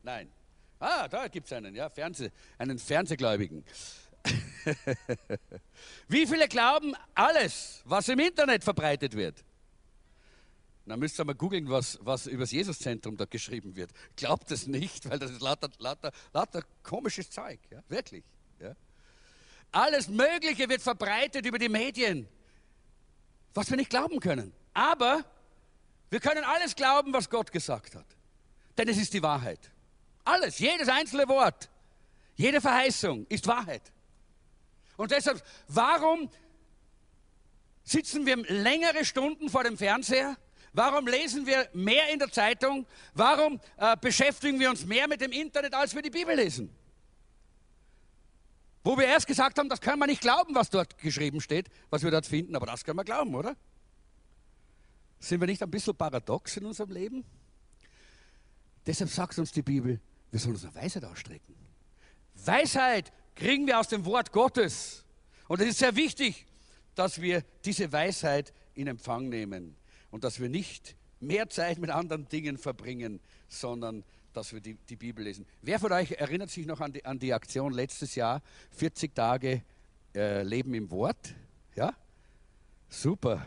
Nein. 0.03 0.31
Ah, 0.79 1.07
da 1.07 1.27
gibt 1.29 1.47
es 1.47 1.53
einen, 1.53 1.73
ja, 1.75 1.89
Fernseh, 1.89 2.29
einen 2.57 2.77
Fernsehgläubigen. 2.77 3.63
Wie 6.07 6.27
viele 6.27 6.47
glauben 6.47 6.93
alles, 7.15 7.81
was 7.85 8.09
im 8.09 8.19
Internet 8.19 8.63
verbreitet 8.63 9.15
wird? 9.15 9.43
Na, 10.85 10.97
müsst 10.97 11.17
ihr 11.19 11.23
mal 11.23 11.35
googeln, 11.35 11.69
was, 11.69 11.97
was 12.01 12.27
über 12.27 12.43
das 12.43 12.51
Jesuszentrum 12.51 13.15
da 13.15 13.23
geschrieben 13.23 13.77
wird. 13.77 13.91
Glaubt 14.17 14.51
es 14.51 14.67
nicht, 14.67 15.09
weil 15.09 15.17
das 15.17 15.31
ist 15.31 15.41
lauter, 15.41 15.69
lauter, 15.77 16.11
lauter 16.33 16.63
komisches 16.83 17.29
Zeug, 17.29 17.59
ja, 17.71 17.81
wirklich. 17.87 18.25
Ja. 18.59 18.75
Alles 19.71 20.09
Mögliche 20.09 20.67
wird 20.67 20.81
verbreitet 20.81 21.45
über 21.45 21.57
die 21.57 21.69
Medien, 21.69 22.27
was 23.53 23.69
wir 23.69 23.77
nicht 23.77 23.89
glauben 23.89 24.19
können. 24.19 24.51
Aber 24.73 25.23
wir 26.09 26.19
können 26.19 26.43
alles 26.43 26.75
glauben, 26.75 27.13
was 27.13 27.29
Gott 27.29 27.53
gesagt 27.53 27.95
hat. 27.95 28.05
Denn 28.77 28.89
es 28.89 28.97
ist 28.97 29.13
die 29.13 29.23
Wahrheit. 29.23 29.72
Alles, 30.23 30.59
jedes 30.59 30.87
einzelne 30.87 31.27
Wort, 31.27 31.69
jede 32.35 32.61
Verheißung 32.61 33.25
ist 33.27 33.45
Wahrheit. 33.47 33.91
Und 34.97 35.11
deshalb, 35.11 35.43
warum 35.67 36.29
sitzen 37.83 38.25
wir 38.25 38.37
längere 38.37 39.03
Stunden 39.05 39.49
vor 39.49 39.63
dem 39.63 39.77
Fernseher? 39.77 40.37
Warum 40.71 41.07
lesen 41.07 41.45
wir 41.45 41.69
mehr 41.73 42.09
in 42.11 42.19
der 42.19 42.31
Zeitung? 42.31 42.85
Warum 43.13 43.59
äh, 43.77 43.95
beschäftigen 43.97 44.59
wir 44.59 44.69
uns 44.69 44.85
mehr 44.85 45.07
mit 45.07 45.21
dem 45.21 45.31
Internet, 45.31 45.73
als 45.73 45.93
wir 45.93 46.01
die 46.01 46.09
Bibel 46.09 46.35
lesen? 46.35 46.73
Wo 48.83 48.97
wir 48.97 49.05
erst 49.05 49.27
gesagt 49.27 49.59
haben, 49.59 49.69
das 49.69 49.79
können 49.79 49.99
wir 49.99 50.07
nicht 50.07 50.21
glauben, 50.21 50.55
was 50.55 50.69
dort 50.69 50.97
geschrieben 50.97 51.41
steht, 51.41 51.69
was 51.89 52.03
wir 52.03 52.11
dort 52.11 52.25
finden, 52.25 52.55
aber 52.55 52.65
das 52.65 52.83
können 52.83 52.97
wir 52.97 53.05
glauben, 53.05 53.33
oder? 53.35 53.55
Sind 55.19 55.39
wir 55.39 55.47
nicht 55.47 55.63
ein 55.63 55.71
bisschen 55.71 55.95
paradox 55.95 56.57
in 56.57 56.65
unserem 56.65 56.91
Leben? 56.91 57.23
Deshalb 58.85 59.09
sagt 59.09 59.37
uns 59.39 59.53
die 59.53 59.61
Bibel, 59.61 60.01
wir 60.33 60.39
sollen 60.39 60.55
uns 60.55 60.63
nach 60.63 60.73
Weisheit 60.73 61.05
ausstrecken. 61.05 61.55
Weisheit 62.33 63.13
kriegen 63.35 63.67
wir 63.67 63.79
aus 63.79 63.87
dem 63.87 64.03
Wort 64.03 64.31
Gottes. 64.31 65.05
Und 65.47 65.61
es 65.61 65.67
ist 65.67 65.77
sehr 65.77 65.95
wichtig, 65.95 66.47
dass 66.95 67.21
wir 67.21 67.43
diese 67.63 67.91
Weisheit 67.91 68.51
in 68.73 68.87
Empfang 68.87 69.29
nehmen 69.29 69.75
und 70.09 70.23
dass 70.23 70.39
wir 70.39 70.49
nicht 70.49 70.95
mehr 71.19 71.49
Zeit 71.49 71.77
mit 71.77 71.91
anderen 71.91 72.27
Dingen 72.29 72.57
verbringen, 72.57 73.19
sondern 73.47 74.03
dass 74.33 74.53
wir 74.53 74.59
die, 74.59 74.73
die 74.73 74.95
Bibel 74.95 75.23
lesen. 75.23 75.45
Wer 75.61 75.77
von 75.77 75.91
euch 75.91 76.13
erinnert 76.13 76.49
sich 76.49 76.65
noch 76.65 76.81
an 76.81 76.93
die, 76.93 77.05
an 77.05 77.19
die 77.19 77.31
Aktion 77.31 77.71
letztes 77.71 78.15
Jahr, 78.15 78.41
40 78.71 79.13
Tage 79.13 79.61
äh, 80.15 80.41
Leben 80.41 80.73
im 80.73 80.89
Wort? 80.89 81.35
Ja? 81.75 81.93
Super. 82.89 83.45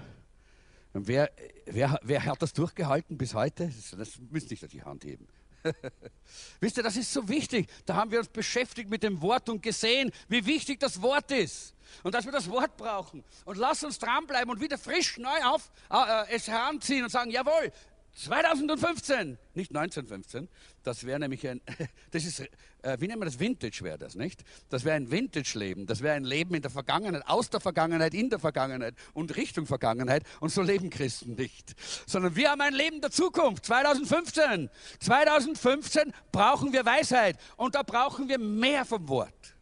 Und 0.92 1.08
wer, 1.08 1.32
wer, 1.64 1.98
wer 2.04 2.24
hat 2.24 2.40
das 2.40 2.52
durchgehalten 2.52 3.18
bis 3.18 3.34
heute? 3.34 3.66
Das, 3.66 3.90
das 3.90 4.20
müsst 4.30 4.52
nicht 4.52 4.72
die 4.72 4.84
Hand 4.84 5.04
heben. 5.04 5.26
Wisst 6.60 6.76
ihr, 6.76 6.82
das 6.82 6.96
ist 6.96 7.12
so 7.12 7.28
wichtig. 7.28 7.68
Da 7.84 7.94
haben 7.94 8.10
wir 8.10 8.18
uns 8.18 8.28
beschäftigt 8.28 8.90
mit 8.90 9.02
dem 9.02 9.20
Wort 9.20 9.48
und 9.48 9.62
gesehen, 9.62 10.12
wie 10.28 10.44
wichtig 10.46 10.80
das 10.80 11.00
Wort 11.02 11.30
ist. 11.30 11.74
Und 12.02 12.14
dass 12.14 12.24
wir 12.24 12.32
das 12.32 12.50
Wort 12.50 12.76
brauchen. 12.76 13.24
Und 13.44 13.58
lass 13.58 13.84
uns 13.84 13.98
dranbleiben 13.98 14.50
und 14.50 14.60
wieder 14.60 14.78
frisch 14.78 15.18
neu 15.18 15.42
auf 15.44 15.70
äh, 15.90 15.96
äh 15.96 16.36
es 16.36 16.48
heranziehen 16.48 17.04
und 17.04 17.10
sagen, 17.10 17.30
jawohl, 17.30 17.72
2015, 18.16 19.36
nicht 19.54 19.76
1915, 19.76 20.48
das 20.82 21.04
wäre 21.04 21.20
nämlich 21.20 21.46
ein, 21.46 21.60
das 22.10 22.24
ist, 22.24 22.40
äh, 22.40 22.96
wie 22.98 23.08
nennen 23.08 23.20
wir 23.20 23.26
das, 23.26 23.38
Vintage 23.38 23.82
wäre 23.82 23.98
das, 23.98 24.14
nicht? 24.14 24.42
Das 24.70 24.84
wäre 24.84 24.96
ein 24.96 25.10
Vintage-Leben, 25.10 25.86
das 25.86 26.00
wäre 26.00 26.16
ein 26.16 26.24
Leben 26.24 26.54
in 26.54 26.62
der 26.62 26.70
Vergangenheit, 26.70 27.22
aus 27.26 27.50
der 27.50 27.60
Vergangenheit, 27.60 28.14
in 28.14 28.30
der 28.30 28.38
Vergangenheit 28.38 28.94
und 29.12 29.36
Richtung 29.36 29.66
Vergangenheit 29.66 30.22
und 30.40 30.50
so 30.50 30.62
leben 30.62 30.88
Christen 30.88 31.34
nicht. 31.34 31.74
Sondern 32.06 32.34
wir 32.34 32.50
haben 32.50 32.62
ein 32.62 32.72
Leben 32.72 33.02
der 33.02 33.10
Zukunft, 33.10 33.66
2015. 33.66 34.70
2015 35.00 36.14
brauchen 36.32 36.72
wir 36.72 36.86
Weisheit 36.86 37.36
und 37.56 37.74
da 37.74 37.82
brauchen 37.82 38.30
wir 38.30 38.38
mehr 38.38 38.86
vom 38.86 39.06
Wort. 39.08 39.54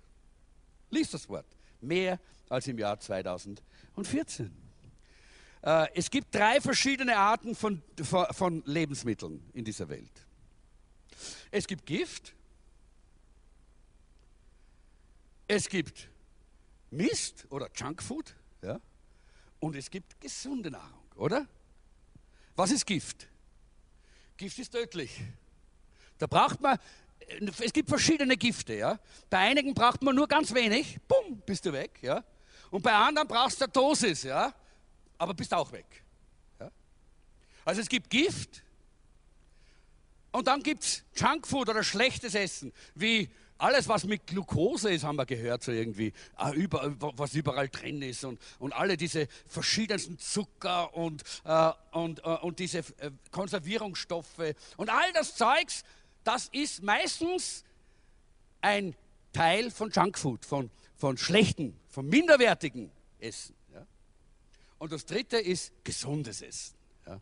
Lies 0.90 1.11
das 1.11 1.28
Wort, 1.28 1.46
mehr 1.80 2.20
als 2.48 2.68
im 2.68 2.78
Jahr 2.78 3.00
2014. 3.00 4.63
Äh, 5.64 5.88
es 5.94 6.10
gibt 6.10 6.34
drei 6.34 6.60
verschiedene 6.60 7.16
Arten 7.16 7.54
von, 7.54 7.82
von 8.02 8.62
Lebensmitteln 8.66 9.48
in 9.54 9.64
dieser 9.64 9.88
Welt. 9.88 10.26
Es 11.50 11.66
gibt 11.66 11.86
Gift, 11.86 12.34
es 15.48 15.68
gibt 15.68 16.08
Mist 16.90 17.46
oder 17.48 17.70
Junkfood 17.74 18.34
ja, 18.62 18.78
und 19.58 19.74
es 19.74 19.90
gibt 19.90 20.20
gesunde 20.20 20.70
Nahrung, 20.70 21.06
oder? 21.16 21.46
Was 22.56 22.70
ist 22.70 22.84
Gift? 22.84 23.26
Gift 24.36 24.58
ist 24.58 24.70
tödlich. 24.70 25.22
Da 26.18 26.26
braucht 26.26 26.60
man, 26.60 26.78
es 27.62 27.72
gibt 27.72 27.88
verschiedene 27.88 28.36
Gifte. 28.36 28.74
Ja? 28.74 29.00
Bei 29.30 29.38
einigen 29.38 29.72
braucht 29.72 30.02
man 30.02 30.14
nur 30.14 30.28
ganz 30.28 30.52
wenig, 30.52 30.98
bumm, 31.08 31.42
bist 31.46 31.64
du 31.64 31.72
weg. 31.72 31.98
Ja? 32.02 32.22
Und 32.70 32.82
bei 32.82 32.92
anderen 32.92 33.26
brauchst 33.26 33.60
du 33.60 33.64
eine 33.64 33.72
Dosis. 33.72 34.24
Ja? 34.24 34.54
Aber 35.18 35.34
bist 35.34 35.52
auch 35.54 35.70
weg. 35.72 35.86
Ja? 36.60 36.70
Also 37.64 37.80
es 37.80 37.88
gibt 37.88 38.10
Gift 38.10 38.62
und 40.32 40.46
dann 40.46 40.62
gibt 40.62 40.82
es 40.82 41.04
Junkfood 41.14 41.68
oder 41.68 41.82
schlechtes 41.82 42.34
Essen, 42.34 42.72
wie 42.94 43.28
alles, 43.58 43.88
was 43.88 44.04
mit 44.04 44.26
Glucose 44.26 44.92
ist, 44.92 45.04
haben 45.04 45.16
wir 45.16 45.26
gehört, 45.26 45.62
so 45.62 45.72
irgendwie, 45.72 46.12
ah, 46.36 46.52
was 46.98 47.34
überall 47.34 47.68
drin 47.68 48.02
ist 48.02 48.24
und, 48.24 48.40
und 48.58 48.72
alle 48.72 48.96
diese 48.96 49.28
verschiedensten 49.46 50.18
Zucker 50.18 50.94
und, 50.94 51.22
äh, 51.44 51.70
und, 51.92 52.18
äh, 52.20 52.28
und 52.42 52.58
diese 52.58 52.78
äh, 52.78 53.10
Konservierungsstoffe 53.30 54.54
und 54.76 54.90
all 54.90 55.12
das 55.12 55.36
Zeugs, 55.36 55.84
das 56.24 56.48
ist 56.48 56.82
meistens 56.82 57.64
ein 58.60 58.94
Teil 59.32 59.70
von 59.70 59.90
Junkfood, 59.90 60.44
von, 60.44 60.70
von 60.96 61.16
schlechten, 61.16 61.78
von 61.88 62.08
minderwertigen 62.08 62.90
Essen. 63.20 63.54
Und 64.85 64.93
das 64.93 65.07
dritte 65.07 65.39
ist 65.39 65.72
gesundes 65.82 66.43
Essen. 66.43 66.74
Ja? 67.07 67.18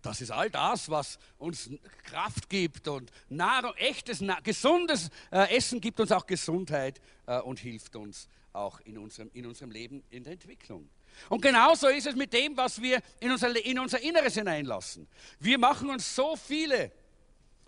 Das 0.00 0.22
ist 0.22 0.30
all 0.30 0.48
das, 0.48 0.88
was 0.88 1.18
uns 1.36 1.68
Kraft 2.02 2.48
gibt 2.48 2.88
und 2.88 3.10
Nahrung, 3.28 3.74
echtes, 3.76 4.24
gesundes 4.42 5.10
äh, 5.30 5.54
Essen 5.54 5.82
gibt 5.82 6.00
uns 6.00 6.12
auch 6.12 6.24
Gesundheit 6.24 7.02
äh, 7.26 7.40
und 7.40 7.58
hilft 7.58 7.94
uns 7.94 8.30
auch 8.54 8.80
in 8.86 8.96
unserem, 8.96 9.30
in 9.34 9.44
unserem 9.44 9.70
Leben, 9.70 10.02
in 10.08 10.24
der 10.24 10.32
Entwicklung. 10.32 10.88
Und 11.28 11.42
genauso 11.42 11.88
ist 11.88 12.06
es 12.06 12.16
mit 12.16 12.32
dem, 12.32 12.56
was 12.56 12.80
wir 12.80 13.02
in 13.20 13.30
unser, 13.30 13.54
in 13.62 13.78
unser 13.78 14.00
Inneres 14.00 14.32
hineinlassen. 14.32 15.06
Wir 15.38 15.58
machen 15.58 15.90
uns 15.90 16.14
so 16.14 16.36
viele 16.36 16.90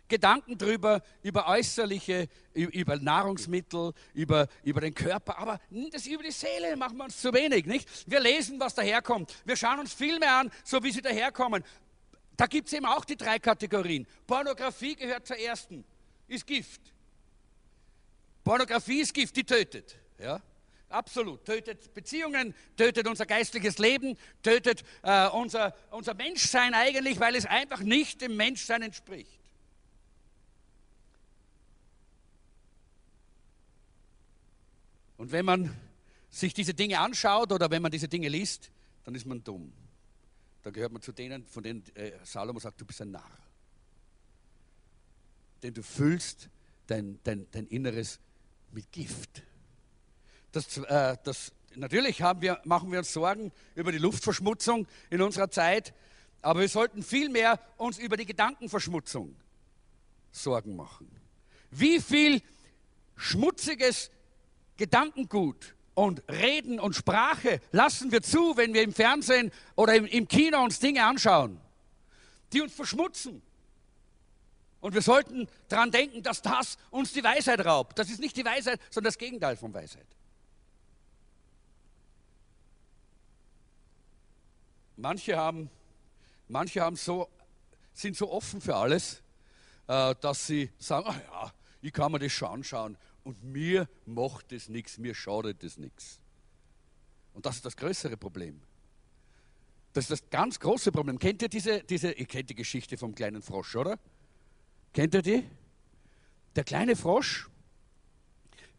Gedanken 0.09 0.57
drüber, 0.57 1.03
über 1.23 1.49
äußerliche, 1.49 2.29
über 2.55 2.97
Nahrungsmittel, 2.97 3.93
über, 4.15 4.49
über 4.63 4.81
den 4.81 4.95
Körper, 4.95 5.39
aber 5.39 5.61
das 5.93 6.07
über 6.07 6.23
die 6.23 6.31
Seele 6.31 6.77
machen 6.77 6.97
wir 6.97 7.05
uns 7.05 7.21
zu 7.21 7.33
wenig, 7.33 7.67
nicht? 7.67 7.89
Wir 8.07 8.21
lesen, 8.21 8.61
was 8.61 8.75
daherkommt. 8.75 9.35
Wir 9.45 9.57
schauen 9.57 9.81
uns 9.81 9.93
Filme 9.93 10.31
an, 10.31 10.51
so 10.65 10.83
wie 10.83 10.93
sie 10.93 11.03
daherkommen. 11.03 11.65
Da 12.37 12.47
gibt 12.47 12.69
es 12.69 12.75
eben 12.75 12.87
auch 12.87 13.05
die 13.05 13.17
drei 13.17 13.39
Kategorien. 13.39 14.07
Pornografie 14.27 14.95
gehört 14.95 15.27
zur 15.27 15.39
ersten, 15.39 15.85
ist 16.29 16.47
Gift. 16.47 16.81
Pornografie 18.45 19.01
ist 19.01 19.13
Gift, 19.13 19.37
die 19.37 19.45
tötet. 19.45 19.97
Ja? 20.19 20.41
Absolut. 20.89 21.45
Tötet 21.45 21.93
Beziehungen, 21.95 22.55
tötet 22.77 23.09
unser 23.09 23.27
geistliches 23.27 23.79
Leben, 23.79 24.17
tötet 24.43 24.85
äh, 25.03 25.29
unser, 25.29 25.75
unser 25.91 26.15
Menschsein 26.15 26.75
eigentlich, 26.75 27.19
weil 27.19 27.35
es 27.35 27.45
einfach 27.45 27.81
nicht 27.81 28.21
dem 28.21 28.37
Menschsein 28.37 28.83
entspricht. 28.83 29.36
Und 35.17 35.33
wenn 35.33 35.45
man 35.45 35.75
sich 36.31 36.53
diese 36.55 36.75
Dinge 36.75 37.01
anschaut 37.01 37.53
oder 37.53 37.71
wenn 37.71 37.83
man 37.83 37.91
diese 37.91 38.09
Dinge 38.09 38.29
liest, 38.29 38.71
dann 39.05 39.15
ist 39.15 39.27
man 39.27 39.43
dumm. 39.43 39.73
Dann 40.63 40.73
gehört 40.73 40.93
man 40.93 41.01
zu 41.01 41.13
denen, 41.13 41.47
von 41.47 41.63
denen 41.63 41.85
äh, 41.95 42.13
Salomo 42.25 42.59
sagt, 42.59 42.81
du 42.81 42.85
bist 42.85 43.01
ein 43.01 43.13
Narr. 43.13 43.39
Denn 45.63 45.73
du 45.73 45.83
füllst 45.83 46.49
dein, 46.87 47.19
dein, 47.25 47.47
dein 47.51 47.67
Inneres 47.69 48.21
mit 48.73 48.91
Gift. 48.93 49.43
Das, 50.53 50.77
äh, 50.79 51.17
das, 51.23 51.53
natürlich 51.75 52.21
wir, 52.21 52.61
machen 52.65 52.91
wir 52.91 52.99
uns 52.99 53.13
Sorgen 53.13 53.53
über 53.75 53.93
die 53.93 53.99
Luftverschmutzung 53.99 54.87
in 55.11 55.23
unserer 55.23 55.51
Zeit, 55.51 55.95
aber 56.43 56.61
wir 56.61 56.69
sollten 56.69 57.03
vielmehr 57.03 57.61
uns 57.77 57.99
über 57.99 58.17
die 58.17 58.27
Gedankenverschmutzung 58.27 59.37
Sorgen 60.31 60.77
machen. 60.77 61.11
Wie 61.71 62.01
viel 62.01 62.43
schmutziges 63.17 64.11
Gedankengut 64.77 65.75
und 65.95 66.23
Reden 66.29 66.79
und 66.79 66.95
Sprache 66.95 67.61
lassen 67.73 68.13
wir 68.13 68.23
zu, 68.23 68.57
wenn 68.57 68.75
wir 68.75 68.83
im 68.83 68.93
Fernsehen 68.93 69.51
oder 69.75 69.95
im, 69.95 70.29
Kino 70.29 70.63
uns 70.63 70.79
Dinge 70.79 71.05
anschauen, 71.05 71.59
die 72.53 72.61
uns 72.61 72.75
verschmutzen. 72.75 73.43
Und 74.81 74.93
wir 74.93 75.01
sollten 75.01 75.49
daran 75.69 75.91
denken, 75.91 76.23
dass 76.23 76.43
das 76.43 76.77
uns 76.91 77.13
die 77.13 77.25
Weisheit 77.25 77.65
raubt. 77.65 77.99
Das 77.99 78.11
ist 78.11 78.21
nicht 78.21 78.37
die 78.37 78.45
Weisheit, 78.45 78.79
sondern 78.91 79.09
das 79.09 79.19
Gegenteil 79.19 79.57
von 79.57 79.73
Weisheit. 79.73 80.07
Manche, 84.99 85.37
haben, 85.37 85.71
manche 86.49 86.83
haben 86.83 86.97
so, 86.97 87.29
sind 87.95 88.17
so 88.17 88.31
offen 88.31 88.61
für 88.61 88.77
alles, 88.77 89.23
äh, 89.89 90.15
dass 90.21 90.47
sie 90.47 90.71
sagen, 90.79 91.07
ach 91.09 91.21
ja, 91.21 91.53
ich 91.81 91.93
kann 91.93 92.13
mir 92.13 92.19
das 92.19 92.33
schon 92.33 92.49
anschauen 92.49 92.99
und 93.27 93.43
mir 93.43 93.89
macht 94.05 94.53
es 94.53 94.69
nichts, 94.69 94.99
mir 94.99 95.13
schadet 95.13 95.65
es 95.65 95.79
nichts. 95.79 96.21
Und 97.35 97.45
das 97.45 97.57
ist 97.57 97.65
das 97.65 97.77
größere 97.77 98.17
Problem. 98.17 98.61
Das 99.93 100.05
ist 100.05 100.11
das 100.11 100.31
ganz 100.31 100.61
große 100.61 100.93
Problem. 100.93 101.19
Kennt 101.19 101.43
ihr 101.43 101.49
diese, 101.49 101.83
diese, 101.83 102.13
ihr 102.13 102.27
kennt 102.27 102.51
die 102.51 102.55
Geschichte 102.55 102.97
vom 102.97 103.17
kleinen 103.17 103.43
Frosch, 103.43 103.75
oder? 103.75 103.99
Kennt 104.93 105.13
ihr 105.15 105.23
die? 105.23 105.43
Der 106.55 106.63
kleine 106.63 106.95
Frosch, 106.95 107.51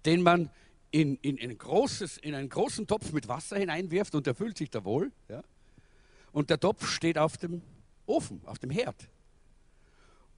den 0.05 0.21
man 0.21 0.49
in, 0.91 1.17
in, 1.17 1.35
in, 1.37 1.49
ein 1.51 1.57
großes, 1.57 2.17
in 2.19 2.33
einen 2.33 2.47
großen 2.47 2.87
Topf 2.87 3.11
mit 3.11 3.27
Wasser 3.27 3.57
hineinwirft 3.57 4.15
und 4.15 4.25
der 4.27 4.33
fühlt 4.33 4.57
sich 4.57 4.69
da 4.69 4.85
wohl. 4.85 5.11
Ja? 5.27 5.43
Und 6.31 6.49
der 6.49 6.59
Topf 6.59 6.87
steht 6.87 7.17
auf 7.17 7.35
dem 7.35 7.61
Ofen, 8.05 8.41
auf 8.45 8.59
dem 8.59 8.69
Herd. 8.69 9.09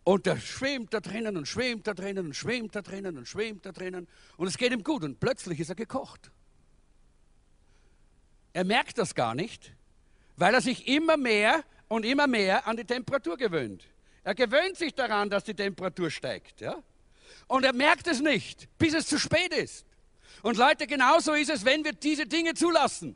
Und 0.04 0.26
der 0.26 0.38
schwimmt 0.38 0.94
da 0.94 1.00
drinnen 1.00 1.38
und 1.38 1.48
schwimmt 1.48 1.86
da 1.86 1.94
drinnen 1.94 2.28
und 2.28 2.36
schwimmt 2.36 2.76
da 2.76 2.82
drinnen 2.82 3.18
und 3.18 3.28
schwimmt 3.28 3.66
da 3.66 3.72
drinnen. 3.72 4.08
Und 4.38 4.48
es 4.48 4.58
geht 4.58 4.72
ihm 4.72 4.84
gut 4.84 5.04
und 5.04 5.20
plötzlich 5.20 5.60
ist 5.60 5.70
er 5.70 5.76
gekocht. 5.76 6.32
Er 8.54 8.64
merkt 8.64 8.98
das 8.98 9.14
gar 9.14 9.36
nicht, 9.36 9.74
weil 10.38 10.54
er 10.54 10.62
sich 10.62 10.88
immer 10.88 11.18
mehr 11.18 11.64
und 11.88 12.06
immer 12.06 12.28
mehr 12.28 12.66
an 12.66 12.78
die 12.78 12.86
Temperatur 12.86 13.38
gewöhnt. 13.38 13.86
Er 14.24 14.36
gewöhnt 14.36 14.78
sich 14.78 14.96
daran, 14.96 15.30
dass 15.30 15.44
die 15.44 15.54
Temperatur 15.54 16.10
steigt. 16.10 16.62
Ja? 16.62 16.82
Und 17.48 17.64
er 17.64 17.74
merkt 17.74 18.08
es 18.08 18.22
nicht, 18.22 18.68
bis 18.78 18.94
es 18.94 19.08
zu 19.08 19.20
spät 19.20 19.54
ist. 19.54 19.86
Und 20.42 20.58
Leute, 20.58 20.88
genauso 20.88 21.34
ist 21.34 21.50
es, 21.50 21.66
wenn 21.66 21.84
wir 21.84 21.94
diese 21.94 22.26
Dinge 22.26 22.54
zulassen 22.54 23.16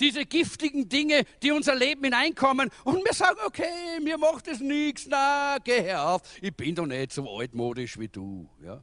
diese 0.00 0.26
giftigen 0.26 0.88
Dinge, 0.88 1.24
die 1.42 1.50
unser 1.50 1.74
Leben 1.74 2.04
hineinkommen 2.04 2.70
und 2.84 3.04
wir 3.04 3.12
sagen, 3.12 3.38
okay, 3.46 4.00
mir 4.02 4.18
macht 4.18 4.48
es 4.48 4.60
nichts, 4.60 5.06
na, 5.08 5.58
geh 5.62 5.82
her 5.82 6.08
auf, 6.08 6.22
ich 6.40 6.54
bin 6.54 6.74
doch 6.74 6.86
nicht 6.86 7.12
so 7.12 7.28
altmodisch 7.28 7.98
wie 7.98 8.08
du. 8.08 8.48
Ja? 8.62 8.82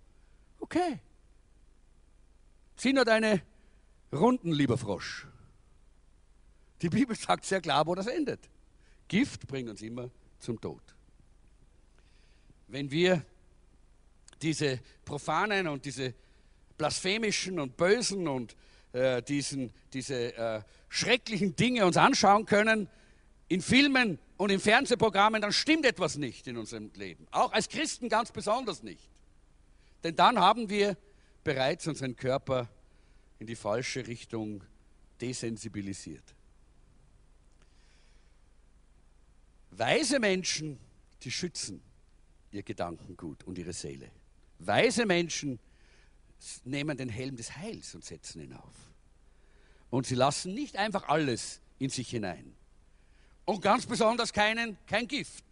Okay. 0.60 1.00
Zieh 2.78 2.94
nur 2.94 3.06
deine 3.06 3.42
Runden, 4.12 4.52
lieber 4.52 4.78
Frosch. 4.78 5.28
Die 6.82 6.90
Bibel 6.90 7.16
sagt 7.16 7.46
sehr 7.46 7.62
klar, 7.62 7.88
wo 7.88 7.96
das 7.96 8.08
endet. 8.08 8.50
Gift 9.08 9.48
bringt 9.48 9.70
uns 9.70 9.82
immer 9.82 10.10
zum 10.40 10.60
Tod. 10.60 10.82
Wenn 12.68 12.92
wir 12.92 13.24
diese 14.42 14.80
profanen 15.06 15.68
und 15.68 15.86
diese 15.86 16.14
blasphemischen 16.78 17.60
und 17.60 17.78
bösen 17.78 18.28
und 18.28 18.56
äh, 18.96 19.22
diesen, 19.22 19.74
diese 19.92 20.38
äh, 20.38 20.62
schrecklichen 20.88 21.56
Dinge 21.56 21.86
uns 21.86 21.98
anschauen 21.98 22.46
können, 22.46 22.88
in 23.50 23.62
Filmen 23.62 24.20
und 24.38 24.52
in 24.52 24.60
Fernsehprogrammen, 24.60 25.42
dann 25.42 25.52
stimmt 25.52 25.86
etwas 25.86 26.16
nicht 26.16 26.48
in 26.48 26.58
unserem 26.58 26.92
Leben. 26.96 27.28
Auch 27.32 27.52
als 27.52 27.68
Christen 27.68 28.08
ganz 28.08 28.32
besonders 28.32 28.84
nicht. 28.84 29.10
Denn 30.04 30.16
dann 30.16 30.40
haben 30.40 30.70
wir 30.70 30.98
bereits 31.44 31.88
unseren 31.88 32.16
Körper 32.16 32.70
in 33.38 33.48
die 33.48 33.56
falsche 33.58 34.08
Richtung 34.08 34.64
desensibilisiert. 35.20 36.24
Weise 39.72 40.20
Menschen, 40.20 40.80
die 41.24 41.32
schützen 41.32 41.82
ihr 42.52 42.64
Gedankengut 42.64 43.44
und 43.44 43.58
ihre 43.58 43.74
Seele. 43.74 44.10
Weise 44.60 45.06
Menschen 45.06 45.60
nehmen 46.64 46.98
den 46.98 47.10
Helm 47.10 47.36
des 47.36 47.58
Heils 47.58 47.96
und 47.96 48.04
setzen 48.04 48.42
ihn 48.42 48.54
auf. 48.54 48.76
Und 49.90 50.06
sie 50.06 50.16
lassen 50.16 50.54
nicht 50.54 50.78
einfach 50.78 51.08
alles 51.08 51.62
in 51.80 51.90
sich 51.90 52.10
hinein. 52.10 52.56
Und 53.46 53.62
ganz 53.62 53.86
besonders 53.86 54.34
keinen, 54.34 54.78
kein 54.88 55.08
Gift. 55.08 55.46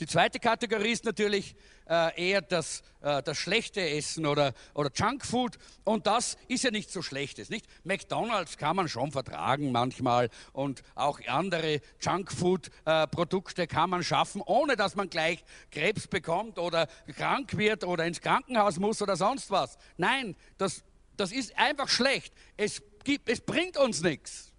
Die 0.00 0.06
zweite 0.06 0.40
Kategorie 0.40 0.92
ist 0.92 1.04
natürlich 1.04 1.54
äh, 1.86 2.30
eher 2.30 2.40
das, 2.40 2.82
äh, 3.02 3.22
das 3.22 3.36
schlechte 3.36 3.86
Essen 3.86 4.24
oder, 4.24 4.54
oder 4.72 4.90
Junkfood. 4.94 5.58
Und 5.84 6.06
das 6.06 6.38
ist 6.48 6.64
ja 6.64 6.70
nicht 6.70 6.90
so 6.90 7.02
schlechtes, 7.02 7.50
nicht? 7.50 7.66
McDonalds 7.84 8.56
kann 8.56 8.76
man 8.76 8.88
schon 8.88 9.12
vertragen 9.12 9.72
manchmal 9.72 10.30
und 10.54 10.82
auch 10.94 11.20
andere 11.26 11.82
Junkfood-Produkte 12.00 13.62
äh, 13.62 13.66
kann 13.66 13.90
man 13.90 14.02
schaffen, 14.02 14.40
ohne 14.40 14.74
dass 14.74 14.96
man 14.96 15.10
gleich 15.10 15.44
Krebs 15.70 16.06
bekommt 16.06 16.58
oder 16.58 16.88
krank 17.14 17.58
wird 17.58 17.84
oder 17.84 18.06
ins 18.06 18.22
Krankenhaus 18.22 18.78
muss 18.78 19.02
oder 19.02 19.16
sonst 19.16 19.50
was. 19.50 19.76
Nein, 19.98 20.34
das, 20.56 20.82
das 21.18 21.30
ist 21.30 21.58
einfach 21.58 21.90
schlecht. 21.90 22.32
Es 22.56 22.82
gibt, 23.04 23.28
es 23.28 23.42
bringt 23.42 23.76
uns 23.76 24.00
nichts. 24.00 24.49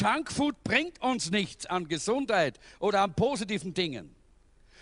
Junkfood 0.00 0.62
bringt 0.64 1.00
uns 1.02 1.30
nichts 1.30 1.66
an 1.66 1.88
Gesundheit 1.88 2.58
oder 2.78 3.02
an 3.02 3.14
positiven 3.14 3.74
Dingen. 3.74 4.14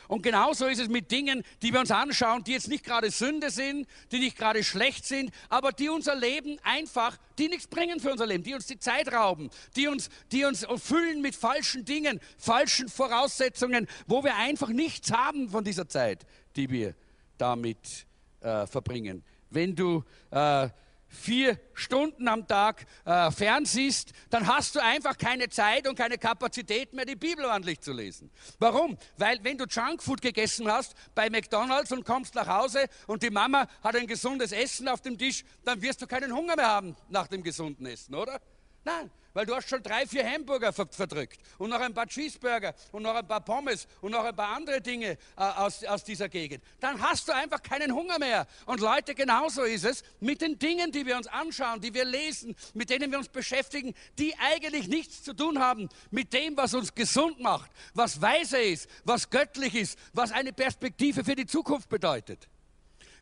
Und 0.09 0.23
genauso 0.23 0.67
ist 0.67 0.81
es 0.81 0.89
mit 0.89 1.11
Dingen, 1.11 1.43
die 1.63 1.73
wir 1.73 1.81
uns 1.81 1.91
anschauen, 1.91 2.45
die 2.45 2.53
jetzt 2.53 2.69
nicht 2.69 2.85
gerade 2.85 3.11
Sünde 3.11 3.51
sind, 3.51 3.87
die 4.13 4.19
nicht 4.19 4.37
gerade 4.37 4.63
schlecht 4.63 5.05
sind, 5.05 5.31
aber 5.49 5.73
die 5.73 5.89
unser 5.89 6.15
Leben 6.15 6.59
einfach, 6.63 7.17
die 7.39 7.49
nichts 7.49 7.67
bringen 7.67 7.99
für 7.99 8.13
unser 8.13 8.27
Leben, 8.27 8.45
die 8.45 8.55
uns 8.55 8.67
die 8.67 8.79
Zeit 8.79 9.13
rauben, 9.13 9.51
die 9.75 9.89
uns, 9.89 10.09
die 10.33 10.45
uns 10.45 10.67
füllen 10.77 11.23
mit 11.23 11.35
falschen 11.35 11.85
Dingen, 11.85 12.21
falschen 12.39 12.89
Voraussetzungen, 12.89 13.89
wo 14.07 14.23
wir 14.23 14.37
einfach 14.37 14.69
nichts 14.69 15.11
haben 15.11 15.49
von 15.49 15.65
dieser 15.65 15.89
Zeit, 15.89 16.25
die 16.55 16.71
wir 16.71 16.95
damit 17.39 18.07
äh, 18.41 18.67
verbringen. 18.67 19.25
Wenn 19.51 19.75
du 19.75 20.05
äh, 20.31 20.69
vier 21.17 21.59
Stunden 21.75 22.29
am 22.29 22.47
Tag 22.47 22.87
äh, 23.05 23.31
fernsiehst, 23.31 24.13
dann 24.31 24.47
hast 24.47 24.77
du 24.77 24.83
einfach 24.83 25.19
keine 25.19 25.49
Zeit 25.49 25.89
und 25.89 25.97
keine 25.97 26.19
Kapazität 26.19 26.93
mehr, 26.93 27.05
die 27.05 27.17
Bibel 27.17 27.45
ordentlich 27.45 27.81
zu 27.81 27.93
lesen. 27.93 28.31
Warum? 28.59 28.97
Weil 29.17 29.43
wenn 29.43 29.59
du 29.59 29.65
Junkfood 29.65 30.21
gegessen 30.21 30.71
hast 30.71 30.95
bei 31.15 31.29
McDonald's 31.31 31.93
und 31.93 32.05
kommst 32.05 32.35
nach 32.35 32.47
Hause 32.47 32.87
und 33.07 33.23
die 33.23 33.31
Mama 33.31 33.67
hat 33.83 33.97
ein 33.97 34.07
gesundes 34.07 34.53
Essen 34.53 34.89
auf 34.89 35.01
dem 35.01 35.19
Tisch, 35.19 35.45
dann 35.65 35.83
wirst 35.83 36.03
du 36.03 36.07
keinen 36.07 36.33
Hunger 36.33 36.57
mehr 36.57 36.69
haben 36.69 36.97
nach 37.09 37.27
dem 37.27 37.43
gesunden 37.43 37.87
Essen, 37.87 38.15
oder? 38.15 38.41
Nein, 38.87 39.11
weil 39.35 39.47
du 39.47 39.57
hast 39.57 39.69
schon 39.69 39.83
drei, 39.83 40.07
vier 40.07 40.25
Hamburger 40.25 40.73
verdrückt 40.73 41.41
und 41.59 41.71
noch 41.71 41.81
ein 41.81 41.93
paar 41.93 42.07
Cheeseburger 42.07 42.73
und 42.93 43.03
noch 43.03 43.17
ein 43.17 43.27
paar 43.27 43.41
Pommes 43.41 43.89
und 44.01 44.13
noch 44.13 44.25
ein 44.25 44.37
paar 44.37 44.55
andere 44.55 44.81
Dinge 44.81 45.11
äh, 45.11 45.17
aus, 45.37 45.83
aus 45.83 46.05
dieser 46.05 46.29
Gegend. 46.29 46.63
Dann 46.79 47.03
hast 47.03 47.27
du 47.27 47.35
einfach 47.35 47.61
keinen 47.61 47.93
Hunger 47.93 48.21
mehr. 48.21 48.47
Und 48.65 48.79
Leute, 48.79 49.17
genauso 49.17 49.65
ist 49.65 49.85
es 49.85 50.05
mit 50.21 50.41
den 50.41 50.57
Dingen, 50.61 50.93
die 50.93 51.05
wir 51.05 51.17
uns 51.17 51.27
anschauen, 51.27 51.81
die 51.81 51.93
wir 51.95 52.05
lesen, 52.05 52.55
mit 52.75 52.89
denen 52.89 53.11
wir 53.11 53.19
uns 53.19 53.29
beschäftigen, 53.29 53.93
die 54.21 54.33
eigentlich 54.39 54.87
nichts 54.87 55.25
zu 55.25 55.35
tun 55.35 55.59
haben 55.59 55.89
mit 56.13 56.33
dem, 56.33 56.57
was 56.57 56.73
uns 56.75 56.95
gesund 56.95 57.41
macht, 57.41 57.73
was 57.93 58.23
weise 58.23 58.59
ist, 58.59 58.89
was 59.03 59.31
göttlich 59.31 59.75
ist, 59.75 59.99
was 60.13 60.31
eine 60.31 60.53
Perspektive 60.53 61.25
für 61.25 61.35
die 61.35 61.47
Zukunft 61.47 61.89
bedeutet. 61.89 62.49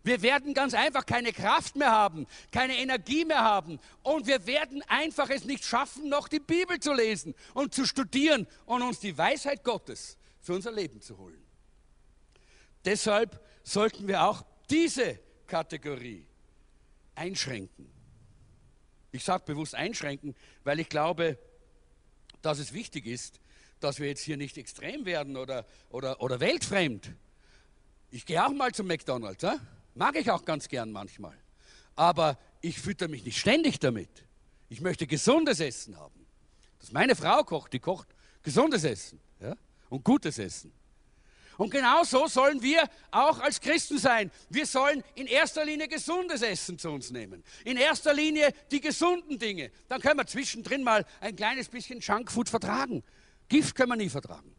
Wir 0.04 0.20
werden 0.20 0.52
ganz 0.52 0.74
einfach 0.74 1.06
keine 1.06 1.32
Kraft 1.32 1.76
mehr 1.76 1.90
haben, 1.90 2.26
keine 2.52 2.76
Energie 2.76 3.24
mehr 3.24 3.42
haben 3.42 3.80
und 4.02 4.26
wir 4.26 4.46
werden 4.46 4.82
einfach 4.82 5.30
es 5.30 5.46
nicht 5.46 5.64
schaffen, 5.64 6.10
noch 6.10 6.28
die 6.28 6.40
Bibel 6.40 6.78
zu 6.78 6.92
lesen 6.92 7.34
und 7.54 7.74
zu 7.74 7.86
studieren 7.86 8.46
und 8.66 8.82
uns 8.82 9.00
die 9.00 9.16
Weisheit 9.16 9.64
Gottes 9.64 10.18
für 10.42 10.52
unser 10.52 10.72
Leben 10.72 11.00
zu 11.00 11.16
holen. 11.16 11.42
Deshalb 12.84 13.40
sollten 13.62 14.06
wir 14.06 14.24
auch 14.24 14.44
diese 14.68 15.18
Kategorie 15.46 16.26
einschränken. 17.14 17.90
Ich 19.10 19.24
sage 19.24 19.44
bewusst 19.46 19.74
einschränken, 19.74 20.36
weil 20.64 20.80
ich 20.80 20.90
glaube, 20.90 21.38
dass 22.42 22.58
es 22.58 22.74
wichtig 22.74 23.06
ist, 23.06 23.40
dass 23.80 24.00
wir 24.00 24.08
jetzt 24.08 24.22
hier 24.22 24.36
nicht 24.36 24.58
extrem 24.58 25.06
werden 25.06 25.38
oder, 25.38 25.64
oder, 25.88 26.20
oder 26.20 26.40
weltfremd. 26.40 27.10
Ich 28.10 28.26
gehe 28.26 28.44
auch 28.44 28.52
mal 28.52 28.72
zum 28.72 28.86
McDonald's. 28.86 29.44
Äh? 29.44 29.56
Mag 29.94 30.16
ich 30.16 30.30
auch 30.30 30.44
ganz 30.44 30.68
gern 30.68 30.90
manchmal. 30.92 31.36
Aber 31.96 32.38
ich 32.60 32.80
fütter 32.80 33.08
mich 33.08 33.24
nicht 33.24 33.38
ständig 33.38 33.78
damit. 33.78 34.10
Ich 34.68 34.80
möchte 34.80 35.06
gesundes 35.06 35.60
Essen 35.60 35.96
haben. 35.96 36.26
Dass 36.80 36.92
meine 36.92 37.14
Frau 37.14 37.44
kocht, 37.44 37.72
die 37.72 37.78
kocht 37.78 38.08
gesundes 38.42 38.84
Essen 38.84 39.20
ja? 39.40 39.54
und 39.88 40.04
gutes 40.04 40.38
Essen. 40.38 40.72
Und 41.56 41.70
genau 41.70 42.02
so 42.02 42.26
sollen 42.26 42.60
wir 42.62 42.88
auch 43.12 43.38
als 43.38 43.60
Christen 43.60 43.98
sein. 43.98 44.30
Wir 44.50 44.66
sollen 44.66 45.04
in 45.14 45.26
erster 45.26 45.64
Linie 45.64 45.86
gesundes 45.86 46.42
Essen 46.42 46.78
zu 46.78 46.90
uns 46.90 47.10
nehmen. 47.10 47.44
In 47.64 47.76
erster 47.76 48.12
Linie 48.12 48.52
die 48.72 48.80
gesunden 48.80 49.38
Dinge. 49.38 49.70
Dann 49.88 50.00
können 50.00 50.18
wir 50.18 50.26
zwischendrin 50.26 50.82
mal 50.82 51.06
ein 51.20 51.36
kleines 51.36 51.68
bisschen 51.68 52.00
Junkfood 52.00 52.48
vertragen. 52.48 53.04
Gift 53.48 53.76
können 53.76 53.90
wir 53.90 53.96
nie 53.96 54.08
vertragen. 54.08 54.54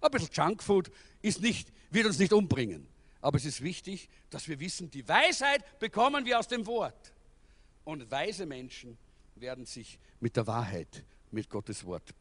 Ein 0.00 0.10
bisschen 0.10 0.30
Junkfood 0.32 0.90
ist 1.22 1.40
nicht, 1.40 1.68
wird 1.90 2.06
uns 2.06 2.18
nicht 2.18 2.32
umbringen. 2.32 2.88
Aber 3.24 3.38
es 3.38 3.46
ist 3.46 3.62
wichtig, 3.62 4.10
dass 4.28 4.48
wir 4.48 4.60
wissen, 4.60 4.90
die 4.90 5.08
Weisheit 5.08 5.78
bekommen 5.78 6.26
wir 6.26 6.38
aus 6.38 6.46
dem 6.46 6.66
Wort. 6.66 7.14
Und 7.82 8.10
weise 8.10 8.44
Menschen 8.44 8.98
werden 9.36 9.64
sich 9.64 9.98
mit 10.20 10.36
der 10.36 10.46
Wahrheit, 10.46 11.02
mit 11.30 11.48
Gottes 11.48 11.86
Wort 11.86 12.14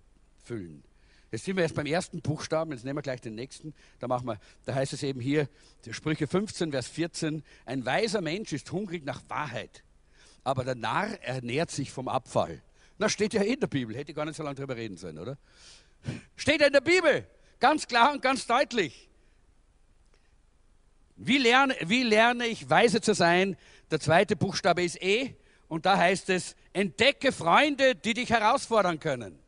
füllen. 0.46 0.82
Jetzt 1.30 1.44
sind 1.44 1.58
wir 1.58 1.64
erst 1.64 1.76
beim 1.76 1.88
ersten 1.88 2.22
Buchstaben, 2.22 2.72
jetzt 2.72 2.86
nehmen 2.86 3.00
wir 3.00 3.02
gleich 3.02 3.20
den 3.20 3.36
nächsten. 3.36 3.74
Da, 4.00 4.08
machen 4.08 4.28
wir, 4.28 4.40
da 4.64 4.76
heißt 4.76 4.94
es 4.94 5.04
eben 5.04 5.20
hier, 5.20 5.50
Sprüche 5.92 6.26
15, 6.26 6.72
Vers 6.72 6.88
14, 6.88 7.44
ein 7.66 7.86
weiser 7.86 8.22
Mensch 8.22 8.54
ist 8.54 8.72
hungrig 8.72 9.04
nach 9.04 9.24
Wahrheit, 9.28 9.84
aber 10.46 10.64
der 10.64 10.76
Narr 10.76 11.22
ernährt 11.22 11.70
sich 11.70 11.92
vom 11.92 12.08
Abfall. 12.08 12.62
Na, 12.98 13.10
steht 13.10 13.34
ja 13.34 13.42
in 13.42 13.60
der 13.60 13.68
Bibel, 13.68 13.94
hätte 13.94 14.14
gar 14.14 14.24
nicht 14.24 14.38
so 14.38 14.44
lange 14.44 14.56
drüber 14.56 14.78
reden 14.78 14.96
sollen, 14.96 15.20
oder? 15.20 15.38
Steht 16.38 16.62
ja 16.62 16.68
in 16.68 16.74
der 16.74 16.80
Bibel, 16.80 17.28
ganz 17.60 17.88
klar 17.88 18.14
und 18.14 18.22
ganz 18.22 18.48
deutlich. 18.48 19.10
Wie 21.26 21.38
lerne, 21.38 21.76
wie 21.86 22.04
lerne 22.04 22.48
ich 22.48 22.70
weise 22.70 23.00
zu 23.00 23.14
sein? 23.14 23.56
Der 23.92 24.00
zweite 24.02 24.36
Buchstabe 24.36 24.84
ist 24.84 25.02
E 25.02 25.36
und 25.70 25.86
da 25.86 25.98
heißt 25.98 26.30
es, 26.30 26.56
entdecke 26.74 27.32
Freunde, 27.32 27.96
die 27.96 28.14
dich 28.14 28.30
herausfordern 28.30 29.00
können. 29.00 29.40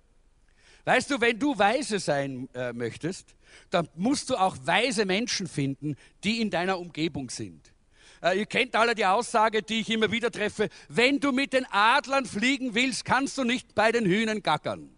Weißt 0.86 1.12
du, 1.12 1.20
wenn 1.20 1.38
du 1.38 1.58
weise 1.58 2.00
sein 2.00 2.48
äh, 2.54 2.72
möchtest, 2.72 3.36
dann 3.72 3.90
musst 3.96 4.30
du 4.30 4.36
auch 4.38 4.56
weise 4.64 5.06
Menschen 5.06 5.48
finden, 5.48 5.98
die 6.24 6.40
in 6.40 6.50
deiner 6.50 6.80
Umgebung 6.80 7.30
sind. 7.30 7.74
Äh, 8.22 8.40
ihr 8.40 8.46
kennt 8.46 8.76
alle 8.76 8.96
die 8.96 9.06
Aussage, 9.06 9.62
die 9.62 9.82
ich 9.82 9.90
immer 9.90 10.12
wieder 10.12 10.32
treffe, 10.32 10.70
wenn 10.88 11.20
du 11.20 11.34
mit 11.34 11.52
den 11.52 11.66
Adlern 11.72 12.26
fliegen 12.26 12.74
willst, 12.74 13.04
kannst 13.04 13.38
du 13.38 13.44
nicht 13.44 13.76
bei 13.76 13.92
den 13.92 14.06
Hühnern 14.06 14.42
gackern. 14.42 14.95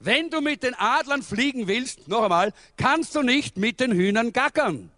Wenn 0.00 0.30
du 0.30 0.40
mit 0.40 0.62
den 0.62 0.74
Adlern 0.74 1.22
fliegen 1.22 1.66
willst, 1.66 2.08
noch 2.08 2.22
einmal, 2.22 2.52
kannst 2.76 3.14
du 3.14 3.22
nicht 3.22 3.56
mit 3.56 3.80
den 3.80 3.92
Hühnern 3.92 4.32
gackern. 4.32 4.90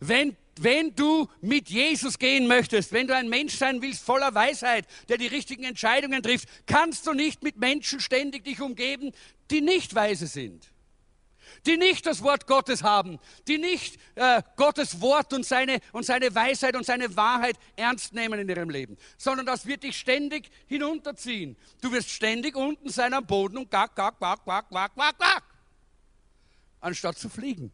Wenn, 0.00 0.36
wenn 0.60 0.94
du 0.94 1.28
mit 1.40 1.68
Jesus 1.68 2.18
gehen 2.18 2.46
möchtest, 2.46 2.92
wenn 2.92 3.06
du 3.06 3.14
ein 3.14 3.28
Mensch 3.28 3.54
sein 3.54 3.80
willst 3.80 4.04
voller 4.04 4.34
Weisheit, 4.34 4.86
der 5.08 5.18
die 5.18 5.26
richtigen 5.28 5.64
Entscheidungen 5.64 6.22
trifft, 6.22 6.48
kannst 6.66 7.06
du 7.06 7.12
nicht 7.12 7.42
mit 7.42 7.58
Menschen 7.58 8.00
ständig 8.00 8.44
dich 8.44 8.60
umgeben, 8.60 9.12
die 9.50 9.60
nicht 9.60 9.94
weise 9.94 10.26
sind 10.26 10.68
die 11.66 11.76
nicht 11.76 12.06
das 12.06 12.22
Wort 12.22 12.46
Gottes 12.46 12.82
haben, 12.82 13.18
die 13.46 13.58
nicht 13.58 13.98
äh, 14.14 14.42
Gottes 14.56 15.00
Wort 15.00 15.32
und 15.32 15.44
seine, 15.44 15.80
und 15.92 16.04
seine 16.04 16.34
Weisheit 16.34 16.76
und 16.76 16.84
seine 16.84 17.14
Wahrheit 17.16 17.56
ernst 17.76 18.14
nehmen 18.14 18.40
in 18.40 18.48
ihrem 18.48 18.70
Leben, 18.70 18.96
sondern 19.16 19.46
das 19.46 19.66
wird 19.66 19.82
dich 19.82 19.96
ständig 19.96 20.50
hinunterziehen. 20.66 21.56
Du 21.80 21.92
wirst 21.92 22.10
ständig 22.10 22.56
unten 22.56 22.88
sein 22.90 23.14
am 23.14 23.26
Boden 23.26 23.58
und 23.58 23.70
gack, 23.70 23.94
gack, 23.94 24.18
gack, 24.18 24.44
gack, 24.44 24.70
gack, 24.70 24.94
gack, 24.94 25.18
gack, 25.18 25.44
anstatt 26.80 27.18
zu 27.18 27.28
fliegen 27.28 27.72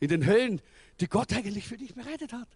in 0.00 0.08
den 0.08 0.24
Höhen, 0.24 0.60
die 1.00 1.08
Gott 1.08 1.32
eigentlich 1.32 1.66
für 1.66 1.76
dich 1.76 1.94
bereitet 1.94 2.32
hat. 2.32 2.48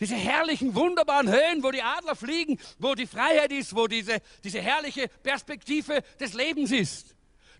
Diese 0.00 0.14
herrlichen, 0.14 0.74
wunderbaren 0.74 1.28
Höhen, 1.28 1.62
wo 1.62 1.70
die 1.70 1.82
Adler 1.82 2.16
fliegen, 2.16 2.58
wo 2.78 2.94
die 2.94 3.06
Freiheit 3.06 3.52
ist, 3.52 3.74
wo 3.74 3.86
diese, 3.86 4.20
diese 4.42 4.60
herrliche 4.60 5.08
Perspektive 5.22 6.02
des 6.18 6.34
Lebens 6.34 6.72
ist. 6.72 7.14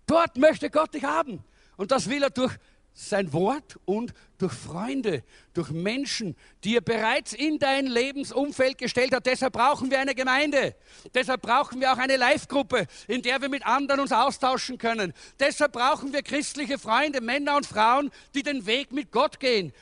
Dort 0.05 0.37
möchte 0.37 0.69
Gott 0.69 0.93
dich 0.93 1.03
haben. 1.03 1.43
Und 1.77 1.91
das 1.91 2.09
will 2.09 2.23
er 2.23 2.29
durch 2.29 2.57
sein 2.93 3.33
Wort 3.33 3.79
und 3.85 4.13
durch 4.37 4.53
Freunde, 4.53 5.23
durch 5.53 5.71
Menschen, 5.71 6.35
die 6.63 6.75
er 6.75 6.81
bereits 6.81 7.33
in 7.33 7.57
dein 7.57 7.87
Lebensumfeld 7.87 8.77
gestellt 8.77 9.13
hat. 9.15 9.25
Deshalb 9.25 9.53
brauchen 9.53 9.89
wir 9.89 9.99
eine 9.99 10.13
Gemeinde. 10.13 10.75
Deshalb 11.13 11.41
brauchen 11.41 11.81
wir 11.81 11.91
auch 11.91 11.97
eine 11.97 12.17
Live-Gruppe, 12.17 12.85
in 13.07 13.21
der 13.23 13.41
wir 13.41 13.49
mit 13.49 13.65
anderen 13.65 14.01
uns 14.01 14.11
austauschen 14.11 14.77
können. 14.77 15.13
Deshalb 15.39 15.73
brauchen 15.73 16.13
wir 16.13 16.21
christliche 16.21 16.77
Freunde, 16.77 17.21
Männer 17.21 17.57
und 17.57 17.65
Frauen, 17.65 18.11
die 18.35 18.43
den 18.43 18.65
Weg 18.65 18.91
mit 18.91 19.11
Gott 19.11 19.39
gehen. 19.39 19.73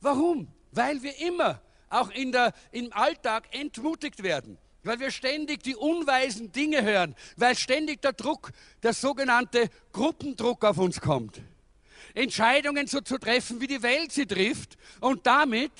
Warum? 0.00 0.48
Weil 0.72 1.02
wir 1.02 1.18
immer, 1.20 1.60
auch 1.90 2.10
in 2.10 2.32
der, 2.32 2.54
im 2.72 2.92
Alltag, 2.92 3.48
entmutigt 3.52 4.22
werden 4.22 4.58
weil 4.84 5.00
wir 5.00 5.10
ständig 5.10 5.62
die 5.62 5.74
unweisen 5.74 6.52
Dinge 6.52 6.82
hören, 6.82 7.14
weil 7.36 7.56
ständig 7.56 8.02
der 8.02 8.12
Druck, 8.12 8.52
der 8.82 8.92
sogenannte 8.92 9.68
Gruppendruck 9.92 10.64
auf 10.64 10.78
uns 10.78 11.00
kommt. 11.00 11.40
Entscheidungen 12.14 12.86
so 12.86 13.00
zu 13.00 13.18
treffen, 13.18 13.60
wie 13.60 13.66
die 13.66 13.82
Welt 13.82 14.12
sie 14.12 14.26
trifft 14.26 14.76
und 15.00 15.26
damit 15.26 15.72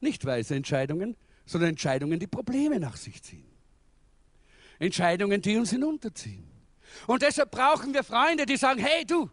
nicht 0.00 0.24
weise 0.26 0.54
Entscheidungen, 0.54 1.16
sondern 1.46 1.70
Entscheidungen, 1.70 2.18
die 2.18 2.26
Probleme 2.26 2.78
nach 2.78 2.96
sich 2.96 3.22
ziehen. 3.22 3.46
Entscheidungen, 4.78 5.40
die 5.40 5.56
uns 5.56 5.70
hinunterziehen. 5.70 6.44
Und 7.06 7.22
deshalb 7.22 7.50
brauchen 7.50 7.94
wir 7.94 8.04
Freunde, 8.04 8.44
die 8.44 8.56
sagen, 8.56 8.80
hey 8.80 9.04
du, 9.06 9.30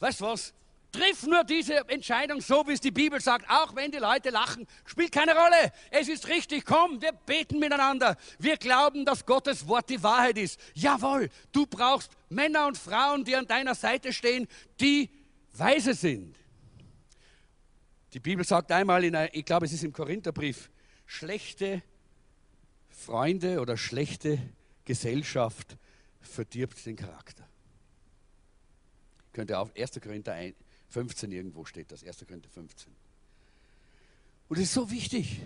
weißt 0.00 0.20
was, 0.20 0.52
Triff 0.98 1.26
nur 1.26 1.44
diese 1.44 1.88
Entscheidung 1.88 2.40
so, 2.40 2.66
wie 2.66 2.72
es 2.72 2.80
die 2.80 2.90
Bibel 2.90 3.20
sagt, 3.20 3.48
auch 3.48 3.76
wenn 3.76 3.92
die 3.92 3.98
Leute 3.98 4.30
lachen, 4.30 4.66
spielt 4.84 5.12
keine 5.12 5.32
Rolle. 5.32 5.72
Es 5.90 6.08
ist 6.08 6.26
richtig, 6.26 6.64
komm, 6.64 7.00
wir 7.00 7.12
beten 7.12 7.60
miteinander. 7.60 8.16
Wir 8.40 8.56
glauben, 8.56 9.04
dass 9.04 9.24
Gottes 9.24 9.68
Wort 9.68 9.88
die 9.90 10.02
Wahrheit 10.02 10.36
ist. 10.38 10.58
Jawohl, 10.74 11.28
du 11.52 11.66
brauchst 11.66 12.10
Männer 12.28 12.66
und 12.66 12.76
Frauen, 12.76 13.24
die 13.24 13.36
an 13.36 13.46
deiner 13.46 13.76
Seite 13.76 14.12
stehen, 14.12 14.48
die 14.80 15.08
weise 15.52 15.94
sind. 15.94 16.36
Die 18.12 18.20
Bibel 18.20 18.44
sagt 18.44 18.72
einmal, 18.72 19.04
in, 19.04 19.16
ich 19.32 19.44
glaube, 19.44 19.66
es 19.66 19.72
ist 19.72 19.84
im 19.84 19.92
Korintherbrief, 19.92 20.68
schlechte 21.06 21.80
Freunde 22.88 23.60
oder 23.60 23.76
schlechte 23.76 24.40
Gesellschaft 24.84 25.76
verdirbt 26.20 26.84
den 26.84 26.96
Charakter. 26.96 27.46
Könnt 29.32 29.50
ihr 29.50 29.60
auf 29.60 29.70
1. 29.76 30.00
Korinther 30.00 30.32
1, 30.32 30.56
15 30.88 31.30
irgendwo 31.32 31.64
steht 31.64 31.92
das, 31.92 32.02
1. 32.02 32.24
Korinther 32.26 32.48
15. 32.48 32.94
Und 34.48 34.56
es 34.56 34.64
ist 34.64 34.74
so 34.74 34.90
wichtig, 34.90 35.42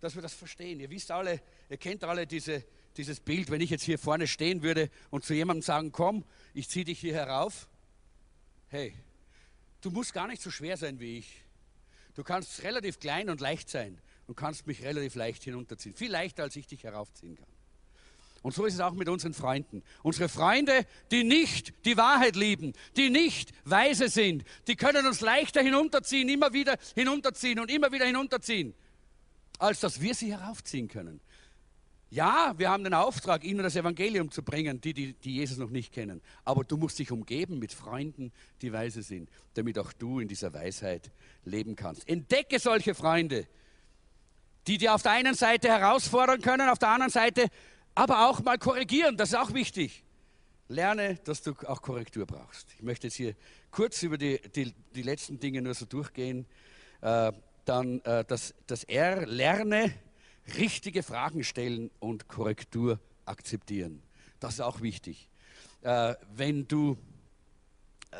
dass 0.00 0.14
wir 0.14 0.22
das 0.22 0.34
verstehen. 0.34 0.80
Ihr 0.80 0.90
wisst 0.90 1.10
alle, 1.10 1.40
ihr 1.68 1.76
kennt 1.76 2.04
alle 2.04 2.26
diese, 2.26 2.64
dieses 2.96 3.20
Bild, 3.20 3.50
wenn 3.50 3.60
ich 3.60 3.70
jetzt 3.70 3.84
hier 3.84 3.98
vorne 3.98 4.26
stehen 4.26 4.62
würde 4.62 4.90
und 5.10 5.24
zu 5.24 5.34
jemandem 5.34 5.62
sagen, 5.62 5.92
komm, 5.92 6.24
ich 6.54 6.68
ziehe 6.68 6.84
dich 6.84 6.98
hier 7.00 7.14
herauf. 7.14 7.68
Hey, 8.68 8.94
du 9.80 9.90
musst 9.90 10.12
gar 10.12 10.26
nicht 10.26 10.42
so 10.42 10.50
schwer 10.50 10.76
sein 10.76 10.98
wie 11.00 11.18
ich. 11.18 11.44
Du 12.14 12.24
kannst 12.24 12.62
relativ 12.64 12.98
klein 12.98 13.30
und 13.30 13.40
leicht 13.40 13.68
sein 13.70 14.00
und 14.26 14.34
kannst 14.34 14.66
mich 14.66 14.82
relativ 14.82 15.14
leicht 15.14 15.44
hinunterziehen. 15.44 15.94
Viel 15.94 16.10
leichter, 16.10 16.42
als 16.42 16.56
ich 16.56 16.66
dich 16.66 16.82
heraufziehen 16.82 17.36
kann. 17.36 17.46
Und 18.42 18.54
so 18.54 18.66
ist 18.66 18.74
es 18.74 18.80
auch 18.80 18.92
mit 18.92 19.08
unseren 19.08 19.34
Freunden. 19.34 19.82
Unsere 20.02 20.28
Freunde, 20.28 20.86
die 21.10 21.24
nicht 21.24 21.74
die 21.84 21.96
Wahrheit 21.96 22.36
lieben, 22.36 22.72
die 22.96 23.10
nicht 23.10 23.52
weise 23.64 24.08
sind, 24.08 24.44
die 24.68 24.76
können 24.76 25.06
uns 25.06 25.20
leichter 25.20 25.60
hinunterziehen, 25.60 26.28
immer 26.28 26.52
wieder 26.52 26.76
hinunterziehen 26.94 27.58
und 27.58 27.70
immer 27.70 27.90
wieder 27.90 28.06
hinunterziehen, 28.06 28.74
als 29.58 29.80
dass 29.80 30.00
wir 30.00 30.14
sie 30.14 30.32
heraufziehen 30.32 30.88
können. 30.88 31.20
Ja, 32.10 32.54
wir 32.56 32.70
haben 32.70 32.84
den 32.84 32.94
Auftrag, 32.94 33.44
ihnen 33.44 33.62
das 33.62 33.76
Evangelium 33.76 34.30
zu 34.30 34.42
bringen, 34.42 34.80
die, 34.80 34.94
die, 34.94 35.12
die 35.12 35.34
Jesus 35.34 35.58
noch 35.58 35.68
nicht 35.68 35.92
kennen. 35.92 36.22
Aber 36.42 36.64
du 36.64 36.78
musst 36.78 36.98
dich 36.98 37.12
umgeben 37.12 37.58
mit 37.58 37.72
Freunden, 37.72 38.32
die 38.62 38.72
weise 38.72 39.02
sind, 39.02 39.28
damit 39.54 39.78
auch 39.78 39.92
du 39.92 40.20
in 40.20 40.28
dieser 40.28 40.54
Weisheit 40.54 41.10
leben 41.44 41.76
kannst. 41.76 42.08
Entdecke 42.08 42.60
solche 42.60 42.94
Freunde, 42.94 43.46
die 44.66 44.78
dir 44.78 44.94
auf 44.94 45.02
der 45.02 45.12
einen 45.12 45.34
Seite 45.34 45.68
herausfordern 45.68 46.40
können, 46.40 46.70
auf 46.70 46.78
der 46.78 46.88
anderen 46.88 47.12
Seite 47.12 47.48
aber 47.98 48.28
auch 48.28 48.40
mal 48.44 48.58
korrigieren, 48.58 49.16
das 49.16 49.30
ist 49.30 49.34
auch 49.34 49.52
wichtig. 49.52 50.04
Lerne, 50.68 51.16
dass 51.24 51.42
du 51.42 51.52
auch 51.66 51.82
Korrektur 51.82 52.26
brauchst. 52.26 52.68
Ich 52.76 52.82
möchte 52.82 53.08
jetzt 53.08 53.16
hier 53.16 53.34
kurz 53.72 54.04
über 54.04 54.16
die, 54.16 54.40
die, 54.54 54.72
die 54.94 55.02
letzten 55.02 55.40
Dinge 55.40 55.62
nur 55.62 55.74
so 55.74 55.84
durchgehen. 55.84 56.46
Äh, 57.00 57.32
dann 57.64 58.00
äh, 58.02 58.24
das, 58.24 58.54
das 58.68 58.84
R, 58.84 59.26
lerne, 59.26 59.92
richtige 60.56 61.02
Fragen 61.02 61.42
stellen 61.42 61.90
und 61.98 62.28
Korrektur 62.28 63.00
akzeptieren. 63.24 64.00
Das 64.38 64.54
ist 64.54 64.60
auch 64.60 64.80
wichtig. 64.80 65.28
Äh, 65.82 66.14
wenn 66.36 66.68
du, 66.68 66.96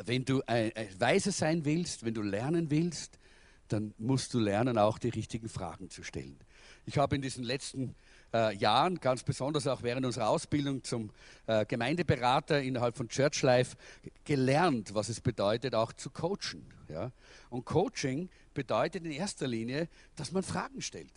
wenn 0.07 0.25
du 0.25 0.43
ein, 0.49 0.73
ein 0.75 1.01
Weise 1.01 1.31
sein 1.31 1.65
willst, 1.65 2.05
wenn 2.05 2.15
du 2.15 2.23
lernen 2.23 2.73
willst, 2.73 3.21
dann 3.69 3.95
musst 3.99 4.35
du 4.35 4.41
lernen, 4.41 4.77
auch 4.77 4.99
die 4.99 5.11
richtigen 5.11 5.49
Fragen 5.49 5.89
zu 5.89 6.03
stellen. 6.03 6.37
Ich 6.85 6.99
habe 6.99 7.15
in 7.15 7.23
diesen 7.23 7.45
letzten 7.45 7.95
äh, 8.33 8.55
Jahren, 8.57 9.01
ganz 9.01 9.23
besonders 9.23 9.67
auch 9.67 9.83
während 9.83 10.07
unserer 10.07 10.29
Ausbildung 10.29 10.85
zum 10.85 11.11
äh, 11.47 11.65
Gemeindeberater 11.67 12.61
innerhalb 12.63 12.97
von 12.97 13.09
Church 13.09 13.43
Life, 13.43 13.77
gelernt, 14.25 14.95
was 14.95 15.09
es 15.09 15.21
bedeutet, 15.21 15.75
auch 15.75 15.93
zu 15.93 16.11
coachen. 16.11 16.67
Ja? 16.89 17.11
Und 17.51 17.65
Coaching 17.65 18.29
bedeutet 18.55 19.05
in 19.05 19.13
erster 19.13 19.47
Linie, 19.47 19.89
dass 20.17 20.33
man 20.33 20.43
Fragen 20.43 20.83
stellt. 20.83 21.13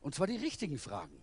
Und 0.00 0.14
zwar 0.14 0.26
die 0.26 0.36
richtigen 0.36 0.78
Fragen. 0.78 1.22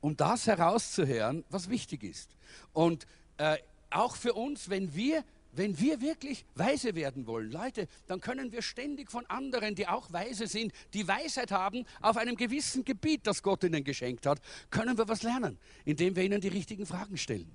Um 0.00 0.16
das 0.16 0.46
herauszuhören, 0.46 1.44
was 1.48 1.70
wichtig 1.70 2.02
ist. 2.02 2.30
Und 2.72 3.06
äh, 3.38 3.56
auch 3.90 4.16
für 4.16 4.34
uns, 4.34 4.68
wenn 4.68 4.94
wir 4.94 5.24
wenn 5.56 5.78
wir 5.78 6.00
wirklich 6.00 6.44
weise 6.54 6.94
werden 6.94 7.26
wollen, 7.26 7.50
Leute, 7.50 7.88
dann 8.06 8.20
können 8.20 8.52
wir 8.52 8.62
ständig 8.62 9.10
von 9.10 9.24
anderen, 9.26 9.74
die 9.74 9.86
auch 9.86 10.12
weise 10.12 10.46
sind, 10.46 10.72
die 10.92 11.06
Weisheit 11.06 11.50
haben 11.52 11.84
auf 12.00 12.16
einem 12.16 12.36
gewissen 12.36 12.84
Gebiet, 12.84 13.26
das 13.26 13.42
Gott 13.42 13.64
ihnen 13.64 13.84
geschenkt 13.84 14.26
hat, 14.26 14.40
können 14.70 14.98
wir 14.98 15.08
was 15.08 15.22
lernen, 15.22 15.58
indem 15.84 16.16
wir 16.16 16.24
ihnen 16.24 16.40
die 16.40 16.48
richtigen 16.48 16.86
Fragen 16.86 17.16
stellen. 17.16 17.50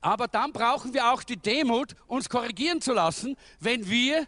Aber 0.00 0.28
dann 0.28 0.52
brauchen 0.52 0.94
wir 0.94 1.12
auch 1.12 1.22
die 1.22 1.36
Demut, 1.36 1.94
uns 2.06 2.28
korrigieren 2.28 2.80
zu 2.80 2.92
lassen, 2.92 3.36
wenn 3.58 3.88
wir 3.88 4.26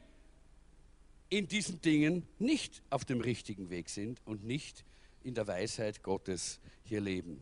in 1.31 1.49
diesen 1.49 1.81
Dingen 1.81 2.27
nicht 2.39 2.83
auf 2.91 3.07
dem 3.07 3.21
richtigen 3.21 3.71
Weg 3.71 3.89
sind 3.89 4.21
und 4.27 4.45
nicht 4.45 4.85
in 5.23 5.35
der 5.35 5.47
Weisheit 5.47 6.03
Gottes 6.03 6.61
hier 6.85 7.01
leben. 7.01 7.41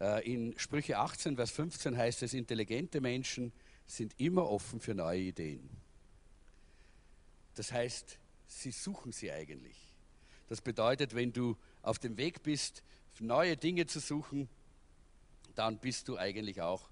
Äh, 0.00 0.30
in 0.30 0.58
Sprüche 0.58 0.98
18, 0.98 1.36
Vers 1.36 1.50
15 1.52 1.96
heißt 1.96 2.22
es, 2.22 2.34
intelligente 2.34 3.00
Menschen, 3.00 3.52
sind 3.88 4.14
immer 4.18 4.48
offen 4.48 4.80
für 4.80 4.94
neue 4.94 5.20
Ideen. 5.20 5.68
Das 7.56 7.72
heißt, 7.72 8.18
sie 8.46 8.70
suchen 8.70 9.10
sie 9.10 9.32
eigentlich. 9.32 9.76
Das 10.48 10.60
bedeutet, 10.60 11.14
wenn 11.14 11.32
du 11.32 11.56
auf 11.82 11.98
dem 11.98 12.16
Weg 12.16 12.42
bist, 12.42 12.84
neue 13.18 13.56
Dinge 13.56 13.86
zu 13.86 13.98
suchen, 13.98 14.48
dann 15.56 15.78
bist 15.78 16.06
du 16.06 16.16
eigentlich 16.16 16.60
auch 16.60 16.88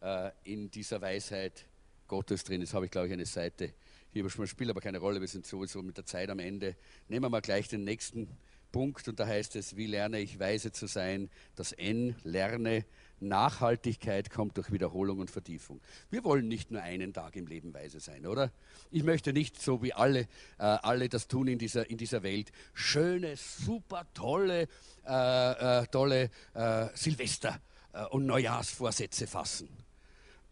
äh, 0.00 0.30
in 0.42 0.70
dieser 0.70 1.00
Weisheit 1.00 1.66
Gottes 2.08 2.42
drin. 2.42 2.60
Jetzt 2.62 2.74
habe 2.74 2.86
ich, 2.86 2.90
glaube 2.90 3.06
ich, 3.06 3.12
eine 3.12 3.26
Seite 3.26 3.72
hier 4.10 4.20
übersprungen, 4.20 4.48
spielt 4.48 4.70
aber 4.70 4.80
keine 4.80 4.98
Rolle, 4.98 5.20
wir 5.20 5.28
sind 5.28 5.46
sowieso 5.46 5.82
mit 5.82 5.96
der 5.96 6.06
Zeit 6.06 6.30
am 6.30 6.38
Ende. 6.38 6.74
Nehmen 7.08 7.24
wir 7.24 7.28
mal 7.28 7.40
gleich 7.40 7.68
den 7.68 7.84
nächsten 7.84 8.28
Punkt 8.72 9.06
und 9.08 9.20
da 9.20 9.26
heißt 9.26 9.56
es, 9.56 9.76
wie 9.76 9.86
lerne 9.86 10.18
ich 10.18 10.38
weise 10.38 10.72
zu 10.72 10.86
sein? 10.86 11.30
Das 11.54 11.72
N, 11.72 12.16
lerne 12.24 12.84
Nachhaltigkeit 13.20 14.30
kommt 14.30 14.56
durch 14.56 14.72
Wiederholung 14.72 15.18
und 15.18 15.30
Vertiefung. 15.30 15.80
Wir 16.10 16.24
wollen 16.24 16.48
nicht 16.48 16.70
nur 16.70 16.82
einen 16.82 17.12
Tag 17.12 17.36
im 17.36 17.46
Leben 17.46 17.74
weise 17.74 18.00
sein, 18.00 18.26
oder? 18.26 18.52
Ich 18.90 19.02
möchte 19.02 19.32
nicht 19.32 19.60
so 19.60 19.82
wie 19.82 19.92
alle, 19.92 20.20
äh, 20.58 20.62
alle 20.62 21.08
das 21.08 21.28
tun 21.28 21.48
in 21.48 21.58
dieser, 21.58 21.88
in 21.90 21.96
dieser 21.96 22.22
Welt, 22.22 22.52
schöne, 22.74 23.36
super 23.36 24.06
tolle, 24.14 24.68
äh, 25.06 25.80
äh, 25.82 25.86
tolle 25.86 26.30
äh, 26.54 26.86
Silvester- 26.94 27.60
äh, 27.92 28.04
und 28.06 28.26
Neujahrsvorsätze 28.26 29.26
fassen. 29.26 29.68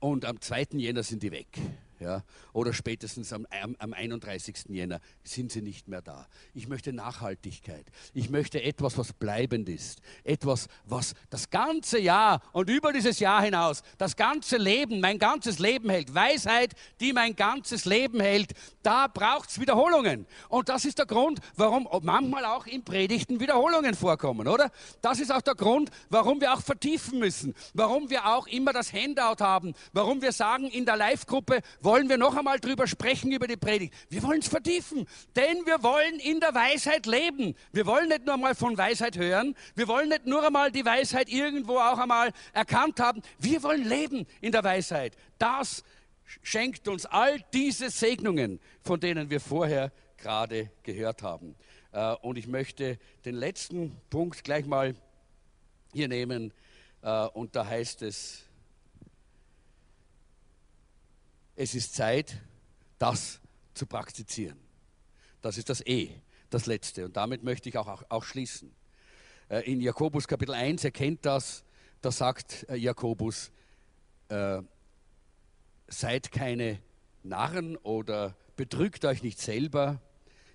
Und 0.00 0.24
am 0.24 0.40
2. 0.40 0.68
Jänner 0.72 1.02
sind 1.02 1.22
die 1.22 1.32
weg 1.32 1.48
ja, 1.98 2.22
oder 2.52 2.72
spätestens 2.72 3.32
am, 3.32 3.46
am 3.78 3.92
31. 3.92 4.66
Jänner 4.68 5.00
sind 5.24 5.50
sie 5.50 5.62
nicht 5.62 5.88
mehr 5.88 6.02
da. 6.02 6.26
Ich 6.52 6.68
möchte 6.68 6.92
Nachhaltigkeit. 6.92 7.86
Ich 8.12 8.28
möchte 8.28 8.62
etwas, 8.62 8.98
was 8.98 9.12
bleibend 9.12 9.68
ist. 9.68 10.00
Etwas, 10.24 10.68
was 10.84 11.14
das 11.30 11.50
ganze 11.50 11.98
Jahr 11.98 12.42
und 12.52 12.68
über 12.68 12.92
dieses 12.92 13.18
Jahr 13.18 13.42
hinaus, 13.42 13.82
das 13.98 14.16
ganze 14.16 14.56
Leben, 14.58 15.00
mein 15.00 15.18
ganzes 15.18 15.58
Leben 15.58 15.88
hält. 15.88 16.14
Weisheit, 16.14 16.74
die 17.00 17.12
mein 17.12 17.34
ganzes 17.34 17.84
Leben 17.84 18.20
hält. 18.20 18.52
Da 18.82 19.06
braucht 19.06 19.50
es 19.50 19.60
Wiederholungen. 19.60 20.26
Und 20.48 20.68
das 20.68 20.84
ist 20.84 20.98
der 20.98 21.06
Grund, 21.06 21.40
warum 21.56 21.88
manchmal 22.02 22.44
auch 22.44 22.66
in 22.66 22.84
Predigten 22.84 23.40
Wiederholungen 23.40 23.94
vorkommen, 23.94 24.48
oder? 24.48 24.70
Das 25.00 25.18
ist 25.20 25.32
auch 25.32 25.42
der 25.42 25.54
Grund, 25.54 25.90
warum 26.10 26.40
wir 26.40 26.52
auch 26.52 26.60
vertiefen 26.60 27.18
müssen. 27.18 27.54
Warum 27.74 28.10
wir 28.10 28.26
auch 28.26 28.46
immer 28.46 28.72
das 28.72 28.92
Handout 28.92 29.42
haben. 29.42 29.74
Warum 29.92 30.20
wir 30.20 30.32
sagen 30.32 30.68
in 30.68 30.84
der 30.84 30.96
Live-Gruppe, 30.96 31.60
wollen 31.86 32.08
wir 32.08 32.18
noch 32.18 32.36
einmal 32.36 32.58
drüber 32.58 32.86
sprechen, 32.86 33.32
über 33.32 33.46
die 33.46 33.56
Predigt. 33.56 33.94
Wir 34.10 34.22
wollen 34.24 34.40
es 34.40 34.48
vertiefen, 34.48 35.06
denn 35.36 35.64
wir 35.64 35.82
wollen 35.82 36.18
in 36.18 36.40
der 36.40 36.52
Weisheit 36.52 37.06
leben. 37.06 37.54
Wir 37.72 37.86
wollen 37.86 38.08
nicht 38.08 38.26
nur 38.26 38.34
einmal 38.34 38.56
von 38.56 38.76
Weisheit 38.76 39.16
hören, 39.16 39.54
wir 39.76 39.88
wollen 39.88 40.08
nicht 40.08 40.26
nur 40.26 40.44
einmal 40.44 40.72
die 40.72 40.84
Weisheit 40.84 41.28
irgendwo 41.28 41.78
auch 41.78 41.98
einmal 41.98 42.32
erkannt 42.52 42.98
haben, 42.98 43.22
wir 43.38 43.62
wollen 43.62 43.88
leben 43.88 44.26
in 44.40 44.50
der 44.52 44.64
Weisheit. 44.64 45.16
Das 45.38 45.84
schenkt 46.42 46.88
uns 46.88 47.06
all 47.06 47.38
diese 47.52 47.88
Segnungen, 47.88 48.58
von 48.82 48.98
denen 48.98 49.30
wir 49.30 49.40
vorher 49.40 49.92
gerade 50.16 50.70
gehört 50.82 51.22
haben. 51.22 51.54
Äh, 51.92 52.14
und 52.16 52.36
ich 52.36 52.48
möchte 52.48 52.98
den 53.24 53.36
letzten 53.36 53.96
Punkt 54.10 54.42
gleich 54.42 54.66
mal 54.66 54.96
hier 55.92 56.08
nehmen. 56.08 56.52
Äh, 57.02 57.26
und 57.28 57.54
da 57.54 57.64
heißt 57.64 58.02
es, 58.02 58.45
es 61.56 61.74
ist 61.74 61.94
Zeit, 61.94 62.36
das 62.98 63.40
zu 63.74 63.86
praktizieren. 63.86 64.58
Das 65.42 65.58
ist 65.58 65.68
das 65.68 65.84
E, 65.86 66.10
das 66.50 66.66
Letzte. 66.66 67.06
Und 67.06 67.16
damit 67.16 67.42
möchte 67.42 67.68
ich 67.68 67.78
auch, 67.78 67.88
auch, 67.88 68.02
auch 68.08 68.24
schließen. 68.24 68.72
Äh, 69.48 69.70
in 69.70 69.80
Jakobus 69.80 70.28
Kapitel 70.28 70.54
1 70.54 70.84
erkennt 70.84 71.24
das, 71.24 71.64
da 72.02 72.12
sagt 72.12 72.66
äh, 72.68 72.76
Jakobus, 72.76 73.50
äh, 74.28 74.62
seid 75.88 76.30
keine 76.30 76.80
Narren 77.22 77.76
oder 77.76 78.36
betrügt 78.56 79.04
euch 79.04 79.22
nicht 79.22 79.40
selber, 79.40 80.00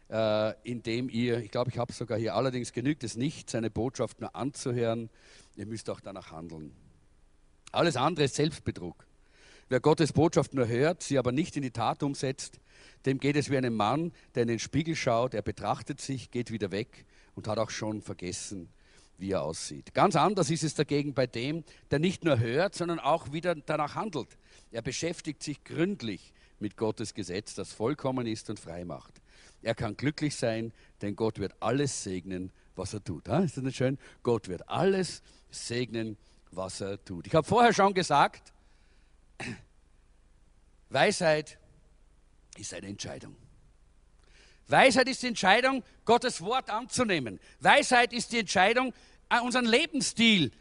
äh, 0.10 0.54
indem 0.64 1.10
ihr, 1.10 1.40
ich 1.40 1.52
glaube, 1.52 1.72
ich 1.72 1.78
habe 1.78 1.94
sogar 1.94 2.18
hier, 2.18 2.36
allerdings 2.36 2.74
genügt 2.74 3.04
es 3.04 3.16
nicht, 3.16 3.50
seine 3.50 3.70
Botschaft 3.70 4.20
nur 4.20 4.36
anzuhören, 4.36 5.10
ihr 5.56 5.66
müsst 5.66 5.90
auch 5.90 6.00
danach 6.00 6.32
handeln. 6.32 6.76
Alles 7.72 7.96
andere 7.96 8.26
ist 8.26 8.36
Selbstbetrug. 8.36 9.06
Wer 9.72 9.80
Gottes 9.80 10.12
Botschaft 10.12 10.54
nur 10.54 10.68
hört, 10.68 11.02
sie 11.02 11.18
aber 11.18 11.32
nicht 11.32 11.56
in 11.56 11.62
die 11.62 11.72
Tat 11.72 12.04
umsetzt, 12.04 12.60
dem 13.06 13.20
geht 13.20 13.38
es 13.38 13.50
wie 13.50 13.56
einem 13.56 13.74
Mann, 13.74 14.12
der 14.36 14.42
in 14.42 14.50
den 14.50 14.60
Spiegel 14.60 14.98
schaut, 14.98 15.34
er 15.34 15.44
betrachtet 15.44 16.02
sich, 16.02 16.30
geht 16.30 16.52
wieder 16.52 16.72
weg 16.72 17.06
und 17.36 17.48
hat 17.48 17.58
auch 17.58 17.70
schon 17.70 18.02
vergessen, 18.02 18.68
wie 19.18 19.32
er 19.32 19.44
aussieht. 19.44 19.94
Ganz 19.94 20.18
anders 20.18 20.50
ist 20.50 20.66
es 20.66 20.74
dagegen 20.74 21.14
bei 21.14 21.26
dem, 21.26 21.64
der 21.90 22.00
nicht 22.00 22.26
nur 22.26 22.38
hört, 22.38 22.76
sondern 22.76 23.00
auch 23.00 23.32
wieder 23.32 23.56
danach 23.56 23.96
handelt. 23.96 24.38
Er 24.72 24.82
beschäftigt 24.82 25.42
sich 25.42 25.64
gründlich 25.64 26.34
mit 26.60 26.76
Gottes 26.76 27.14
Gesetz, 27.14 27.56
das 27.56 27.72
vollkommen 27.72 28.28
ist 28.28 28.50
und 28.50 28.60
frei 28.60 28.84
macht. 28.84 29.22
Er 29.62 29.74
kann 29.74 29.96
glücklich 29.96 30.36
sein, 30.36 30.74
denn 31.02 31.16
Gott 31.16 31.40
wird 31.40 31.54
alles 31.62 32.04
segnen, 32.04 32.52
was 32.76 32.94
er 32.94 33.06
tut. 33.06 33.26
Ist 33.30 33.56
das 33.56 33.64
nicht 33.64 33.78
schön? 33.78 33.98
Gott 34.22 34.50
wird 34.50 34.68
alles 34.68 35.24
segnen, 35.50 36.18
was 36.52 36.82
er 36.82 37.02
tut. 37.06 37.26
Ich 37.26 37.34
habe 37.34 37.48
vorher 37.48 37.72
schon 37.72 37.94
gesagt, 37.94 38.52
Weisheit 40.90 41.58
ist 42.58 42.74
eine 42.74 42.88
Entscheidung. 42.88 43.36
Weisheit 44.68 45.08
ist 45.08 45.24
die 45.24 45.28
Entscheidung, 45.28 45.84
Gottes 46.06 46.42
Wort 46.42 46.70
anzunehmen. 46.70 47.40
Weisheit 47.60 48.14
ist 48.14 48.32
die 48.32 48.40
Entscheidung, 48.40 48.94
unseren 49.44 49.66
Lebensstil 49.66 50.52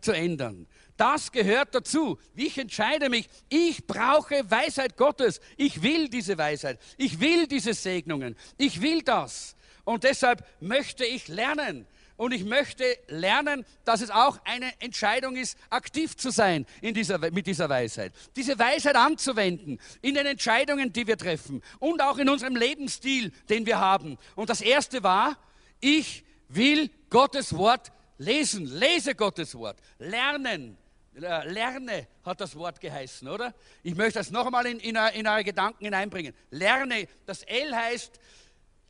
zu 0.00 0.12
ändern. 0.12 0.66
Das 0.96 1.30
gehört 1.30 1.74
dazu. 1.74 2.18
Ich 2.34 2.56
entscheide 2.56 3.10
mich, 3.10 3.28
ich 3.48 3.86
brauche 3.86 4.50
Weisheit 4.50 4.96
Gottes. 4.96 5.40
Ich 5.56 5.82
will 5.82 6.08
diese 6.08 6.38
Weisheit. 6.38 6.80
Ich 6.96 7.20
will 7.20 7.46
diese 7.46 7.74
Segnungen. 7.74 8.36
Ich 8.56 8.80
will 8.80 9.02
das. 9.02 9.56
Und 9.84 10.04
deshalb 10.04 10.46
möchte 10.60 11.04
ich 11.04 11.28
lernen. 11.28 11.86
Und 12.16 12.32
ich 12.32 12.44
möchte 12.44 12.84
lernen, 13.08 13.64
dass 13.84 14.00
es 14.00 14.10
auch 14.10 14.38
eine 14.44 14.72
Entscheidung 14.80 15.36
ist, 15.36 15.58
aktiv 15.70 16.16
zu 16.16 16.30
sein 16.30 16.66
in 16.80 16.94
dieser, 16.94 17.18
mit 17.18 17.46
dieser 17.46 17.68
Weisheit. 17.68 18.12
Diese 18.36 18.58
Weisheit 18.58 18.96
anzuwenden 18.96 19.78
in 20.02 20.14
den 20.14 20.26
Entscheidungen, 20.26 20.92
die 20.92 21.06
wir 21.06 21.18
treffen 21.18 21.62
und 21.78 22.00
auch 22.00 22.18
in 22.18 22.28
unserem 22.28 22.56
Lebensstil, 22.56 23.32
den 23.48 23.66
wir 23.66 23.78
haben. 23.78 24.18
Und 24.34 24.48
das 24.48 24.60
erste 24.60 25.02
war, 25.02 25.36
ich 25.80 26.24
will 26.48 26.90
Gottes 27.10 27.56
Wort 27.56 27.92
lesen, 28.18 28.66
lese 28.66 29.14
Gottes 29.14 29.54
Wort, 29.54 29.78
lernen. 29.98 30.78
Äh, 31.14 31.50
lerne 31.50 32.06
hat 32.24 32.40
das 32.42 32.56
Wort 32.56 32.78
geheißen, 32.78 33.26
oder? 33.28 33.54
Ich 33.82 33.94
möchte 33.94 34.18
das 34.18 34.30
noch 34.30 34.44
einmal 34.44 34.66
in, 34.66 34.78
in, 34.80 34.96
in 35.14 35.26
eure 35.26 35.44
Gedanken 35.44 35.84
hineinbringen. 35.84 36.34
Lerne, 36.50 37.08
das 37.24 37.42
L 37.44 37.74
heißt, 37.74 38.20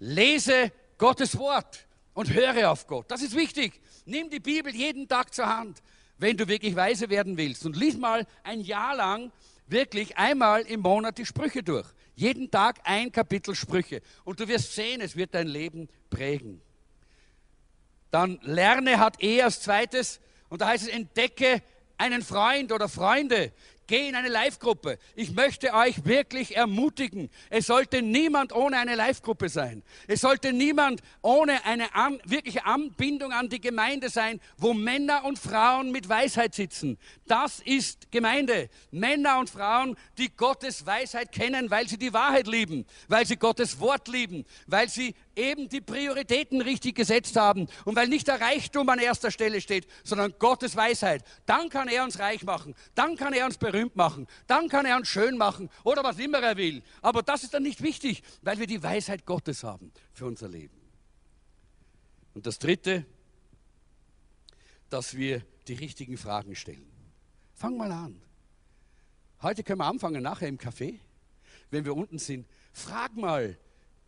lese 0.01 0.73
Gottes 0.99 1.39
Wort 1.39 1.86
und 2.17 2.33
höre 2.33 2.71
auf 2.71 2.87
Gott. 2.87 3.11
Das 3.11 3.23
ist 3.23 3.37
wichtig. 3.37 3.79
Nimm 4.07 4.31
die 4.31 4.41
Bibel 4.41 4.75
jeden 4.75 5.07
Tag 5.07 5.35
zur 5.35 5.55
Hand, 5.55 5.83
wenn 6.17 6.39
du 6.39 6.49
wirklich 6.49 6.75
weise 6.75 7.11
werden 7.11 7.37
willst. 7.37 7.67
Und 7.67 7.77
lies 7.77 7.99
mal 7.99 8.27
ein 8.43 8.63
Jahr 8.63 8.97
lang 8.97 9.31
wirklich 9.67 10.17
einmal 10.17 10.63
im 10.63 10.81
Monat 10.81 11.19
die 11.19 11.27
Sprüche 11.27 11.63
durch. 11.63 11.87
Jeden 12.15 12.51
Tag 12.51 12.81
ein 12.85 13.13
Kapitel 13.13 13.55
Sprüche. 13.55 14.01
Und 14.25 14.41
du 14.41 14.49
wirst 14.49 14.75
sehen, 14.75 15.03
es 15.03 15.15
wird 15.15 15.35
dein 15.35 15.47
Leben 15.47 15.91
prägen. 16.09 16.63
Dann 18.11 18.39
lerne 18.41 18.99
hat 18.99 19.23
E 19.23 19.43
als 19.43 19.61
zweites. 19.61 20.19
Und 20.49 20.63
da 20.63 20.69
heißt 20.69 20.85
es, 20.85 20.89
entdecke 20.89 21.63
einen 21.99 22.23
Freund 22.23 22.73
oder 22.73 22.89
Freunde, 22.89 23.53
Geh 23.89 24.09
in 24.09 24.17
eine 24.17 24.29
Live-Gruppe. 24.29 24.99
Ich 25.15 25.33
möchte 25.33 25.73
euch 25.73 26.05
wirklich 26.05 26.57
ermutigen. 26.57 27.31
Es 27.51 27.67
sollte 27.67 28.03
niemand 28.03 28.53
ohne 28.53 28.79
eine 28.79 28.97
Live-Gruppe 28.97 29.49
sein. 29.49 29.85
Es 30.09 30.23
sollte 30.23 30.53
niemand 30.53 31.03
ohne 31.23 31.65
eine 31.65 31.95
an, 31.95 32.21
wirkliche 32.25 32.65
Anbindung 32.65 33.33
an 33.33 33.49
die 33.49 33.61
Gemeinde 33.61 34.09
sein, 34.09 34.41
wo 34.57 34.75
Männer 34.75 35.25
und 35.25 35.39
Frauen 35.39 35.93
mit 35.93 36.09
Weisheit 36.09 36.55
sitzen. 36.57 36.99
Das 37.29 37.61
ist 37.61 38.11
Gemeinde. 38.11 38.71
Männer 38.91 39.39
und 39.39 39.51
Frauen, 39.51 39.97
die 40.19 40.31
Gottes 40.31 40.85
Weisheit 40.85 41.31
kennen, 41.31 41.71
weil 41.71 41.89
sie 41.89 41.99
die 41.99 42.13
Wahrheit 42.13 42.49
lieben, 42.49 42.87
weil 43.07 43.25
sie 43.25 43.37
Gottes 43.37 43.79
Wort 43.79 44.09
lieben, 44.09 44.45
weil 44.67 44.89
sie 44.89 45.15
eben 45.37 45.69
die 45.69 45.81
Prioritäten 45.81 46.61
richtig 46.61 46.97
gesetzt 46.97 47.37
haben 47.37 47.69
und 47.85 47.95
weil 47.95 48.09
nicht 48.09 48.27
der 48.27 48.41
Reichtum 48.41 48.89
an 48.89 48.99
erster 48.99 49.31
Stelle 49.31 49.61
steht, 49.61 49.87
sondern 50.03 50.35
Gottes 50.39 50.75
Weisheit. 50.77 51.25
Dann 51.45 51.69
kann 51.69 51.89
er 51.89 52.05
uns 52.05 52.19
reich 52.19 52.43
machen. 52.43 52.75
Dann 52.95 53.17
kann 53.17 53.33
er 53.33 53.47
uns 53.47 53.59
berühmt 53.59 53.97
machen, 53.97 54.27
dann 54.47 54.69
kann 54.69 54.87
er 54.87 54.97
uns 54.97 55.09
schön 55.09 55.37
machen 55.37 55.71
oder 55.85 56.03
was 56.03 56.19
immer 56.19 56.39
er 56.39 56.57
will. 56.57 56.83
Aber 57.03 57.23
das 57.23 57.45
ist 57.45 57.55
dann 57.55 57.63
nicht 57.63 57.83
wichtig, 57.83 58.23
weil 58.43 58.59
wir 58.59 58.67
die 58.67 58.83
Weisheit 58.83 59.27
Gottes 59.27 59.63
haben 59.63 59.93
für 60.13 60.27
unser 60.27 60.49
Leben. 60.49 60.81
Und 62.35 62.47
das 62.47 62.59
Dritte, 62.59 63.07
dass 64.89 65.17
wir 65.17 65.43
die 65.69 65.75
richtigen 65.75 66.17
Fragen 66.17 66.55
stellen. 66.55 66.91
Fang 67.55 67.77
mal 67.77 67.91
an. 67.91 68.21
Heute 69.43 69.63
können 69.63 69.81
wir 69.81 69.87
anfangen, 69.87 70.23
nachher 70.23 70.49
im 70.49 70.59
Café, 70.59 70.99
wenn 71.71 71.85
wir 71.85 71.95
unten 71.95 72.19
sind. 72.19 72.47
Frag 72.73 73.17
mal 73.17 73.59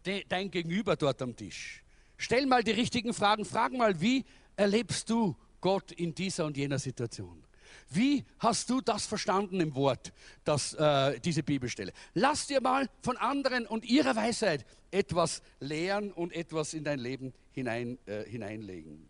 de, 0.09 0.25
dein 0.29 0.51
Gegenüber 0.51 0.97
dort 0.97 1.21
am 1.23 1.37
Tisch. 1.37 1.83
Stell 2.17 2.47
mal 2.47 2.65
die 2.65 2.73
richtigen 2.73 3.15
Fragen. 3.15 3.45
Frag 3.45 3.73
mal, 3.73 4.01
wie 4.01 4.25
erlebst 4.57 5.09
du 5.11 5.37
Gott 5.61 5.93
in 5.93 6.15
dieser 6.15 6.47
und 6.47 6.57
jener 6.57 6.79
Situation? 6.79 7.45
Wie 7.91 8.25
hast 8.39 8.69
du 8.71 8.81
das 8.81 9.07
verstanden 9.07 9.61
im 9.61 9.75
Wort, 9.75 10.13
das, 10.45 10.75
äh, 10.75 11.21
diese 11.21 11.43
Bibelstelle? 11.43 11.93
Lass 12.15 12.47
dir 12.47 12.61
mal 12.61 12.89
von 13.03 13.17
anderen 13.17 13.67
und 13.67 13.85
ihrer 13.85 14.17
Weisheit 14.17 14.67
etwas 14.91 15.43
lehren 15.61 16.13
und 16.13 16.33
etwas 16.33 16.75
in 16.75 16.85
dein 16.85 16.99
Leben 16.99 17.33
hinein, 17.53 17.99
äh, 18.07 18.25
hineinlegen. 18.25 19.09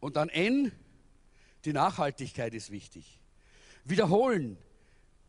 Und 0.00 0.16
dann 0.16 0.28
N, 0.28 0.72
die 1.64 1.72
Nachhaltigkeit 1.72 2.54
ist 2.54 2.70
wichtig. 2.70 3.20
Wiederholen. 3.84 4.56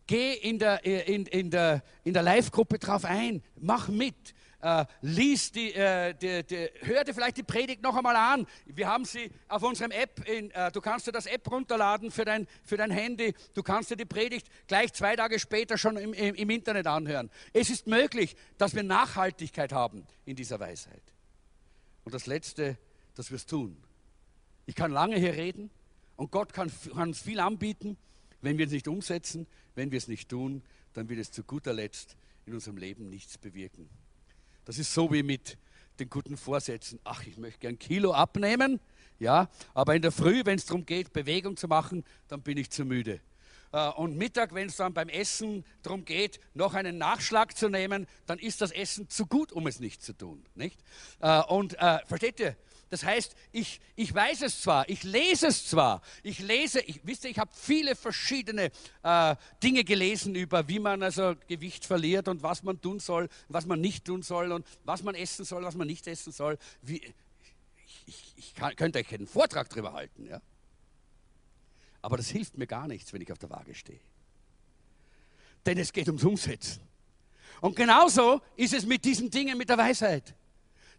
Geh 0.09 0.33
in 0.33 0.57
der, 0.57 0.83
äh, 0.87 1.13
in, 1.13 1.27
in 1.27 1.51
der, 1.51 1.83
in 2.03 2.15
der 2.15 2.23
Live-Gruppe 2.23 2.79
drauf 2.79 3.05
ein. 3.05 3.43
Mach 3.59 3.89
mit 3.89 4.33
äh, 4.59 4.85
lies 5.01 5.51
die, 5.51 5.71
äh, 5.75 6.15
die, 6.15 6.43
die, 6.43 6.67
hör 6.81 7.03
dir 7.03 7.13
vielleicht 7.13 7.37
die 7.37 7.43
Predigt 7.43 7.83
noch 7.83 7.95
einmal 7.95 8.15
an. 8.15 8.47
Wir 8.65 8.87
haben 8.87 9.05
sie 9.05 9.29
auf 9.47 9.61
unserem 9.61 9.91
App, 9.91 10.27
in, 10.27 10.49
äh, 10.49 10.71
du 10.71 10.81
kannst 10.81 11.05
dir 11.05 11.11
das 11.11 11.27
App 11.27 11.51
runterladen 11.51 12.09
für 12.09 12.25
dein, 12.25 12.47
für 12.63 12.75
dein 12.75 12.89
Handy, 12.89 13.35
du 13.53 13.61
kannst 13.61 13.91
dir 13.91 13.97
die 13.97 14.05
Predigt 14.05 14.47
gleich 14.65 14.93
zwei 14.93 15.15
Tage 15.15 15.37
später 15.37 15.77
schon 15.77 15.95
im, 15.95 16.13
im, 16.13 16.33
im 16.33 16.49
Internet 16.49 16.87
anhören. 16.87 17.29
Es 17.53 17.69
ist 17.69 17.85
möglich, 17.85 18.35
dass 18.57 18.73
wir 18.73 18.81
Nachhaltigkeit 18.81 19.73
haben 19.73 20.07
in 20.25 20.35
dieser 20.35 20.59
Weisheit. 20.59 21.03
Und 22.03 22.15
das 22.15 22.25
Letzte, 22.25 22.79
dass 23.13 23.29
wir 23.29 23.35
es 23.35 23.45
tun. 23.45 23.77
Ich 24.65 24.73
kann 24.73 24.91
lange 24.91 25.17
hier 25.17 25.33
reden 25.33 25.69
und 26.15 26.31
Gott 26.31 26.51
kann, 26.51 26.71
kann 26.95 27.09
uns 27.09 27.21
viel 27.21 27.39
anbieten. 27.39 27.95
Wenn 28.41 28.57
wir 28.57 28.65
es 28.65 28.71
nicht 28.71 28.87
umsetzen, 28.87 29.47
wenn 29.75 29.91
wir 29.91 29.97
es 29.97 30.07
nicht 30.07 30.29
tun, 30.29 30.61
dann 30.93 31.09
wird 31.09 31.19
es 31.19 31.31
zu 31.31 31.43
guter 31.43 31.73
Letzt 31.73 32.15
in 32.45 32.53
unserem 32.53 32.77
Leben 32.77 33.09
nichts 33.09 33.37
bewirken. 33.37 33.89
Das 34.65 34.77
ist 34.77 34.93
so 34.93 35.11
wie 35.11 35.23
mit 35.23 35.57
den 35.99 36.09
guten 36.09 36.37
Vorsätzen. 36.37 36.99
Ach, 37.03 37.25
ich 37.25 37.37
möchte 37.37 37.59
gern 37.59 37.77
Kilo 37.77 38.13
abnehmen, 38.13 38.79
ja, 39.19 39.49
aber 39.73 39.95
in 39.95 40.01
der 40.01 40.11
Früh, 40.11 40.41
wenn 40.45 40.57
es 40.57 40.65
darum 40.65 40.85
geht, 40.85 41.11
Bewegung 41.11 41.57
zu 41.57 41.67
machen, 41.67 42.03
dann 42.27 42.41
bin 42.41 42.57
ich 42.57 42.69
zu 42.69 42.85
müde. 42.85 43.19
Äh, 43.71 43.89
und 43.89 44.17
Mittag, 44.17 44.53
wenn 44.53 44.67
es 44.67 44.77
dann 44.77 44.93
beim 44.93 45.09
Essen 45.09 45.65
darum 45.83 46.05
geht, 46.05 46.39
noch 46.53 46.73
einen 46.73 46.97
Nachschlag 46.97 47.55
zu 47.55 47.69
nehmen, 47.69 48.07
dann 48.25 48.39
ist 48.39 48.61
das 48.61 48.71
Essen 48.71 49.09
zu 49.09 49.25
gut, 49.25 49.51
um 49.51 49.67
es 49.67 49.79
nicht 49.79 50.01
zu 50.01 50.13
tun. 50.13 50.43
Nicht? 50.55 50.79
Äh, 51.19 51.41
und 51.43 51.77
äh, 51.79 51.99
versteht 52.05 52.39
ihr? 52.39 52.55
Das 52.89 53.03
heißt, 53.03 53.35
ich, 53.51 53.79
ich 53.95 54.13
weiß 54.13 54.41
es 54.41 54.61
zwar, 54.61 54.89
ich 54.89 55.03
lese 55.03 55.47
es 55.47 55.67
zwar, 55.67 56.01
ich 56.23 56.39
lese, 56.39 56.81
ich, 56.81 57.01
wisst 57.03 57.23
ihr, 57.23 57.29
ich 57.29 57.37
habe 57.37 57.51
viele 57.53 57.95
verschiedene 57.95 58.71
äh, 59.03 59.35
Dinge 59.61 59.83
gelesen 59.83 60.33
über, 60.33 60.67
wie 60.67 60.79
man 60.79 61.03
also 61.03 61.35
Gewicht 61.47 61.85
verliert 61.85 62.27
und 62.27 62.41
was 62.41 62.63
man 62.63 62.81
tun 62.81 62.99
soll, 62.99 63.29
was 63.47 63.67
man 63.67 63.79
nicht 63.79 64.05
tun 64.05 64.23
soll 64.23 64.51
und 64.51 64.65
was 64.85 65.03
man 65.03 65.13
essen 65.13 65.45
soll, 65.45 65.63
was 65.63 65.75
man 65.75 65.85
nicht 65.85 66.07
essen 66.07 66.31
soll. 66.33 66.57
Wie, 66.81 67.13
ich, 68.07 68.33
ich, 68.37 68.55
kann, 68.55 68.75
könnte 68.75 68.99
euch 68.99 69.13
einen 69.13 69.27
Vortrag 69.27 69.69
darüber 69.69 69.93
halten, 69.93 70.25
ja. 70.25 70.41
Aber 72.01 72.17
das 72.17 72.29
hilft 72.29 72.57
mir 72.57 72.65
gar 72.65 72.87
nichts, 72.87 73.13
wenn 73.13 73.21
ich 73.21 73.31
auf 73.31 73.37
der 73.37 73.51
Waage 73.51 73.75
stehe. 73.75 73.99
Denn 75.65 75.77
es 75.77 75.93
geht 75.93 76.07
ums 76.07 76.23
Umsetzen. 76.23 76.81
Und 77.61 77.75
genauso 77.75 78.41
ist 78.55 78.73
es 78.73 78.85
mit 78.85 79.03
diesen 79.03 79.29
Dingen, 79.29 79.57
mit 79.57 79.69
der 79.69 79.77
Weisheit. 79.77 80.33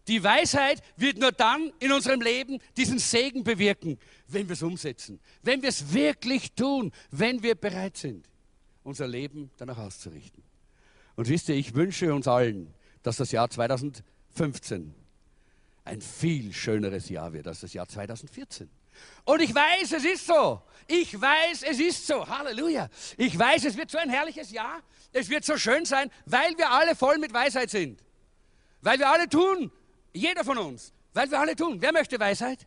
Die 0.07 0.23
Weisheit 0.23 0.81
wird 0.97 1.17
nur 1.19 1.31
dann 1.31 1.71
in 1.79 1.91
unserem 1.91 2.21
Leben 2.21 2.59
diesen 2.75 2.97
Segen 2.97 3.43
bewirken, 3.43 3.99
wenn 4.27 4.47
wir 4.47 4.53
es 4.53 4.63
umsetzen, 4.63 5.19
wenn 5.43 5.61
wir 5.61 5.69
es 5.69 5.93
wirklich 5.93 6.53
tun, 6.53 6.91
wenn 7.11 7.43
wir 7.43 7.55
bereit 7.55 7.97
sind, 7.97 8.27
unser 8.83 9.07
Leben 9.07 9.51
danach 9.57 9.77
auszurichten. 9.77 10.43
Und 11.15 11.27
wisst 11.27 11.49
ihr, 11.49 11.55
ich 11.55 11.75
wünsche 11.75 12.13
uns 12.13 12.27
allen, 12.27 12.73
dass 13.03 13.17
das 13.17 13.31
Jahr 13.31 13.49
2015 13.49 14.93
ein 15.83 16.01
viel 16.01 16.53
schöneres 16.53 17.09
Jahr 17.09 17.33
wird 17.33 17.47
als 17.47 17.61
das 17.61 17.73
Jahr 17.73 17.87
2014. 17.87 18.69
Und 19.23 19.41
ich 19.41 19.53
weiß, 19.53 19.93
es 19.93 20.03
ist 20.03 20.25
so. 20.25 20.61
Ich 20.87 21.19
weiß, 21.19 21.63
es 21.63 21.79
ist 21.79 22.05
so. 22.05 22.27
Halleluja. 22.27 22.89
Ich 23.17 23.37
weiß, 23.37 23.65
es 23.65 23.77
wird 23.77 23.89
so 23.89 23.97
ein 23.97 24.09
herrliches 24.09 24.51
Jahr. 24.51 24.81
Es 25.13 25.29
wird 25.29 25.45
so 25.45 25.57
schön 25.57 25.85
sein, 25.85 26.11
weil 26.25 26.57
wir 26.57 26.69
alle 26.71 26.95
voll 26.95 27.17
mit 27.17 27.33
Weisheit 27.33 27.69
sind. 27.69 28.03
Weil 28.81 28.99
wir 28.99 29.09
alle 29.09 29.29
tun, 29.29 29.71
jeder 30.13 30.43
von 30.43 30.57
uns. 30.57 30.93
Weil 31.13 31.29
wir 31.29 31.39
alle 31.39 31.55
tun. 31.55 31.81
Wer 31.81 31.91
möchte 31.91 32.19
Weisheit? 32.19 32.65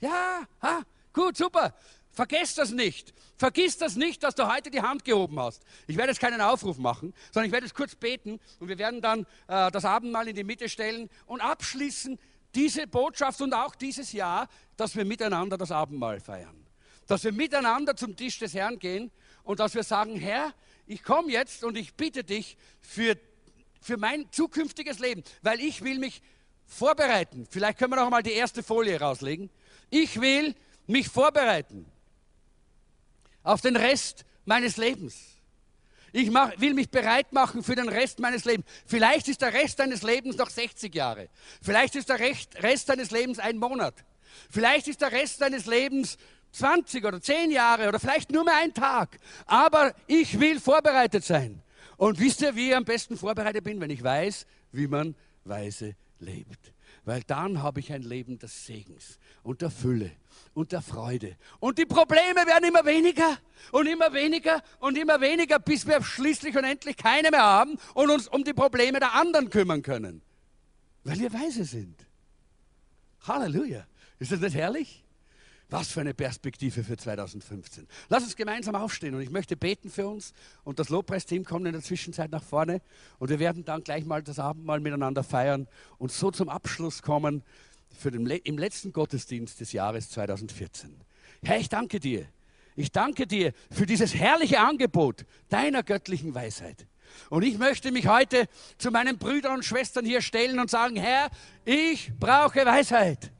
Ja, 0.00 0.42
ha, 0.62 0.82
gut, 1.12 1.36
super. 1.36 1.74
Vergesst 2.12 2.58
das 2.58 2.70
nicht. 2.70 3.14
Vergiss 3.36 3.78
das 3.78 3.96
nicht, 3.96 4.22
dass 4.22 4.34
du 4.34 4.52
heute 4.52 4.70
die 4.70 4.80
Hand 4.80 5.04
gehoben 5.04 5.38
hast. 5.38 5.62
Ich 5.86 5.96
werde 5.96 6.10
jetzt 6.10 6.20
keinen 6.20 6.40
Aufruf 6.40 6.78
machen, 6.78 7.14
sondern 7.32 7.46
ich 7.46 7.52
werde 7.52 7.66
jetzt 7.66 7.74
kurz 7.74 7.94
beten 7.94 8.40
und 8.58 8.68
wir 8.68 8.78
werden 8.78 9.00
dann 9.00 9.20
äh, 9.46 9.70
das 9.70 9.84
Abendmahl 9.84 10.28
in 10.28 10.34
die 10.34 10.44
Mitte 10.44 10.68
stellen 10.68 11.08
und 11.26 11.40
abschließen 11.40 12.18
diese 12.54 12.86
Botschaft 12.86 13.40
und 13.40 13.54
auch 13.54 13.74
dieses 13.74 14.12
Jahr, 14.12 14.48
dass 14.76 14.96
wir 14.96 15.04
miteinander 15.04 15.56
das 15.56 15.70
Abendmahl 15.70 16.20
feiern. 16.20 16.66
Dass 17.06 17.22
wir 17.24 17.32
miteinander 17.32 17.96
zum 17.96 18.16
Tisch 18.16 18.38
des 18.38 18.54
Herrn 18.54 18.78
gehen 18.78 19.10
und 19.44 19.60
dass 19.60 19.74
wir 19.74 19.84
sagen, 19.84 20.16
Herr, 20.16 20.52
ich 20.86 21.02
komme 21.02 21.30
jetzt 21.30 21.62
und 21.62 21.76
ich 21.76 21.94
bitte 21.94 22.24
dich 22.24 22.56
für, 22.80 23.16
für 23.80 23.96
mein 23.96 24.30
zukünftiges 24.32 24.98
Leben, 24.98 25.22
weil 25.42 25.60
ich 25.60 25.82
will 25.82 25.98
mich 25.98 26.22
vorbereiten. 26.70 27.46
Vielleicht 27.50 27.78
können 27.78 27.92
wir 27.92 27.96
noch 27.96 28.10
mal 28.10 28.22
die 28.22 28.32
erste 28.32 28.62
Folie 28.62 28.98
rauslegen. 28.98 29.50
Ich 29.90 30.20
will 30.20 30.54
mich 30.86 31.08
vorbereiten 31.08 31.84
auf 33.42 33.60
den 33.60 33.76
Rest 33.76 34.24
meines 34.44 34.76
Lebens. 34.76 35.16
Ich 36.12 36.30
mach, 36.30 36.58
will 36.60 36.74
mich 36.74 36.90
bereit 36.90 37.32
machen 37.32 37.62
für 37.62 37.76
den 37.76 37.88
Rest 37.88 38.18
meines 38.18 38.44
Lebens. 38.44 38.66
Vielleicht 38.86 39.28
ist 39.28 39.42
der 39.42 39.52
Rest 39.52 39.78
deines 39.78 40.02
Lebens 40.02 40.36
noch 40.36 40.50
60 40.50 40.92
Jahre. 40.94 41.28
Vielleicht 41.62 41.94
ist 41.94 42.08
der 42.08 42.18
Rest 42.18 42.88
deines 42.88 43.10
Lebens 43.10 43.38
ein 43.38 43.58
Monat. 43.58 43.94
Vielleicht 44.48 44.88
ist 44.88 45.00
der 45.00 45.12
Rest 45.12 45.40
deines 45.40 45.66
Lebens 45.66 46.18
20 46.52 47.04
oder 47.04 47.20
10 47.20 47.50
Jahre 47.50 47.88
oder 47.88 48.00
vielleicht 48.00 48.32
nur 48.32 48.44
mehr 48.44 48.56
ein 48.56 48.74
Tag. 48.74 49.18
Aber 49.46 49.94
ich 50.06 50.40
will 50.40 50.58
vorbereitet 50.58 51.24
sein. 51.24 51.62
Und 51.96 52.18
wisst 52.18 52.42
ihr, 52.42 52.56
wie 52.56 52.70
ich 52.70 52.76
am 52.76 52.84
besten 52.84 53.16
vorbereitet 53.16 53.62
bin, 53.62 53.80
wenn 53.80 53.90
ich 53.90 54.02
weiß, 54.02 54.46
wie 54.72 54.88
man 54.88 55.14
weise 55.44 55.94
lebt. 56.20 56.72
weil 57.04 57.22
dann 57.22 57.62
habe 57.62 57.80
ich 57.80 57.92
ein 57.92 58.02
Leben 58.02 58.38
des 58.38 58.66
Segens 58.66 59.18
und 59.42 59.62
der 59.62 59.70
Fülle 59.70 60.12
und 60.54 60.72
der 60.72 60.82
Freude. 60.82 61.36
Und 61.58 61.78
die 61.78 61.86
Probleme 61.86 62.46
werden 62.46 62.68
immer 62.68 62.84
weniger 62.84 63.38
und 63.72 63.86
immer 63.86 64.12
weniger 64.12 64.62
und 64.80 64.98
immer 64.98 65.20
weniger, 65.20 65.58
bis 65.58 65.86
wir 65.86 66.02
schließlich 66.02 66.56
und 66.56 66.64
endlich 66.64 66.96
keine 66.96 67.30
mehr 67.30 67.42
haben 67.42 67.78
und 67.94 68.10
uns 68.10 68.28
um 68.28 68.44
die 68.44 68.52
Probleme 68.52 69.00
der 69.00 69.14
anderen 69.14 69.50
kümmern 69.50 69.82
können, 69.82 70.22
weil 71.04 71.18
wir 71.18 71.32
weise 71.32 71.64
sind. 71.64 72.06
Halleluja. 73.22 73.86
Ist 74.18 74.32
das 74.32 74.40
nicht 74.40 74.54
herrlich? 74.54 75.04
Was 75.70 75.88
für 75.92 76.00
eine 76.00 76.14
Perspektive 76.14 76.82
für 76.82 76.96
2015. 76.96 77.86
Lass 78.08 78.24
uns 78.24 78.34
gemeinsam 78.34 78.74
aufstehen 78.74 79.14
und 79.14 79.20
ich 79.20 79.30
möchte 79.30 79.56
beten 79.56 79.88
für 79.88 80.08
uns 80.08 80.32
und 80.64 80.78
das 80.80 80.88
Lobpreisteam 80.88 81.44
kommt 81.44 81.66
in 81.66 81.72
der 81.72 81.82
Zwischenzeit 81.82 82.30
nach 82.32 82.42
vorne 82.42 82.82
und 83.18 83.30
wir 83.30 83.38
werden 83.38 83.64
dann 83.64 83.84
gleich 83.84 84.04
mal 84.04 84.22
das 84.22 84.40
Abendmahl 84.40 84.80
miteinander 84.80 85.22
feiern 85.22 85.68
und 85.98 86.10
so 86.10 86.30
zum 86.30 86.48
Abschluss 86.48 87.02
kommen 87.02 87.44
für 87.96 88.10
den, 88.10 88.26
im 88.26 88.58
letzten 88.58 88.92
Gottesdienst 88.92 89.60
des 89.60 89.72
Jahres 89.72 90.10
2014. 90.10 90.94
Herr, 91.42 91.58
ich 91.58 91.68
danke 91.68 92.00
dir. 92.00 92.26
Ich 92.76 92.92
danke 92.92 93.26
dir 93.26 93.52
für 93.70 93.86
dieses 93.86 94.14
herrliche 94.14 94.60
Angebot 94.60 95.24
deiner 95.48 95.82
göttlichen 95.82 96.34
Weisheit. 96.34 96.86
Und 97.28 97.42
ich 97.42 97.58
möchte 97.58 97.92
mich 97.92 98.06
heute 98.06 98.48
zu 98.78 98.90
meinen 98.90 99.18
Brüdern 99.18 99.54
und 99.56 99.64
Schwestern 99.64 100.04
hier 100.04 100.22
stellen 100.22 100.58
und 100.58 100.70
sagen, 100.70 100.96
Herr, 100.96 101.30
ich 101.64 102.12
brauche 102.18 102.64
Weisheit. 102.64 103.30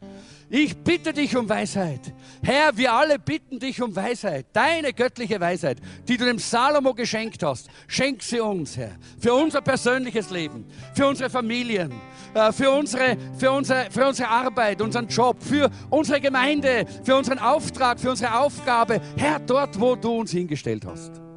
Ich 0.52 0.76
bitte 0.76 1.12
dich 1.12 1.36
um 1.36 1.48
Weisheit. 1.48 2.12
Herr, 2.42 2.76
wir 2.76 2.92
alle 2.92 3.20
bitten 3.20 3.60
dich 3.60 3.80
um 3.80 3.94
Weisheit. 3.94 4.46
Deine 4.52 4.92
göttliche 4.92 5.40
Weisheit, 5.40 5.78
die 6.08 6.16
du 6.16 6.24
dem 6.24 6.40
Salomo 6.40 6.92
geschenkt 6.92 7.44
hast. 7.44 7.68
Schenk 7.86 8.20
sie 8.20 8.40
uns, 8.40 8.76
Herr. 8.76 8.96
Für 9.20 9.32
unser 9.32 9.60
persönliches 9.60 10.30
Leben, 10.30 10.66
für 10.92 11.06
unsere 11.06 11.30
Familien, 11.30 11.92
äh, 12.34 12.50
für 12.50 12.72
unsere, 12.72 13.16
für 13.38 13.52
unsere, 13.52 13.92
für 13.92 14.08
unsere 14.08 14.28
Arbeit, 14.28 14.82
unseren 14.82 15.06
Job, 15.06 15.36
für 15.40 15.70
unsere 15.88 16.20
Gemeinde, 16.20 16.84
für 17.04 17.14
unseren 17.14 17.38
Auftrag, 17.38 18.00
für 18.00 18.10
unsere 18.10 18.36
Aufgabe. 18.36 19.00
Herr, 19.16 19.38
dort, 19.38 19.78
wo 19.78 19.94
du 19.94 20.18
uns 20.18 20.32
hingestellt 20.32 20.84
hast. 20.84 21.29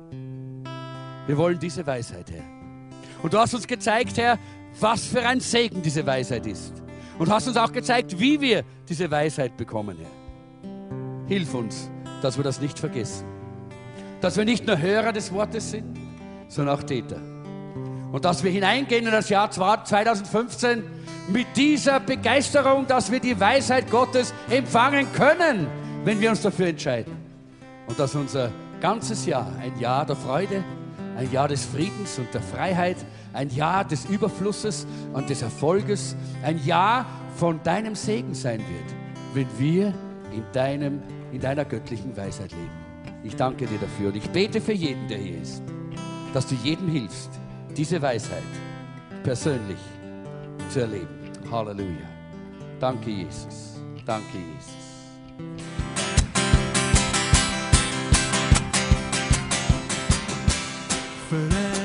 Wir 1.26 1.38
wollen 1.38 1.58
diese 1.58 1.86
Weisheit, 1.88 2.32
Herr. 2.32 2.44
Und 3.22 3.34
du 3.34 3.38
hast 3.38 3.54
uns 3.54 3.66
gezeigt, 3.66 4.18
Herr, 4.18 4.38
was 4.80 5.06
für 5.06 5.26
ein 5.26 5.40
Segen 5.40 5.82
diese 5.82 6.06
Weisheit 6.06 6.46
ist. 6.46 6.74
Und 7.18 7.30
hast 7.30 7.48
uns 7.48 7.58
auch 7.58 7.72
gezeigt, 7.72 8.20
wie 8.20 8.42
wir 8.42 8.64
diese 8.90 9.10
Weisheit 9.10 9.56
bekommen, 9.56 9.98
Herr. 9.98 11.28
Hilf 11.28 11.54
uns, 11.54 11.90
dass 12.22 12.38
wir 12.38 12.44
das 12.44 12.60
nicht 12.60 12.78
vergessen. 12.78 13.26
Dass 14.20 14.36
wir 14.36 14.44
nicht 14.44 14.68
nur 14.68 14.78
Hörer 14.78 15.14
des 15.14 15.32
Wortes 15.32 15.72
sind, 15.72 15.98
sondern 16.50 16.78
auch 16.78 16.84
Täter. 16.84 17.22
Und 18.12 18.26
dass 18.26 18.44
wir 18.44 18.52
hineingehen 18.52 19.06
in 19.06 19.12
das 19.12 19.30
Jahr 19.30 19.50
2015 19.50 20.84
mit 21.30 21.48
dieser 21.56 22.00
Begeisterung, 22.00 22.86
dass 22.86 23.12
wir 23.12 23.20
die 23.20 23.40
Weisheit 23.40 23.90
Gottes 23.90 24.34
empfangen 24.50 25.08
können, 25.14 25.68
wenn 26.04 26.20
wir 26.20 26.30
uns 26.30 26.42
dafür 26.42 26.68
entscheiden. 26.68 27.16
Und 27.88 27.98
dass 27.98 28.14
unser 28.16 28.52
ganzes 28.82 29.26
Jahr 29.26 29.48
ein 29.62 29.80
Jahr 29.80 30.06
der 30.06 30.16
Freude, 30.16 30.64
ein 31.18 31.32
Jahr 31.32 31.48
des 31.48 31.66
Friedens 31.66 32.18
und 32.20 32.34
der 32.34 32.42
Freiheit, 32.42 32.98
ein 33.34 33.50
Jahr 33.50 33.86
des 33.86 34.06
Überflusses 34.06 34.86
und 35.14 35.30
des 35.30 35.42
Erfolges, 35.42 36.16
ein 36.44 36.64
Jahr 36.66 37.06
von 37.36 37.62
deinem 37.64 37.96
Segen 37.96 38.34
sein 38.34 38.60
wird, 38.60 38.96
wenn 39.34 39.48
wir 39.58 39.94
in, 40.32 40.44
deinem, 40.54 41.02
in 41.32 41.40
deiner 41.40 41.66
göttlichen 41.66 42.16
Weisheit 42.16 42.52
leben. 42.52 42.84
Ich 43.24 43.36
danke 43.36 43.66
dir 43.66 43.80
dafür 43.80 44.10
und 44.10 44.18
ich 44.18 44.30
bete 44.30 44.60
für 44.60 44.74
jeden, 44.74 45.08
der 45.08 45.18
hier 45.18 45.42
ist, 45.42 45.62
dass 46.34 46.48
du 46.48 46.56
jedem 46.56 46.90
hilfst, 46.90 47.30
diese 47.76 48.02
Weisheit 48.02 48.44
persönlich 49.24 49.80
zu 50.70 50.82
erleben. 50.82 51.08
Halleluja. 51.50 52.10
Danke, 52.80 53.10
Jesus. 53.10 53.82
Danke, 54.06 54.38
Jesus. 54.38 54.83
Fülle 61.34 61.83